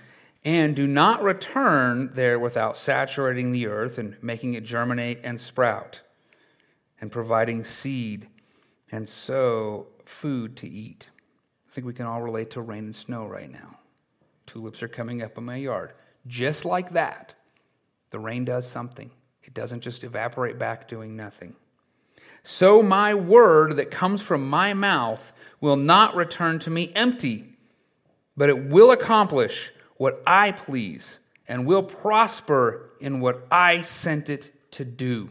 and 0.44 0.76
do 0.76 0.86
not 0.86 1.22
return 1.22 2.10
there 2.12 2.38
without 2.38 2.76
saturating 2.76 3.52
the 3.52 3.66
earth 3.66 3.96
and 3.96 4.16
making 4.22 4.54
it 4.54 4.64
germinate 4.64 5.20
and 5.24 5.40
sprout, 5.40 6.00
and 7.00 7.10
providing 7.10 7.64
seed 7.64 8.28
and 8.90 9.08
so 9.08 9.86
food 10.04 10.56
to 10.56 10.68
eat. 10.68 11.08
I 11.68 11.72
think 11.72 11.86
we 11.86 11.94
can 11.94 12.06
all 12.06 12.22
relate 12.22 12.50
to 12.52 12.60
rain 12.60 12.84
and 12.84 12.94
snow 12.94 13.26
right 13.26 13.50
now. 13.50 13.78
Tulips 14.46 14.82
are 14.82 14.88
coming 14.88 15.22
up 15.22 15.38
in 15.38 15.44
my 15.44 15.56
yard. 15.56 15.92
Just 16.26 16.64
like 16.64 16.92
that, 16.92 17.34
the 18.10 18.18
rain 18.18 18.44
does 18.44 18.68
something. 18.68 19.10
It 19.42 19.54
doesn't 19.54 19.80
just 19.80 20.04
evaporate 20.04 20.58
back 20.58 20.88
doing 20.88 21.16
nothing. 21.16 21.54
So 22.42 22.82
my 22.82 23.14
word 23.14 23.76
that 23.76 23.90
comes 23.90 24.20
from 24.20 24.48
my 24.48 24.74
mouth 24.74 25.32
will 25.60 25.76
not 25.76 26.14
return 26.14 26.58
to 26.60 26.70
me 26.70 26.92
empty, 26.94 27.56
but 28.36 28.50
it 28.50 28.66
will 28.66 28.90
accomplish 28.90 29.72
what 29.96 30.22
I 30.26 30.52
please 30.52 31.18
and 31.48 31.66
will 31.66 31.82
prosper 31.82 32.90
in 33.00 33.20
what 33.20 33.46
I 33.50 33.82
sent 33.82 34.28
it 34.28 34.52
to 34.72 34.84
do. 34.84 35.30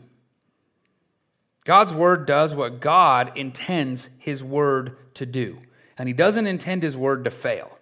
God's 1.66 1.94
word 1.94 2.26
does 2.26 2.54
what 2.54 2.82
God 2.82 3.32
intends 3.38 4.10
his 4.18 4.44
word 4.44 4.98
to 5.16 5.26
do, 5.26 5.60
and 5.98 6.08
he 6.08 6.14
doesn't 6.14 6.48
intend 6.48 6.84
his 6.84 6.98
word 6.98 7.24
to 7.24 7.32
fail. 7.32 7.78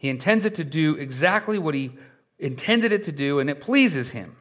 He 0.00 0.08
intends 0.08 0.46
it 0.46 0.54
to 0.54 0.64
do 0.64 0.94
exactly 0.94 1.58
what 1.58 1.74
he 1.74 1.92
intended 2.38 2.90
it 2.90 3.04
to 3.04 3.12
do, 3.12 3.38
and 3.38 3.50
it 3.50 3.60
pleases 3.60 4.12
him. 4.12 4.34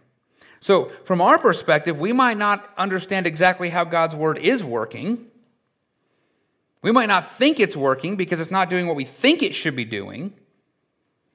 So, 0.62 0.90
from 1.04 1.20
our 1.20 1.38
perspective, 1.38 2.00
we 2.00 2.14
might 2.14 2.38
not 2.38 2.70
understand 2.78 3.28
exactly 3.28 3.68
how 3.68 3.84
God's 3.84 4.16
word 4.16 4.38
is 4.38 4.64
working. 4.64 5.28
We 6.82 6.94
might 6.94 7.08
not 7.08 7.30
think 7.30 7.60
it's 7.60 7.76
working 7.76 8.16
because 8.16 8.40
it's 8.40 8.50
not 8.50 8.70
doing 8.70 8.88
what 8.88 8.96
we 8.96 9.04
think 9.04 9.44
it 9.44 9.54
should 9.54 9.76
be 9.76 9.84
doing. 9.84 10.34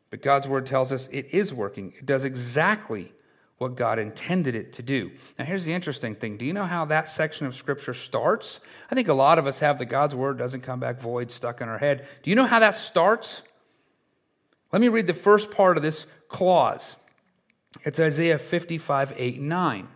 But 0.09 0.23
God's 0.23 0.49
word 0.49 0.65
tells 0.65 0.91
us 0.91 1.07
it 1.09 1.35
is 1.35 1.53
working. 1.53 1.93
It 1.99 2.07
does 2.07 2.25
exactly 2.25 3.13
what 3.59 3.77
God 3.77 3.99
intended 3.99 4.55
it 4.55 4.73
to 4.75 4.83
do. 4.83 5.11
Now, 5.39 5.45
here's 5.45 5.67
the 5.67 5.75
interesting 5.75 6.15
thing. 6.15 6.39
Do 6.39 6.47
you 6.47 6.55
know 6.55 6.65
how 6.65 6.87
that 6.87 7.11
section 7.11 7.47
of 7.47 7.55
Scripture 7.55 7.93
starts? 7.93 8.59
I 8.91 8.95
think 8.95 9.09
a 9.09 9.15
lot 9.15 9.39
of 9.39 9.47
us 9.47 9.59
have 9.59 9.79
the 9.79 9.85
God's 9.85 10.15
word 10.15 10.39
doesn't 10.39 10.63
come 10.63 10.81
back 10.81 10.99
void 10.99 11.31
stuck 11.31 11.61
in 11.61 11.69
our 11.69 11.77
head. 11.77 12.09
Do 12.23 12.31
you 12.31 12.37
know 12.37 12.47
how 12.47 12.61
that 12.61 12.77
starts? 12.77 13.43
Let 14.75 14.81
me 14.81 14.89
read 14.89 15.07
the 15.07 15.15
first 15.15 15.53
part 15.53 15.77
of 15.77 15.85
this 15.85 16.05
clause. 16.27 16.97
It's 17.85 18.01
Isaiah 18.01 18.39
55, 18.39 19.13
8, 19.17 19.41
9. 19.41 19.89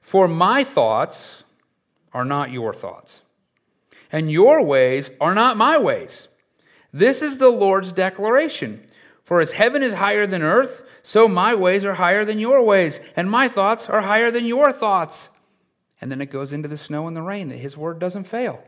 For 0.00 0.26
my 0.26 0.64
thoughts 0.64 1.44
are 2.14 2.24
not 2.24 2.52
your 2.52 2.72
thoughts, 2.72 3.20
and 4.10 4.32
your 4.32 4.62
ways 4.62 5.10
are 5.20 5.34
not 5.34 5.58
my 5.58 5.76
ways 5.76 6.28
this 6.90 7.20
is 7.20 7.36
the 7.36 7.50
Lord's 7.50 7.92
declaration. 7.92 8.86
For 9.24 9.42
as 9.42 9.52
heaven 9.52 9.82
is 9.82 9.92
higher 9.92 10.26
than 10.26 10.42
earth, 10.42 10.82
so 11.02 11.28
my 11.28 11.54
ways 11.54 11.84
are 11.84 11.94
higher 11.94 12.24
than 12.24 12.38
your 12.38 12.62
ways, 12.62 12.98
and 13.14 13.30
my 13.30 13.46
thoughts 13.48 13.90
are 13.90 14.00
higher 14.00 14.30
than 14.30 14.46
your 14.46 14.72
thoughts. 14.72 15.28
And 16.00 16.10
then 16.10 16.22
it 16.22 16.30
goes 16.30 16.50
into 16.50 16.68
the 16.68 16.78
snow 16.78 17.06
and 17.06 17.14
the 17.14 17.20
rain 17.20 17.50
that 17.50 17.58
his 17.58 17.76
word 17.76 17.98
doesn't 17.98 18.24
fail. 18.24 18.64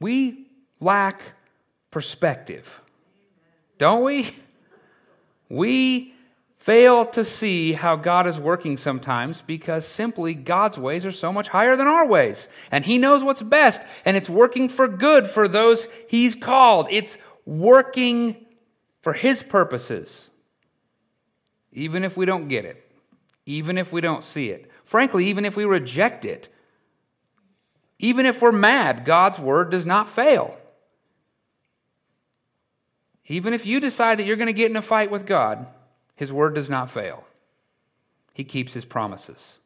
We 0.00 0.48
lack 0.80 1.22
perspective, 1.90 2.82
don't 3.78 4.02
we? 4.02 4.34
We 5.48 6.14
fail 6.58 7.06
to 7.06 7.24
see 7.24 7.74
how 7.74 7.94
God 7.94 8.26
is 8.26 8.38
working 8.38 8.76
sometimes 8.76 9.40
because 9.40 9.86
simply 9.86 10.34
God's 10.34 10.76
ways 10.76 11.06
are 11.06 11.12
so 11.12 11.32
much 11.32 11.48
higher 11.48 11.76
than 11.76 11.86
our 11.86 12.04
ways. 12.04 12.48
And 12.72 12.84
He 12.84 12.98
knows 12.98 13.22
what's 13.22 13.42
best, 13.42 13.82
and 14.04 14.16
it's 14.16 14.28
working 14.28 14.68
for 14.68 14.88
good 14.88 15.28
for 15.28 15.46
those 15.46 15.86
He's 16.08 16.34
called. 16.34 16.88
It's 16.90 17.16
working 17.44 18.44
for 19.00 19.12
His 19.12 19.44
purposes, 19.44 20.30
even 21.72 22.02
if 22.02 22.16
we 22.16 22.26
don't 22.26 22.48
get 22.48 22.64
it, 22.64 22.90
even 23.44 23.78
if 23.78 23.92
we 23.92 24.00
don't 24.00 24.24
see 24.24 24.50
it. 24.50 24.68
Frankly, 24.84 25.26
even 25.26 25.44
if 25.44 25.56
we 25.56 25.64
reject 25.64 26.24
it, 26.24 26.48
even 28.00 28.26
if 28.26 28.42
we're 28.42 28.50
mad, 28.50 29.04
God's 29.04 29.38
word 29.38 29.70
does 29.70 29.86
not 29.86 30.08
fail. 30.08 30.58
Even 33.28 33.52
if 33.52 33.66
you 33.66 33.80
decide 33.80 34.18
that 34.18 34.26
you're 34.26 34.36
going 34.36 34.46
to 34.46 34.52
get 34.52 34.70
in 34.70 34.76
a 34.76 34.82
fight 34.82 35.10
with 35.10 35.26
God, 35.26 35.66
his 36.16 36.32
word 36.32 36.54
does 36.54 36.70
not 36.70 36.90
fail, 36.90 37.24
He 38.32 38.42
keeps 38.42 38.72
His 38.72 38.84
promises. 38.84 39.58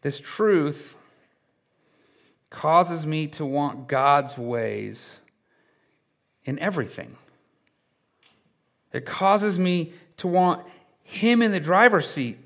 This 0.00 0.18
truth 0.18 0.96
causes 2.50 3.06
me 3.06 3.28
to 3.28 3.46
want 3.46 3.86
God's 3.86 4.36
ways 4.36 5.20
in 6.44 6.58
everything. 6.58 7.16
It 8.92 9.06
causes 9.06 9.58
me 9.58 9.92
to 10.16 10.26
want 10.26 10.66
Him 11.04 11.40
in 11.40 11.52
the 11.52 11.60
driver's 11.60 12.08
seat 12.08 12.38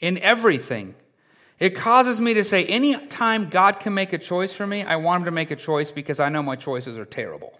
in 0.00 0.16
everything. 0.18 0.94
It 1.58 1.74
causes 1.74 2.20
me 2.20 2.34
to 2.34 2.44
say, 2.44 2.64
anytime 2.66 3.48
God 3.48 3.80
can 3.80 3.92
make 3.92 4.12
a 4.12 4.18
choice 4.18 4.52
for 4.52 4.66
me, 4.66 4.82
I 4.82 4.96
want 4.96 5.22
Him 5.22 5.24
to 5.26 5.30
make 5.32 5.50
a 5.50 5.56
choice 5.56 5.90
because 5.90 6.20
I 6.20 6.28
know 6.28 6.42
my 6.42 6.56
choices 6.56 6.96
are 6.96 7.04
terrible. 7.04 7.58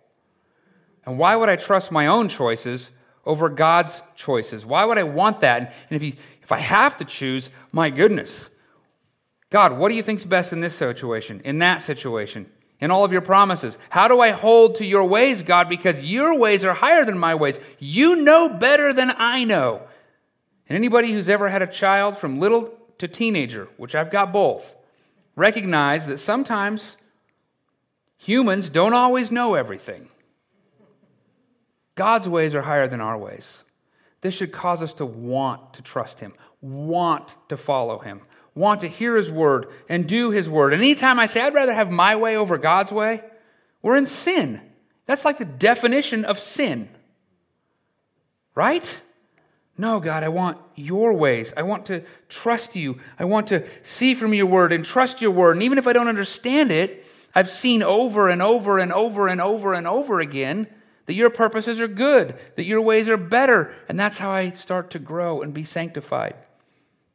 And 1.05 1.19
why 1.19 1.35
would 1.37 1.49
I 1.49 1.57
trust 1.57 1.91
my 1.91 2.07
own 2.07 2.29
choices 2.29 2.91
over 3.25 3.49
God's 3.49 4.03
choices? 4.15 4.65
Why 4.65 4.85
would 4.85 4.99
I 4.99 5.03
want 5.03 5.41
that? 5.41 5.75
And 5.91 5.97
if, 5.97 6.03
you, 6.03 6.13
if 6.43 6.53
I 6.53 6.59
have 6.59 6.97
to 6.99 7.05
choose, 7.05 7.51
my 7.73 7.91
goodness. 7.91 8.51
God, 9.51 9.79
what 9.79 9.89
do 9.89 9.95
you 9.95 10.03
think's 10.03 10.25
best 10.25 10.53
in 10.53 10.61
this 10.61 10.75
situation, 10.75 11.41
in 11.45 11.59
that 11.59 11.83
situation, 11.83 12.47
in 12.81 12.91
all 12.91 13.05
of 13.05 13.11
your 13.11 13.23
promises? 13.23 13.79
How 13.91 14.07
do 14.07 14.21
I 14.21 14.31
hold 14.31 14.77
to 14.77 14.87
your 14.87 15.05
ways, 15.05 15.43
God? 15.43 15.69
Because 15.69 16.03
your 16.03 16.39
ways 16.39 16.65
are 16.65 16.75
higher 16.75 17.05
than 17.05 17.19
my 17.19 17.35
ways. 17.35 17.59
You 17.79 18.17
know 18.17 18.49
better 18.51 18.93
than 18.93 19.13
I 19.17 19.45
know. 19.45 19.83
And 20.69 20.77
anybody 20.77 21.13
who's 21.13 21.29
ever 21.29 21.49
had 21.49 21.63
a 21.63 21.67
child 21.67 22.19
from 22.19 22.39
little 22.39 22.78
to 22.99 23.09
teenager, 23.09 23.69
which 23.77 23.95
I've 23.95 24.11
got 24.11 24.33
both, 24.33 24.75
recognize 25.37 26.07
that 26.07 26.19
sometimes 26.19 26.97
humans 28.17 28.71
don't 28.71 28.95
always 28.95 29.31
know 29.31 29.55
everything. 29.55 30.09
God's 31.95 32.29
ways 32.29 32.55
are 32.55 32.63
higher 32.63 32.87
than 32.87 33.01
our 33.01 33.19
ways. 33.19 33.65
This 34.21 34.35
should 34.35 34.53
cause 34.53 34.83
us 34.83 34.95
to 34.95 35.07
want 35.07 35.75
to 35.75 35.83
trust 35.83 36.21
Him, 36.21 36.35
want 36.61 37.37
to 37.49 37.57
follow 37.57 37.99
Him, 37.99 38.23
want 38.55 38.81
to 38.81 38.89
hear 38.89 39.17
His 39.17 39.31
word 39.31 39.67
and 39.89 40.07
do 40.07 40.31
His 40.31 40.49
word. 40.49 40.73
And 40.73 40.83
anytime 40.83 41.19
I 41.19 41.27
say, 41.27 41.41
I'd 41.41 41.55
rather 41.55 41.75
have 41.75 41.91
my 41.91 42.17
way 42.17 42.37
over 42.37 42.59
God's 42.59 42.93
way, 42.93 43.23
we're 43.83 43.97
in 43.97 44.07
sin. 44.07 44.61
That's 45.07 45.25
like 45.25 45.39
the 45.39 45.45
definition 45.45 46.25
of 46.25 46.39
sin. 46.39 46.89
Right? 48.55 49.01
No, 49.81 50.01
God, 50.01 50.25
I 50.25 50.29
want 50.29 50.59
your 50.75 51.13
ways. 51.13 51.53
I 51.57 51.63
want 51.63 51.87
to 51.87 52.03
trust 52.29 52.75
you. 52.75 52.99
I 53.17 53.25
want 53.25 53.47
to 53.47 53.65
see 53.85 54.15
from 54.15 54.35
your 54.35 54.47
word 54.47 54.73
and 54.73 54.85
trust 54.85 55.23
your 55.23 55.31
word. 55.31 55.53
And 55.53 55.63
even 55.63 55.79
if 55.79 55.87
I 55.87 55.93
don't 55.93 56.09
understand 56.09 56.73
it, 56.73 57.07
I've 57.33 57.49
seen 57.49 57.85
over 57.85 58.29
and 58.29 58.43
over 58.43 58.79
and 58.79 58.93
over 58.93 59.29
and 59.29 59.41
over 59.41 59.75
and 59.75 59.87
over 59.87 60.19
again 60.19 60.67
that 61.07 61.15
your 61.15 61.31
purposes 61.31 61.81
are 61.81 61.89
good, 61.89 62.35
that 62.57 62.65
your 62.65 62.83
ways 62.83 63.09
are 63.09 63.17
better. 63.17 63.73
And 63.89 63.99
that's 63.99 64.19
how 64.19 64.31
I 64.31 64.51
start 64.51 64.91
to 64.91 64.99
grow 64.99 65.43
and 65.43 65.55
be 65.55 65.63
sanctified. 65.63 66.35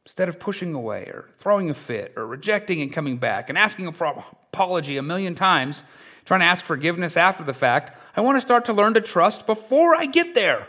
Instead 0.05 0.29
of 0.29 0.39
pushing 0.39 0.73
away 0.73 1.03
or 1.03 1.29
throwing 1.37 1.69
a 1.69 1.73
fit 1.73 2.13
or 2.15 2.25
rejecting 2.25 2.81
and 2.81 2.93
coming 2.93 3.17
back 3.17 3.49
and 3.49 3.57
asking 3.57 3.91
for 3.91 4.07
apology 4.07 4.95
a 4.95 5.03
million 5.03 5.35
times, 5.35 5.83
trying 6.25 6.39
to 6.39 6.45
ask 6.45 6.63
forgiveness 6.63 7.17
after 7.17 7.43
the 7.43 7.53
fact, 7.53 7.97
I 8.15 8.21
want 8.21 8.37
to 8.37 8.41
start 8.41 8.65
to 8.65 8.73
learn 8.73 8.93
to 8.93 9.01
trust 9.01 9.45
before 9.45 9.95
I 9.95 10.05
get 10.05 10.33
there. 10.33 10.67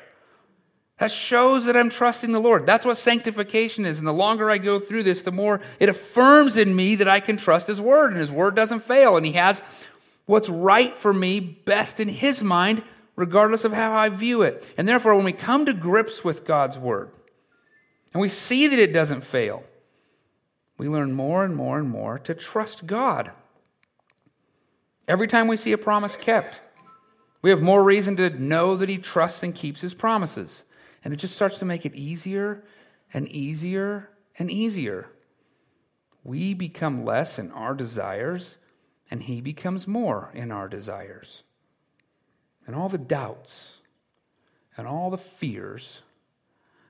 That 0.99 1.11
shows 1.11 1.65
that 1.65 1.77
I'm 1.77 1.91
trusting 1.91 2.31
the 2.31 2.41
Lord. 2.41 2.67
That's 2.67 2.87
what 2.87 2.97
sanctification 2.97 3.85
is. 3.85 3.99
And 3.99 4.07
the 4.07 4.13
longer 4.13 4.49
I 4.49 4.59
go 4.59 4.79
through 4.79 5.03
this, 5.03 5.23
the 5.23 5.33
more 5.33 5.61
it 5.81 5.89
affirms 5.89 6.57
in 6.57 6.77
me 6.77 6.95
that 6.95 7.09
I 7.09 7.19
can 7.19 7.37
trust 7.37 7.67
His 7.67 7.81
Word, 7.81 8.13
and 8.13 8.21
His 8.21 8.31
Word 8.31 8.55
doesn't 8.55 8.81
fail. 8.81 9.17
And 9.17 9.27
He 9.27 9.33
has 9.33 9.61
what's 10.27 10.49
right 10.49 10.97
for 10.97 11.13
me 11.13 11.41
best 11.41 11.99
in 11.99 12.09
His 12.09 12.45
mind, 12.45 12.85
regardless 13.17 13.65
of 13.65 13.73
how 13.73 13.93
I 13.93 14.09
view 14.09 14.43
it. 14.43 14.65
And 14.79 14.87
therefore, 14.87 15.17
when 15.17 15.25
we 15.25 15.33
come 15.33 15.67
to 15.67 15.75
grips 15.75 16.23
with 16.23 16.45
God's 16.45 16.79
Word, 16.79 17.11
and 18.13 18.21
we 18.21 18.29
see 18.29 18.69
that 18.69 18.79
it 18.79 18.93
doesn't 18.93 19.23
fail, 19.23 19.65
we 20.79 20.89
learn 20.89 21.13
more 21.13 21.45
and 21.45 21.57
more 21.57 21.79
and 21.79 21.89
more 21.89 22.21
to 22.21 22.35
trust 22.35 22.87
God. 22.87 23.33
Every 25.09 25.27
time 25.27 25.49
we 25.49 25.57
see 25.57 25.73
a 25.73 25.79
promise 25.79 26.17
kept, 26.17 26.61
we 27.43 27.51
have 27.51 27.61
more 27.61 27.83
reason 27.83 28.17
to 28.17 28.31
know 28.31 28.77
that 28.77 28.89
He 28.89 28.99
trusts 28.99 29.43
and 29.43 29.53
keeps 29.53 29.81
His 29.81 29.93
promises. 29.93 30.63
And 31.05 31.13
it 31.13 31.19
just 31.19 31.37
starts 31.37 31.59
to 31.59 31.67
make 31.67 31.85
it 31.85 31.95
easier 31.95 32.65
and 33.13 33.29
easier 33.29 34.09
and 34.39 34.51
easier. 34.51 35.09
We 36.25 36.55
become 36.55 37.05
less 37.05 37.39
in 37.39 37.53
our 37.53 37.75
desires, 37.75 38.57
and 39.11 39.23
He 39.23 39.43
becomes 39.43 39.87
more 39.87 40.31
in 40.33 40.51
our 40.51 40.67
desires. 40.67 41.43
And 42.67 42.75
all 42.75 42.89
the 42.89 42.97
doubts, 42.97 43.75
and 44.77 44.89
all 44.89 45.11
the 45.11 45.19
fears, 45.19 46.01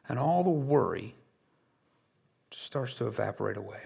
and 0.09 0.19
all 0.19 0.45
the 0.45 0.51
worry 0.51 1.17
just 2.51 2.65
starts 2.65 2.95
to 2.95 3.09
evaporate 3.09 3.57
away. 3.57 3.81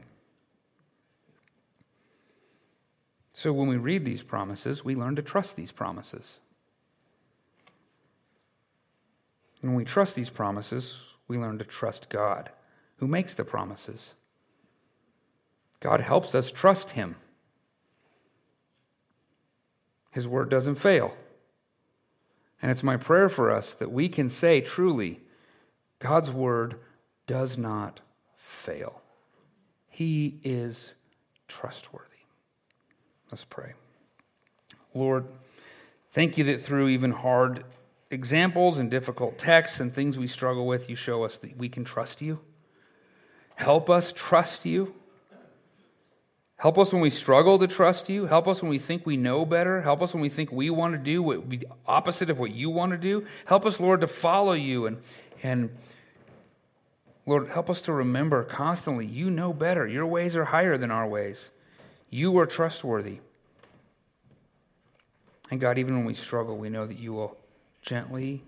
So 3.33 3.53
when 3.53 3.69
we 3.69 3.77
read 3.77 4.05
these 4.05 4.23
promises, 4.23 4.85
we 4.85 4.95
learn 4.95 5.17
to 5.17 5.23
trust 5.23 5.57
these 5.57 5.73
promises. 5.73 6.39
And 9.61 9.71
when 9.71 9.77
we 9.77 9.85
trust 9.85 10.15
these 10.15 10.31
promises, 10.31 10.99
we 11.27 11.39
learn 11.39 11.59
to 11.59 11.65
trust 11.65 12.09
God, 12.09 12.51
who 12.97 13.07
makes 13.07 13.35
the 13.35 13.45
promises. 13.45 14.15
God 15.81 16.01
helps 16.01 16.35
us 16.35 16.51
trust 16.51 16.91
Him. 16.91 17.17
His 20.11 20.27
word 20.27 20.49
doesn't 20.51 20.77
fail. 20.77 21.15
And 22.61 22.71
it's 22.71 22.83
my 22.83 22.97
prayer 22.97 23.29
for 23.29 23.51
us 23.51 23.75
that 23.75 23.93
we 23.93 24.09
can 24.09 24.29
say 24.29 24.61
truly, 24.61 25.21
God's 26.01 26.31
word 26.31 26.77
does 27.27 27.57
not 27.57 28.01
fail. 28.37 29.01
He 29.89 30.41
is 30.43 30.95
trustworthy. 31.47 32.05
Let's 33.31 33.45
pray. 33.45 33.75
Lord, 34.95 35.27
thank 36.11 36.39
you 36.39 36.45
that 36.45 36.63
through 36.63 36.89
even 36.89 37.13
hard 37.13 37.65
examples 38.11 38.79
and 38.79 38.91
difficult 38.91 39.39
texts 39.39 39.81
and 39.81 39.95
things 39.95 40.17
we 40.17 40.27
struggle 40.27 40.67
with, 40.67 40.89
you 40.89 40.97
show 40.97 41.25
us 41.25 41.39
that 41.39 41.57
we 41.57 41.69
can 41.69 41.85
trust 41.85 42.23
you. 42.23 42.41
Help 43.57 43.91
us 43.91 44.13
trust 44.13 44.65
you. 44.65 44.95
Help 46.57 46.77
us 46.77 46.93
when 46.93 47.01
we 47.01 47.11
struggle 47.11 47.59
to 47.59 47.69
trust 47.69 48.09
you. 48.09 48.27
Help 48.27 48.49
us 48.49 48.63
when 48.63 48.71
we 48.71 48.79
think 48.79 49.07
we 49.07 49.17
know 49.17 49.45
better. 49.45 49.83
Help 49.83 50.03
us 50.03 50.13
when 50.13 50.21
we 50.21 50.29
think 50.29 50.51
we 50.51 50.71
want 50.71 50.93
to 50.93 50.99
do 50.99 51.23
what 51.23 51.49
be 51.49 51.63
opposite 51.87 52.31
of 52.31 52.39
what 52.39 52.51
you 52.51 52.69
want 52.69 52.91
to 52.93 52.99
do. 52.99 53.25
Help 53.47 53.65
us, 53.65 53.79
Lord, 53.79 54.01
to 54.01 54.09
follow 54.09 54.53
you 54.53 54.87
and 54.87 55.01
and 55.43 55.71
Lord, 57.27 57.49
help 57.49 57.69
us 57.69 57.83
to 57.83 57.93
remember 57.93 58.43
constantly 58.43 59.05
you 59.05 59.31
know 59.31 59.53
better. 59.53 59.87
Your 59.87 60.07
ways 60.07 60.35
are 60.35 60.47
higher 60.47 60.79
than 60.79 60.91
our 60.91 61.07
ways. 61.07 61.51
You 62.09 62.37
are 62.39 62.47
trustworthy. 62.47 63.19
And 65.51 65.61
God, 65.61 65.77
even 65.77 65.97
when 65.97 66.07
we 66.07 66.15
struggle, 66.15 66.57
we 66.57 66.71
know 66.71 66.87
that 66.87 66.99
you 66.99 67.13
will 67.13 67.37
gently, 67.83 68.43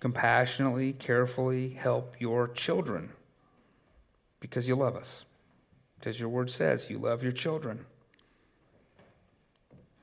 compassionately, 0.00 0.92
carefully 0.92 1.70
help 1.70 2.16
your 2.20 2.48
children 2.48 3.10
because 4.40 4.68
you 4.68 4.76
love 4.76 4.96
us. 4.96 5.24
Because 5.98 6.20
your 6.20 6.28
word 6.28 6.50
says 6.50 6.90
you 6.90 6.98
love 6.98 7.22
your 7.22 7.32
children. 7.32 7.86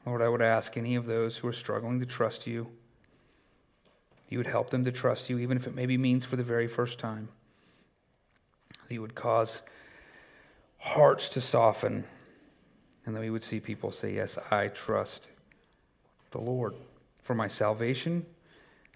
Lord, 0.05 0.21
I 0.21 0.27
would 0.27 0.41
ask 0.41 0.75
any 0.75 0.95
of 0.95 1.05
those 1.05 1.37
who 1.37 1.47
are 1.47 1.53
struggling 1.53 1.99
to 1.99 2.05
trust 2.05 2.45
you, 2.45 2.67
you 4.27 4.39
would 4.39 4.47
help 4.47 4.71
them 4.71 4.83
to 4.83 4.91
trust 4.91 5.29
you, 5.29 5.37
even 5.37 5.57
if 5.57 5.67
it 5.67 5.75
maybe 5.75 5.97
means 5.97 6.25
for 6.25 6.35
the 6.35 6.43
very 6.43 6.67
first 6.67 6.97
time. 6.97 7.29
That 8.87 8.93
you 8.93 9.01
would 9.01 9.15
cause 9.15 9.61
hearts 10.79 11.29
to 11.29 11.41
soften, 11.41 12.03
and 13.05 13.15
that 13.15 13.19
we 13.19 13.29
would 13.29 13.43
see 13.43 13.59
people 13.59 13.91
say, 13.91 14.15
Yes, 14.15 14.37
I 14.49 14.67
trust 14.69 15.29
the 16.31 16.41
Lord 16.41 16.73
for 17.23 17.33
my 17.33 17.47
salvation 17.47 18.25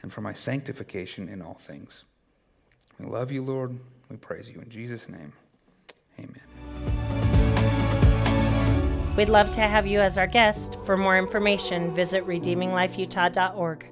and 0.01 0.13
for 0.13 0.21
my 0.21 0.33
sanctification 0.33 1.27
in 1.27 1.41
all 1.41 1.55
things. 1.55 2.03
We 2.99 3.07
love 3.07 3.31
you, 3.31 3.43
Lord. 3.43 3.79
We 4.09 4.17
praise 4.17 4.49
you. 4.49 4.61
In 4.61 4.69
Jesus' 4.69 5.09
name, 5.09 5.33
amen. 6.19 6.41
We'd 9.15 9.29
love 9.29 9.51
to 9.53 9.61
have 9.61 9.87
you 9.87 9.99
as 9.99 10.17
our 10.19 10.27
guest. 10.27 10.77
For 10.85 10.95
more 10.95 11.17
information, 11.17 11.95
visit 11.95 12.25
redeeminglifeutah.org. 12.27 13.91